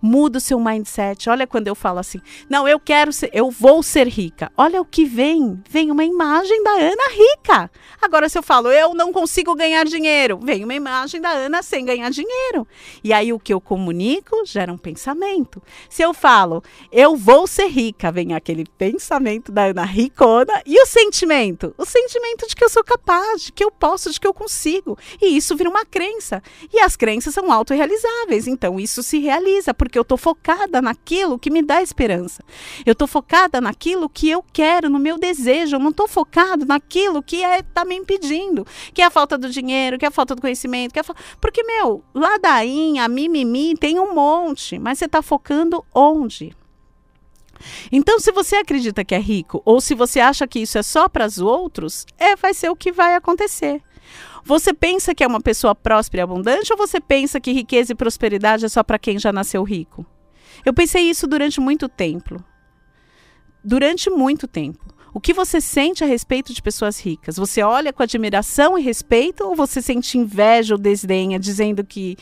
Muda 0.00 0.38
o 0.38 0.40
seu 0.40 0.60
mindset. 0.60 1.28
Olha 1.28 1.46
quando 1.46 1.68
eu 1.68 1.74
falo 1.74 1.98
assim: 1.98 2.20
"Não, 2.48 2.68
eu 2.68 2.78
quero 2.78 3.12
ser, 3.12 3.30
eu 3.32 3.50
vou 3.50 3.82
ser 3.82 4.06
rica". 4.08 4.50
Olha 4.56 4.80
o 4.80 4.84
que 4.84 5.04
vem. 5.04 5.62
Vem 5.68 5.90
uma 5.90 6.04
imagem 6.04 6.62
da 6.62 6.70
Ana 6.72 7.10
rica. 7.10 7.70
Agora 8.00 8.28
se 8.28 8.38
eu 8.38 8.42
falo: 8.42 8.70
"Eu 8.70 8.94
não 8.94 9.12
consigo 9.12 9.54
ganhar 9.54 9.84
dinheiro", 9.84 10.38
vem 10.42 10.64
uma 10.64 10.74
imagem 10.74 11.20
da 11.20 11.30
Ana 11.30 11.62
sem 11.62 11.84
ganhar 11.84 12.10
dinheiro. 12.10 12.66
E 13.02 13.12
aí 13.12 13.32
o 13.32 13.38
que 13.38 13.52
eu 13.52 13.60
comunico 13.60 14.44
gera 14.44 14.72
um 14.72 14.78
pensamento. 14.78 15.62
Se 15.88 16.02
eu 16.02 16.12
falo: 16.12 16.62
"Eu 16.92 17.16
vou 17.16 17.46
ser 17.46 17.66
rica", 17.68 18.12
vem 18.12 18.34
aquele 18.34 18.64
pensamento 18.78 19.50
da 19.50 19.66
Ana 19.66 19.84
ricona 19.84 20.62
e 20.66 20.80
o 20.80 20.86
sentimento, 20.86 21.74
o 21.76 21.84
sentimento 21.84 22.46
de 22.46 22.54
que 22.54 22.64
eu 22.64 22.68
sou 22.68 22.84
capaz, 22.84 23.42
de 23.42 23.52
que 23.52 23.64
eu 23.64 23.70
posso, 23.70 24.10
de 24.10 24.20
que 24.20 24.26
eu 24.26 24.34
consigo. 24.34 24.98
E 25.20 25.36
isso 25.36 25.56
vira 25.56 25.70
uma 25.70 25.84
crença. 25.84 26.42
E 26.72 26.80
as 26.80 26.96
crenças 26.96 27.34
são 27.34 27.50
autorrealizáveis, 27.52 28.46
então 28.46 28.78
isso 28.78 29.02
se 29.02 29.18
realiza 29.18 29.74
porque 29.86 29.98
eu 29.98 30.02
estou 30.02 30.18
focada 30.18 30.82
naquilo 30.82 31.38
que 31.38 31.50
me 31.50 31.62
dá 31.62 31.80
esperança. 31.80 32.42
Eu 32.84 32.92
estou 32.92 33.06
focada 33.06 33.60
naquilo 33.60 34.08
que 34.08 34.28
eu 34.28 34.44
quero, 34.52 34.90
no 34.90 34.98
meu 34.98 35.16
desejo. 35.16 35.76
Eu 35.76 35.80
não 35.80 35.90
estou 35.90 36.08
focado 36.08 36.66
naquilo 36.66 37.22
que 37.22 37.36
está 37.36 37.56
é, 37.56 37.62
tá 37.62 37.84
me 37.84 37.94
impedindo, 37.94 38.66
que 38.92 39.00
é 39.00 39.04
a 39.04 39.10
falta 39.10 39.38
do 39.38 39.48
dinheiro, 39.48 39.98
que 39.98 40.04
é 40.04 40.08
a 40.08 40.10
falta 40.10 40.34
do 40.34 40.40
conhecimento, 40.40 40.92
que 40.92 40.98
é 40.98 41.02
fa... 41.02 41.14
porque 41.40 41.62
meu 41.62 42.02
ladainha, 42.12 43.08
mimimi 43.08 43.76
tem 43.76 43.98
um 44.00 44.12
monte, 44.12 44.78
mas 44.78 44.98
você 44.98 45.04
está 45.04 45.22
focando 45.22 45.84
onde? 45.94 46.54
Então, 47.90 48.18
se 48.18 48.32
você 48.32 48.56
acredita 48.56 49.04
que 49.04 49.14
é 49.14 49.18
rico 49.18 49.62
ou 49.64 49.80
se 49.80 49.94
você 49.94 50.20
acha 50.20 50.46
que 50.46 50.58
isso 50.58 50.76
é 50.78 50.82
só 50.82 51.08
para 51.08 51.26
os 51.26 51.38
outros, 51.38 52.04
é 52.18 52.36
vai 52.36 52.52
ser 52.52 52.70
o 52.70 52.76
que 52.76 52.92
vai 52.92 53.14
acontecer. 53.14 53.82
Você 54.46 54.72
pensa 54.72 55.12
que 55.12 55.24
é 55.24 55.26
uma 55.26 55.40
pessoa 55.40 55.74
próspera 55.74 56.20
e 56.20 56.22
abundante 56.22 56.72
ou 56.72 56.78
você 56.78 57.00
pensa 57.00 57.40
que 57.40 57.50
riqueza 57.50 57.90
e 57.90 57.96
prosperidade 57.96 58.64
é 58.64 58.68
só 58.68 58.84
para 58.84 58.96
quem 58.96 59.18
já 59.18 59.32
nasceu 59.32 59.64
rico? 59.64 60.06
Eu 60.64 60.72
pensei 60.72 61.02
isso 61.10 61.26
durante 61.26 61.60
muito 61.60 61.88
tempo. 61.88 62.36
Durante 63.64 64.08
muito 64.08 64.46
tempo. 64.46 64.86
O 65.12 65.20
que 65.20 65.32
você 65.32 65.60
sente 65.60 66.04
a 66.04 66.06
respeito 66.06 66.54
de 66.54 66.62
pessoas 66.62 67.00
ricas? 67.00 67.36
Você 67.36 67.60
olha 67.60 67.92
com 67.92 68.04
admiração 68.04 68.78
e 68.78 68.82
respeito 68.82 69.42
ou 69.42 69.56
você 69.56 69.82
sente 69.82 70.16
inveja 70.16 70.76
ou 70.76 70.80
desdenha, 70.80 71.40
dizendo 71.40 71.82
que 71.84 72.16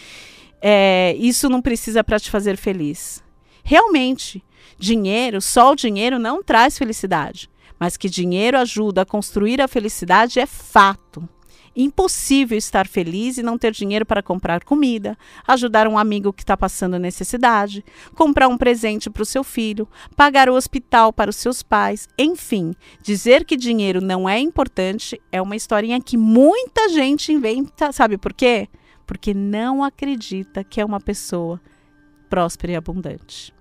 é, 0.62 1.14
isso 1.18 1.50
não 1.50 1.60
precisa 1.60 2.02
para 2.02 2.18
te 2.18 2.30
fazer 2.30 2.56
feliz? 2.56 3.22
Realmente, 3.62 4.42
dinheiro, 4.78 5.42
só 5.42 5.72
o 5.72 5.76
dinheiro 5.76 6.18
não 6.18 6.42
traz 6.42 6.78
felicidade, 6.78 7.50
mas 7.78 7.98
que 7.98 8.08
dinheiro 8.08 8.56
ajuda 8.56 9.02
a 9.02 9.06
construir 9.06 9.60
a 9.60 9.68
felicidade 9.68 10.40
é 10.40 10.46
fato. 10.46 11.28
Impossível 11.76 12.56
estar 12.56 12.86
feliz 12.86 13.38
e 13.38 13.42
não 13.42 13.58
ter 13.58 13.72
dinheiro 13.72 14.06
para 14.06 14.22
comprar 14.22 14.62
comida, 14.64 15.16
ajudar 15.46 15.88
um 15.88 15.98
amigo 15.98 16.32
que 16.32 16.42
está 16.42 16.56
passando 16.56 16.98
necessidade, 16.98 17.84
comprar 18.14 18.48
um 18.48 18.58
presente 18.58 19.10
para 19.10 19.22
o 19.22 19.26
seu 19.26 19.42
filho, 19.42 19.88
pagar 20.16 20.48
o 20.48 20.54
hospital 20.54 21.12
para 21.12 21.30
os 21.30 21.36
seus 21.36 21.62
pais, 21.62 22.08
enfim, 22.18 22.74
dizer 23.02 23.44
que 23.44 23.56
dinheiro 23.56 24.00
não 24.00 24.28
é 24.28 24.38
importante 24.38 25.20
é 25.30 25.40
uma 25.40 25.56
historinha 25.56 26.00
que 26.00 26.16
muita 26.16 26.88
gente 26.88 27.32
inventa. 27.32 27.92
Sabe 27.92 28.18
por 28.18 28.32
quê? 28.32 28.68
Porque 29.06 29.32
não 29.32 29.82
acredita 29.82 30.64
que 30.64 30.80
é 30.80 30.84
uma 30.84 31.00
pessoa 31.00 31.60
próspera 32.28 32.72
e 32.72 32.76
abundante. 32.76 33.53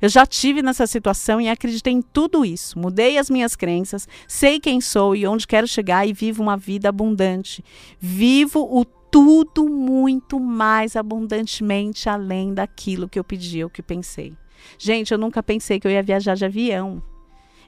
Eu 0.00 0.08
já 0.08 0.26
tive 0.26 0.62
nessa 0.62 0.86
situação 0.86 1.40
e 1.40 1.48
acreditei 1.48 1.92
em 1.92 2.02
tudo 2.02 2.44
isso. 2.44 2.78
Mudei 2.78 3.18
as 3.18 3.30
minhas 3.30 3.56
crenças, 3.56 4.08
sei 4.28 4.60
quem 4.60 4.80
sou 4.80 5.14
e 5.16 5.26
onde 5.26 5.46
quero 5.46 5.66
chegar 5.66 6.06
e 6.06 6.12
vivo 6.12 6.42
uma 6.42 6.56
vida 6.56 6.88
abundante. 6.88 7.64
Vivo 7.98 8.60
o 8.60 8.84
tudo 8.84 9.68
muito 9.68 10.38
mais 10.38 10.94
abundantemente 10.94 12.08
além 12.08 12.54
daquilo 12.54 13.08
que 13.08 13.18
eu 13.18 13.24
pedi 13.24 13.62
ou 13.64 13.70
que 13.70 13.82
pensei. 13.82 14.34
Gente, 14.78 15.12
eu 15.12 15.18
nunca 15.18 15.42
pensei 15.42 15.80
que 15.80 15.86
eu 15.86 15.90
ia 15.90 16.02
viajar 16.02 16.34
de 16.34 16.44
avião. 16.44 17.02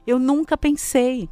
Eu 0.05 0.19
nunca 0.19 0.57
pensei. 0.57 1.29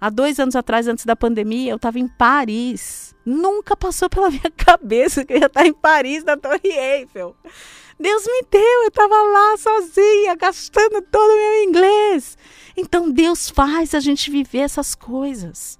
Há 0.00 0.10
dois 0.10 0.38
anos 0.38 0.56
atrás, 0.56 0.86
antes 0.88 1.04
da 1.04 1.16
pandemia, 1.16 1.72
eu 1.72 1.76
estava 1.76 1.98
em 1.98 2.08
Paris. 2.08 3.14
Nunca 3.24 3.76
passou 3.76 4.08
pela 4.10 4.28
minha 4.30 4.50
cabeça 4.56 5.24
que 5.24 5.32
eu 5.32 5.38
ia 5.38 5.46
estar 5.46 5.64
em 5.64 5.72
Paris, 5.72 6.24
na 6.24 6.36
Torre 6.36 6.60
Eiffel. 6.64 7.36
Deus 7.98 8.26
me 8.26 8.42
deu, 8.50 8.82
eu 8.82 8.88
estava 8.88 9.14
lá 9.14 9.56
sozinha, 9.56 10.34
gastando 10.34 11.02
todo 11.02 11.30
o 11.30 11.36
meu 11.36 11.64
inglês. 11.64 12.36
Então 12.76 13.10
Deus 13.10 13.48
faz 13.48 13.94
a 13.94 14.00
gente 14.00 14.30
viver 14.30 14.58
essas 14.58 14.94
coisas. 14.94 15.78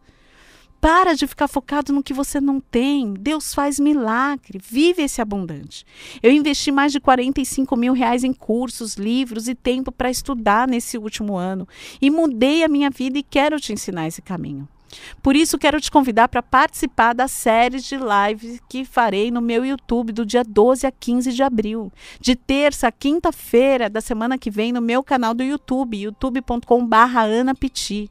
Para 0.80 1.14
de 1.14 1.26
ficar 1.26 1.48
focado 1.48 1.94
no 1.94 2.02
que 2.02 2.12
você 2.12 2.38
não 2.42 2.60
tem. 2.60 3.14
Deus 3.14 3.54
faz 3.54 3.80
milagre. 3.80 4.60
Vive 4.62 5.02
esse 5.02 5.18
abundante. 5.22 5.82
Eu 6.22 6.30
investi 6.30 6.70
mais 6.70 6.92
de 6.92 7.00
45 7.00 7.74
mil 7.74 7.94
reais 7.94 8.22
em 8.22 8.34
cursos, 8.34 8.96
livros 8.96 9.48
e 9.48 9.54
tempo 9.54 9.90
para 9.90 10.10
estudar 10.10 10.68
nesse 10.68 10.98
último 10.98 11.36
ano. 11.36 11.66
E 12.02 12.10
mudei 12.10 12.62
a 12.62 12.68
minha 12.68 12.90
vida 12.90 13.18
e 13.18 13.22
quero 13.22 13.58
te 13.58 13.72
ensinar 13.72 14.08
esse 14.08 14.20
caminho. 14.20 14.68
Por 15.22 15.36
isso, 15.36 15.59
quero 15.59 15.80
te 15.80 15.90
convidar 15.90 16.28
para 16.28 16.42
participar 16.42 17.14
da 17.14 17.28
série 17.28 17.80
de 17.80 17.97
lives 17.97 18.61
que 18.68 18.84
farei 18.84 19.30
no 19.30 19.40
meu 19.40 19.64
YouTube 19.64 20.12
do 20.12 20.26
dia 20.26 20.45
12 20.45 20.86
a 20.86 20.90
15 20.90 21.32
de 21.32 21.42
abril. 21.42 21.90
De 22.20 22.36
terça 22.36 22.88
a 22.88 22.92
quinta-feira 22.92 23.88
da 23.88 24.01
semana 24.01 24.38
que 24.38 24.51
vem 24.51 24.72
no 24.72 24.80
meu 24.80 25.03
canal 25.03 25.34
do 25.34 25.42
YouTube, 25.42 25.97
youtube.com/anapiti. 25.97 28.11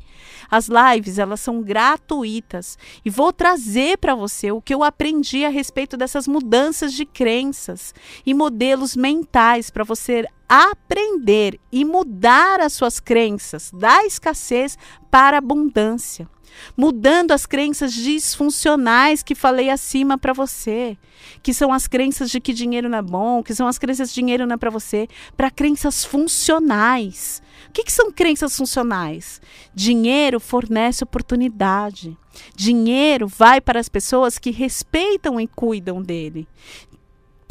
As 0.50 0.68
lives, 0.68 1.20
elas 1.20 1.40
são 1.40 1.62
gratuitas 1.62 2.78
e 3.04 3.10
vou 3.10 3.34
trazer 3.34 3.98
para 3.98 4.16
você 4.16 4.52
o 4.52 4.62
que 4.62 4.74
eu 4.74 4.84
aprendi 4.84 5.46
a 5.46 5.50
respeito 5.50 5.98
dessas 5.98 6.28
mudanças 6.28 6.94
de 6.94 7.06
crenças 7.06 7.94
e 8.26 8.34
modelos 8.34 8.96
mentais 8.96 9.70
para 9.70 9.84
você 9.84 10.26
aprender 10.48 11.60
e 11.72 11.84
mudar 11.84 12.60
as 12.60 12.74
suas 12.74 13.00
crenças 13.00 13.72
da 13.74 14.06
escassez 14.06 14.78
para 15.10 15.38
a 15.38 15.40
abundância. 15.40 16.28
Mudando 16.76 17.32
as 17.32 17.46
crenças 17.46 17.94
disfuncionais 17.94 19.24
que 19.24 19.36
falei 19.36 19.70
acima 19.70 20.18
para 20.18 20.34
você, 20.34 20.98
que 21.42 21.54
são 21.54 21.72
as 21.72 21.88
crenças 21.88 22.30
de 22.30 22.40
que 22.40 22.54
dinheiro 22.54 22.90
não 22.90 22.98
é 22.98 23.02
bom, 23.02 23.44
que 23.44 23.54
são 23.56 23.68
as 23.68 23.78
crenças 23.78 24.10
de 24.10 24.16
dinheiro 24.16 24.46
não 24.46 24.56
é 24.56 24.58
para 24.58 24.70
você, 24.70 25.08
para 25.36 25.52
crenças 25.52 26.04
funcionais. 26.04 27.42
O 27.70 27.72
que, 27.72 27.84
que 27.84 27.92
são 27.92 28.12
crenças 28.12 28.56
funcionais? 28.56 29.42
Dinheiro 29.74 30.40
fornece 30.40 31.04
oportunidade. 31.04 32.18
Dinheiro 32.56 33.28
vai 33.28 33.62
para 33.62 33.80
as 33.80 33.90
pessoas 33.90 34.38
que 34.38 34.52
respeitam 34.52 35.40
e 35.40 35.48
cuidam 35.48 36.02
dele. 36.02 36.48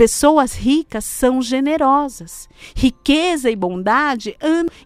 Pessoas 0.02 0.54
ricas 0.54 1.04
são 1.04 1.40
generosas. 1.40 2.48
Riqueza 2.74 3.48
e 3.48 3.54
bondade 3.54 4.36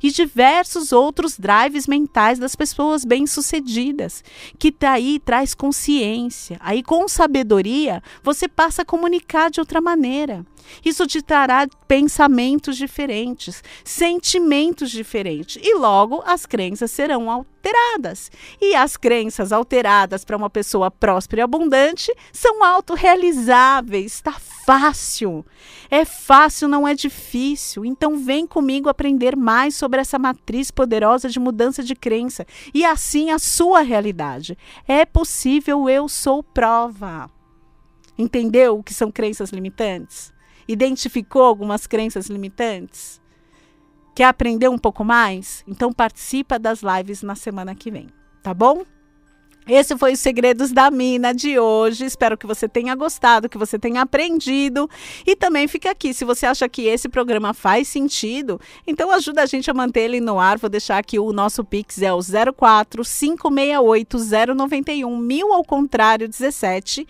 e 0.02 0.10
diversos 0.10 0.92
outros 0.92 1.38
drives 1.38 1.86
mentais 1.86 2.38
das 2.38 2.54
pessoas 2.54 3.02
bem-sucedidas, 3.02 4.22
que 4.58 4.70
tá 4.70 4.92
aí 4.92 5.18
traz 5.18 5.54
consciência. 5.54 6.58
Aí 6.60 6.82
com 6.82 7.08
sabedoria, 7.08 8.02
você 8.22 8.46
passa 8.46 8.82
a 8.82 8.84
comunicar 8.84 9.50
de 9.50 9.58
outra 9.58 9.80
maneira. 9.80 10.44
Isso 10.84 11.06
te 11.06 11.22
trará 11.22 11.66
pensamentos 11.86 12.76
diferentes, 12.76 13.62
sentimentos 13.84 14.90
diferentes 14.90 15.60
e 15.62 15.74
logo 15.74 16.22
as 16.26 16.46
crenças 16.46 16.90
serão 16.90 17.30
alteradas. 17.30 18.30
E 18.60 18.74
as 18.74 18.96
crenças 18.96 19.52
alteradas 19.52 20.24
para 20.24 20.36
uma 20.36 20.50
pessoa 20.50 20.90
próspera 20.90 21.40
e 21.40 21.44
abundante 21.44 22.12
são 22.32 22.62
autorrealizáveis, 22.62 24.14
está 24.14 24.32
fácil. 24.32 25.44
É 25.90 26.04
fácil, 26.04 26.68
não 26.68 26.86
é 26.86 26.94
difícil. 26.94 27.84
Então 27.84 28.18
vem 28.18 28.46
comigo 28.46 28.88
aprender 28.88 29.36
mais 29.36 29.74
sobre 29.74 30.00
essa 30.00 30.18
matriz 30.18 30.70
poderosa 30.70 31.28
de 31.28 31.40
mudança 31.40 31.82
de 31.82 31.94
crença 31.94 32.46
e 32.74 32.84
assim 32.84 33.30
a 33.30 33.38
sua 33.38 33.80
realidade. 33.80 34.56
É 34.86 35.04
possível, 35.04 35.88
eu 35.88 36.08
sou 36.08 36.42
prova. 36.42 37.30
Entendeu 38.18 38.78
o 38.78 38.82
que 38.82 38.94
são 38.94 39.12
crenças 39.12 39.50
limitantes? 39.50 40.32
Identificou 40.68 41.42
algumas 41.42 41.86
crenças 41.86 42.26
limitantes? 42.26 43.20
Quer 44.14 44.24
aprender 44.24 44.68
um 44.68 44.78
pouco 44.78 45.04
mais? 45.04 45.62
Então 45.68 45.92
participa 45.92 46.58
das 46.58 46.80
lives 46.82 47.22
na 47.22 47.34
semana 47.34 47.74
que 47.74 47.90
vem, 47.90 48.08
tá 48.42 48.54
bom? 48.54 48.84
Esse 49.68 49.98
foi 49.98 50.12
os 50.12 50.20
Segredos 50.20 50.70
da 50.70 50.92
Mina 50.92 51.34
de 51.34 51.58
hoje. 51.58 52.04
Espero 52.04 52.38
que 52.38 52.46
você 52.46 52.68
tenha 52.68 52.94
gostado, 52.94 53.48
que 53.48 53.58
você 53.58 53.76
tenha 53.76 54.02
aprendido. 54.02 54.88
E 55.26 55.34
também 55.34 55.66
fica 55.66 55.90
aqui, 55.90 56.14
se 56.14 56.24
você 56.24 56.46
acha 56.46 56.68
que 56.68 56.82
esse 56.82 57.08
programa 57.08 57.52
faz 57.52 57.88
sentido, 57.88 58.60
então 58.86 59.10
ajuda 59.10 59.42
a 59.42 59.46
gente 59.46 59.68
a 59.68 59.74
manter 59.74 60.02
ele 60.02 60.20
no 60.20 60.38
ar. 60.38 60.56
Vou 60.56 60.70
deixar 60.70 60.98
aqui 60.98 61.18
o 61.18 61.32
nosso 61.32 61.64
Pix, 61.64 62.00
é 62.00 62.12
o 62.12 62.20
04 62.20 63.02
568 63.02 64.18
091 64.54 65.16
mil 65.16 65.52
ao 65.52 65.64
contrário 65.64 66.28
17. 66.28 67.04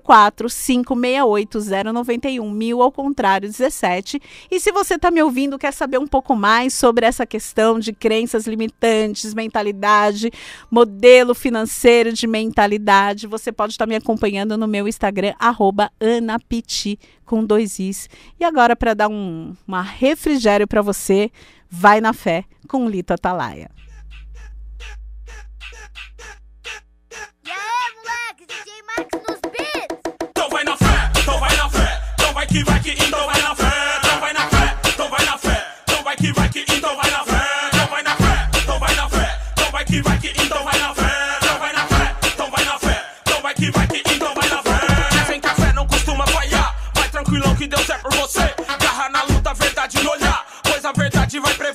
04 0.00 0.48
568 0.48 1.58
091 1.92 2.50
mil 2.52 2.82
ao 2.82 2.92
contrário 2.92 3.48
17. 3.48 4.22
E 4.48 4.60
se 4.60 4.70
você 4.70 4.94
está 4.94 5.10
me 5.10 5.20
ouvindo, 5.20 5.58
quer 5.58 5.72
saber 5.72 5.98
um 5.98 6.06
pouco 6.06 6.36
mais 6.36 6.72
sobre 6.72 7.04
essa 7.04 7.26
questão 7.26 7.80
de 7.80 7.92
crenças 7.92 8.46
limitantes, 8.46 9.34
mentalidade, 9.34 10.30
modelo 10.70 11.34
financeiro, 11.34 11.63
financeiro, 11.64 12.12
de 12.12 12.26
mentalidade, 12.26 13.26
você 13.26 13.50
pode 13.50 13.72
estar 13.72 13.86
me 13.86 13.96
acompanhando 13.96 14.56
no 14.56 14.68
meu 14.68 14.86
Instagram, 14.86 15.34
anapiti, 15.38 16.98
com 17.24 17.44
dois 17.44 17.78
is. 17.78 18.08
E 18.38 18.44
agora, 18.44 18.76
para 18.76 18.94
dar 18.94 19.08
um 19.08 19.54
uma 19.66 19.82
refrigério 19.82 20.68
para 20.68 20.82
você, 20.82 21.30
vai 21.68 22.00
na 22.00 22.12
fé 22.12 22.44
com 22.68 22.88
Lito 22.88 23.12
Atalaia. 23.12 23.70
Então 30.30 30.48
vai 30.50 30.64
na 30.64 30.76
fé, 30.76 31.10
então 31.20 31.40
vai 31.40 31.56
na 31.56 31.70
fé, 31.70 32.02
então 32.14 32.32
vai 32.34 32.46
que 32.46 32.64
vai 32.64 32.80
que, 32.80 32.90
então 32.92 33.26
vai 33.26 33.42
na 33.42 33.54
fé, 33.54 33.63
que 47.56 47.66
Deus 47.66 47.88
é 47.88 47.98
por 47.98 48.12
você. 48.14 48.54
Garra 48.80 49.08
na 49.08 49.22
luta, 49.24 49.54
verdade 49.54 50.02
no 50.02 50.10
olhar, 50.10 50.46
pois 50.62 50.84
a 50.84 50.92
verdade 50.92 51.38
vai 51.38 51.54
prevalecer. 51.54 51.73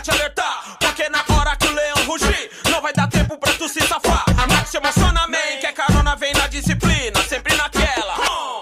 Te 0.00 0.10
alertar. 0.10 0.76
Porque 0.78 1.08
na 1.08 1.24
hora 1.36 1.56
que 1.56 1.66
o 1.66 1.72
leão 1.72 2.04
rugir, 2.06 2.50
não 2.70 2.80
vai 2.80 2.92
dar 2.92 3.08
tempo 3.08 3.36
pra 3.38 3.52
tu 3.54 3.68
se 3.68 3.80
safar. 3.86 4.24
Max 4.48 4.70
se 4.70 4.76
emociona, 4.76 5.26
man, 5.26 5.58
que 5.60 5.66
é 5.66 5.72
carona 5.72 6.16
vem 6.16 6.32
na 6.34 6.46
disciplina, 6.48 7.22
sempre 7.28 7.54
naquela. 7.54 8.14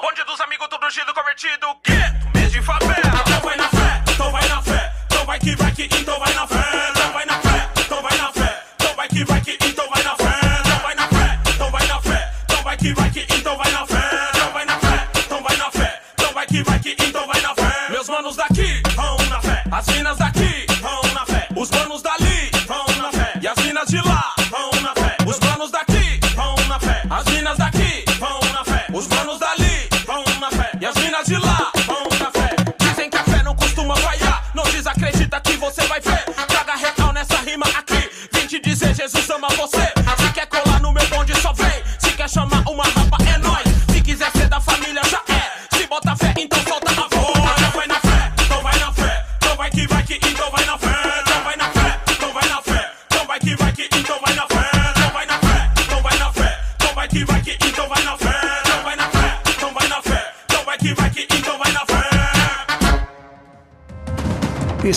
Bonde 0.03 0.25
dos 0.25 0.41
amigos, 0.41 0.69
tudo 0.69 0.91
gido 0.91 1.15
convertido, 1.15 1.67
gueto, 1.87 2.39
mês 2.39 2.53
de 2.53 2.63
favela. 2.63 3.23
Então 3.27 3.41
vai 3.41 3.57
na 3.57 3.69
fé, 3.69 4.03
então 4.13 4.33
vai 4.33 4.49
na 4.49 4.63
fé, 4.63 4.93
então 5.07 5.27
vai 5.27 5.39
que 5.39 5.57
vai 5.57 5.73
que, 5.73 5.85
então 5.85 6.19
vai 6.19 6.28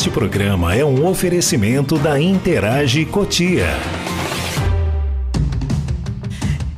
Este 0.01 0.09
programa 0.09 0.75
é 0.75 0.83
um 0.83 1.05
oferecimento 1.05 1.95
da 1.99 2.19
Interage 2.19 3.05
Cotia. 3.05 3.67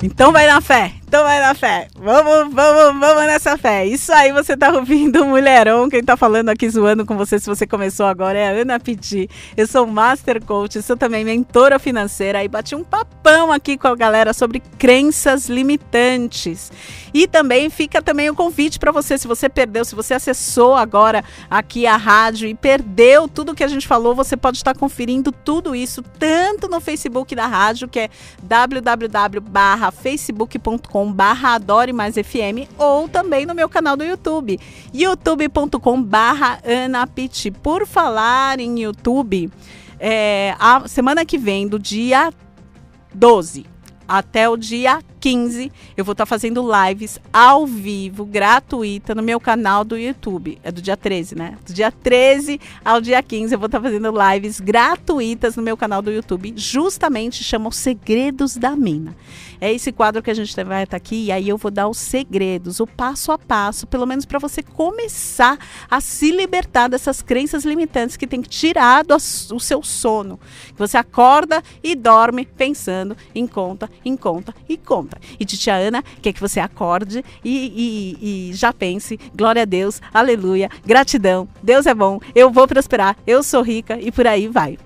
Então 0.04 0.34
vai 0.34 0.46
na 0.46 0.60
fé, 0.60 0.92
então 1.08 1.24
vai 1.24 1.40
na 1.40 1.56
fé. 1.56 1.88
Vamos, 2.04 2.54
vamos, 2.54 3.00
vamos 3.00 3.24
nessa 3.28 3.58
fé. 3.58 3.86
Isso 3.86 4.12
aí, 4.12 4.34
você 4.34 4.58
tá 4.58 4.74
ouvindo 4.74 5.24
Mulherão. 5.26 5.88
Quem 5.88 6.04
tá 6.04 6.18
falando 6.18 6.50
aqui 6.50 6.70
zoando 6.70 7.06
com 7.06 7.16
você, 7.16 7.40
se 7.40 7.46
você 7.46 7.66
começou 7.66 8.06
agora, 8.06 8.38
é 8.38 8.50
a 8.50 8.62
Ana 8.62 8.78
Piti. 8.78 9.30
Eu 9.56 9.66
sou 9.66 9.88
Master 9.88 10.44
Coach, 10.44 10.82
sou 10.82 10.98
também 10.98 11.24
mentora 11.24 11.80
financeira. 11.80 12.44
E 12.44 12.50
bati 12.50 12.76
um 12.76 12.84
papão 12.84 13.54
aqui 13.54 13.78
com 13.78 13.88
a 13.88 13.96
galera 13.96 14.34
sobre 14.34 14.62
crenças 14.78 15.48
limitantes. 15.48 16.74
E 17.14 17.26
também 17.26 17.70
fica 17.70 18.02
também 18.02 18.30
o 18.30 18.36
convite 18.36 18.78
para 18.80 18.92
você, 18.92 19.18
se 19.18 19.26
você 19.28 19.48
perdeu, 19.48 19.86
se 19.86 19.96
você 19.96 20.16
acessou 20.16 20.74
agora 20.74 21.24
aqui 21.50 21.86
a 21.86 21.96
rádio 21.96 22.50
e 22.50 22.56
perdeu 22.56 23.30
tudo 23.30 23.56
que 23.56 23.64
a 23.64 23.68
gente 23.68 23.88
falou, 23.88 24.16
você 24.16 24.36
pode 24.36 24.58
estar 24.58 24.76
conferindo 24.76 25.32
tudo 25.32 25.76
isso 25.76 26.02
tanto 26.20 26.68
no 26.68 26.82
Facebook 26.82 27.36
da 27.36 27.46
rádio, 27.46 27.88
que 27.88 28.00
é 28.00 28.10
www.facebook.com 28.42 31.14
barra 31.14 31.54
Adore 31.54 31.93
Mais 31.94 32.16
FM, 32.16 32.68
ou 32.78 33.08
também 33.08 33.46
no 33.46 33.56
meu 33.56 33.70
canal 33.70 33.96
do 33.96 34.04
YouTube, 34.04 34.60
youtube.com 34.94 36.02
barra 36.02 36.60
Anapiti. 36.86 37.52
Por 37.52 37.86
falar 37.86 38.60
em 38.60 38.82
YouTube, 38.82 39.52
é, 40.00 40.56
a 40.60 40.88
semana 40.88 41.26
que 41.26 41.38
vem, 41.38 41.68
do 41.68 41.80
dia 41.80 42.34
12 43.14 43.66
até 44.08 44.50
o 44.50 44.58
dia 44.58 45.00
15, 45.24 45.72
eu 45.96 46.04
vou 46.04 46.12
estar 46.12 46.26
fazendo 46.26 46.62
lives 46.62 47.18
ao 47.32 47.66
vivo, 47.66 48.26
gratuita, 48.26 49.16
no 49.16 49.24
meu 49.24 49.40
canal 49.40 49.86
do 49.86 49.98
YouTube. 49.98 50.60
É 50.62 50.70
do 50.70 50.82
dia 50.82 50.98
13, 50.98 51.34
né? 51.34 51.58
Do 51.66 51.72
dia 51.72 51.90
13 51.90 52.60
ao 52.84 53.00
dia 53.00 53.24
15, 53.24 53.56
eu 53.56 53.58
vou 53.58 53.68
estar 53.68 53.80
fazendo 53.80 54.12
lives 54.12 54.60
gratuitas 54.60 55.56
no 55.56 55.64
meu 55.64 55.78
canal 55.78 56.02
do 56.02 56.12
YouTube. 56.12 56.54
Justamente 56.58 57.42
chama 57.42 57.70
os 57.70 57.78
Segredos 57.78 58.58
da 58.58 58.76
Mina. 58.76 59.16
É 59.62 59.72
esse 59.72 59.94
quadro 59.94 60.22
que 60.22 60.30
a 60.30 60.34
gente 60.34 60.54
vai 60.62 60.84
estar 60.84 60.98
aqui 60.98 61.28
e 61.28 61.32
aí 61.32 61.48
eu 61.48 61.56
vou 61.58 61.72
dar 61.72 61.88
os 61.88 61.98
segredos, 61.98 62.82
o 62.82 62.86
passo 62.86 63.32
a 63.32 63.38
passo, 63.38 63.88
pelo 63.88 64.06
menos 64.06 64.26
para 64.26 64.38
você 64.38 64.62
começar 64.62 65.58
a 65.90 66.02
se 66.02 66.32
libertar 66.32 66.90
dessas 66.90 67.22
crenças 67.22 67.64
limitantes 67.64 68.18
que 68.18 68.28
tem 68.28 68.42
que 68.42 68.50
tirar 68.50 69.06
do, 69.06 69.16
o 69.16 69.60
seu 69.60 69.82
sono. 69.82 70.38
Você 70.76 70.98
acorda 70.98 71.64
e 71.82 71.96
dorme 71.96 72.46
pensando 72.46 73.16
em 73.34 73.48
conta, 73.48 73.90
em 74.04 74.18
conta 74.18 74.54
e 74.68 74.76
conta. 74.76 75.13
E 75.40 75.46
Titia 75.46 75.76
Ana 75.76 76.04
quer 76.22 76.34
que 76.34 76.40
você 76.40 76.60
acorde 76.60 77.24
e, 77.44 78.18
e, 78.22 78.50
e 78.50 78.54
já 78.54 78.72
pense, 78.72 79.20
glória 79.36 79.64
a 79.64 79.66
Deus, 79.66 80.02
aleluia, 80.14 80.70
gratidão, 80.86 81.48
Deus 81.62 81.86
é 81.86 81.94
bom, 81.94 82.20
eu 82.36 82.50
vou 82.52 82.68
prosperar, 82.68 83.16
eu 83.26 83.44
sou 83.44 83.62
rica 83.62 83.98
e 84.00 84.12
por 84.12 84.28
aí 84.28 84.48
vai. 84.48 84.78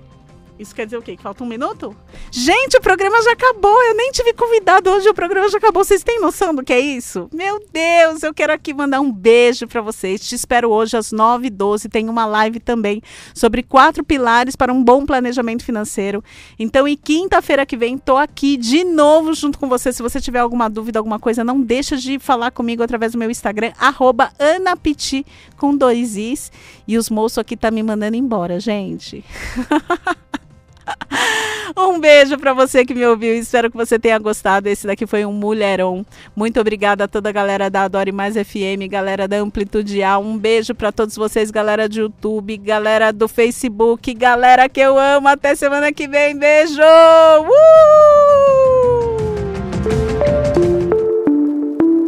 Isso 0.60 0.74
quer 0.74 0.86
dizer 0.86 0.98
o 0.98 1.02
quê? 1.02 1.16
Que 1.16 1.22
falta 1.22 1.44
um 1.44 1.48
minuto? 1.48 1.96
Gente, 2.32 2.78
o 2.78 2.82
programa 2.82 3.22
já 3.22 3.34
acabou. 3.34 3.84
Eu 3.84 3.96
nem 3.96 4.12
tive 4.12 4.34
convidado 4.34 4.90
hoje, 4.90 5.08
o 5.08 5.14
programa 5.14 5.48
já 5.50 5.60
acabou. 5.60 5.84
Vocês 5.84 6.02
têm 6.04 6.20
noção 6.20 6.54
do 6.54 6.64
que 6.64 6.74
é 6.74 6.80
isso? 6.80 7.30
Meu 7.32 7.60
Deus, 7.72 8.24
eu 8.24 8.34
quero 8.34 8.52
aqui 8.52 8.74
mandar 8.74 9.00
um 9.00 9.12
beijo 9.12 9.68
para 9.68 9.82
vocês. 9.82 10.20
Te 10.28 10.34
espero 10.34 10.72
hoje 10.72 10.98
às 10.98 11.12
9h12. 11.12 11.90
Tem 11.92 12.10
uma 12.10 12.26
live 12.26 12.60
também 12.60 13.04
sobre 13.36 13.62
quatro 13.62 14.04
pilares 14.04 14.56
para 14.56 14.74
um 14.74 14.84
bom 14.84 15.06
planejamento 15.06 15.64
financeiro. 15.64 16.24
Então, 16.58 16.88
e 16.88 16.98
quinta-feira 16.98 17.66
que 17.66 17.78
vem, 17.78 17.98
tô 17.98 18.18
aqui 18.18 18.58
de 18.58 18.84
novo 18.84 19.36
junto 19.36 19.60
com 19.60 19.70
você. 19.70 19.94
Se 19.94 20.02
você 20.02 20.20
tiver 20.20 20.40
alguma 20.40 20.70
dúvida, 20.70 20.98
alguma 20.98 21.20
coisa, 21.20 21.44
não 21.44 21.62
deixa 21.62 21.96
de 21.96 22.18
falar 22.18 22.50
comigo 22.50 22.82
através 22.82 23.12
do 23.12 23.20
meu 23.20 23.30
Instagram, 23.30 23.74
arroba 23.78 24.32
anapiti, 24.40 25.24
com 25.56 25.76
dois 25.76 26.18
is. 26.18 26.52
E 26.88 26.98
os 26.98 27.10
moços 27.10 27.38
aqui 27.38 27.56
tá 27.56 27.70
me 27.70 27.84
mandando 27.84 28.16
embora, 28.16 28.60
gente. 28.60 29.24
Um 31.76 32.00
beijo 32.00 32.38
para 32.38 32.54
você 32.54 32.86
que 32.86 32.94
me 32.94 33.06
ouviu. 33.06 33.36
Espero 33.36 33.70
que 33.70 33.78
você 33.78 34.00
tenha 34.00 34.18
gostado. 34.18 34.68
Esse 34.68 34.88
daqui 34.88 35.06
foi 35.06 35.26
um 35.26 35.34
mulherão. 35.34 36.06
Muito 36.36 36.60
obrigada 36.60 37.04
a 37.04 37.08
toda 37.08 37.30
a 37.30 37.32
galera 37.32 37.70
da 37.70 37.84
Adore 37.84 38.12
Mais 38.12 38.36
FM, 38.36 38.90
galera 38.90 39.28
da 39.28 39.38
Amplitude 39.38 40.02
A. 40.02 40.18
Um 40.18 40.38
beijo 40.38 40.74
para 40.74 40.92
todos 40.92 41.16
vocês, 41.16 41.52
galera 41.52 41.88
do 41.88 41.96
YouTube, 41.96 42.58
galera 42.58 43.12
do 43.12 43.28
Facebook, 43.28 44.14
galera 44.14 44.68
que 44.70 44.80
eu 44.80 44.98
amo. 44.98 45.28
Até 45.28 45.56
semana 45.56 45.92
que 45.92 46.08
vem. 46.08 46.38
Beijo! 46.38 46.82
Uh! 46.82 48.38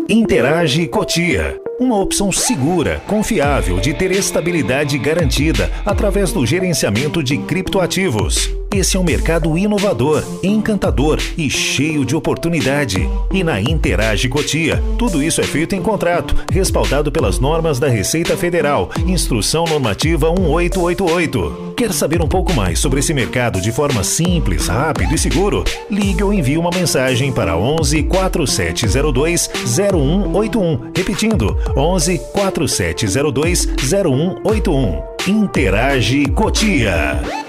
Interage 0.10 0.88
Cotia. 0.88 1.60
Uma 1.80 1.98
opção 2.00 2.32
segura, 2.32 3.02
confiável 3.08 3.80
de 3.80 3.94
ter 3.94 4.12
estabilidade 4.12 4.98
garantida 4.98 5.72
através 5.86 6.34
do 6.34 6.46
gerenciamento 6.46 7.24
de 7.24 7.38
criptoativos. 7.38 8.59
Esse 8.72 8.98
é 8.98 9.00
um 9.00 9.04
mercado 9.04 9.58
inovador, 9.58 10.24
encantador 10.44 11.20
e 11.36 11.50
cheio 11.50 12.06
de 12.06 12.16
oportunidade. 12.16 13.10
E 13.34 13.44
na 13.44 13.60
Interage 13.60 14.30
Cotia, 14.30 14.82
tudo 14.96 15.24
isso 15.24 15.42
é 15.42 15.44
feito 15.44 15.74
em 15.74 15.82
contrato, 15.82 16.36
respaldado 16.52 17.12
pelas 17.12 17.40
normas 17.40 17.80
da 17.80 17.88
Receita 17.88 18.38
Federal, 18.38 18.92
Instrução 19.08 19.66
Normativa 19.66 20.32
1888. 20.32 21.74
Quer 21.76 21.92
saber 21.92 22.22
um 22.22 22.28
pouco 22.28 22.54
mais 22.54 22.78
sobre 22.78 23.00
esse 23.00 23.12
mercado 23.12 23.60
de 23.60 23.72
forma 23.72 24.04
simples, 24.04 24.68
rápido 24.68 25.16
e 25.16 25.18
seguro? 25.18 25.64
Ligue 25.90 26.22
ou 26.22 26.32
envie 26.32 26.58
uma 26.58 26.70
mensagem 26.70 27.32
para 27.32 27.58
11 27.58 28.04
4702 28.04 29.50
0181. 29.66 30.92
Repetindo, 30.96 31.58
11 31.76 32.20
4702 32.34 33.66
0181. 33.66 35.02
Interage 35.28 36.26
Cotia. 36.28 37.49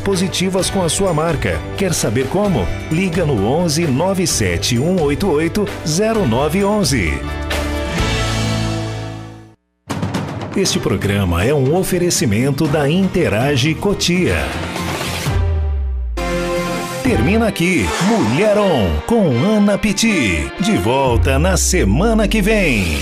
positivas 0.00 0.70
com 0.70 0.82
a 0.82 0.88
sua 0.88 1.12
marca. 1.12 1.60
Quer 1.76 1.92
saber 1.92 2.26
como? 2.28 2.66
Liga 2.90 3.24
no 3.24 3.46
11 3.46 3.86
97 3.86 4.76
188 4.78 5.66
0911. 5.86 7.12
Este 10.56 10.78
programa 10.78 11.44
é 11.44 11.52
um 11.52 11.76
oferecimento 11.76 12.68
da 12.68 12.88
Interage 12.88 13.74
Cotia. 13.74 14.36
Termina 17.02 17.48
aqui 17.48 17.84
Mulheron 18.06 18.88
com 19.06 19.30
Ana 19.44 19.76
Piti. 19.76 20.50
De 20.60 20.76
volta 20.78 21.38
na 21.38 21.56
semana 21.56 22.26
que 22.26 22.40
vem. 22.40 22.98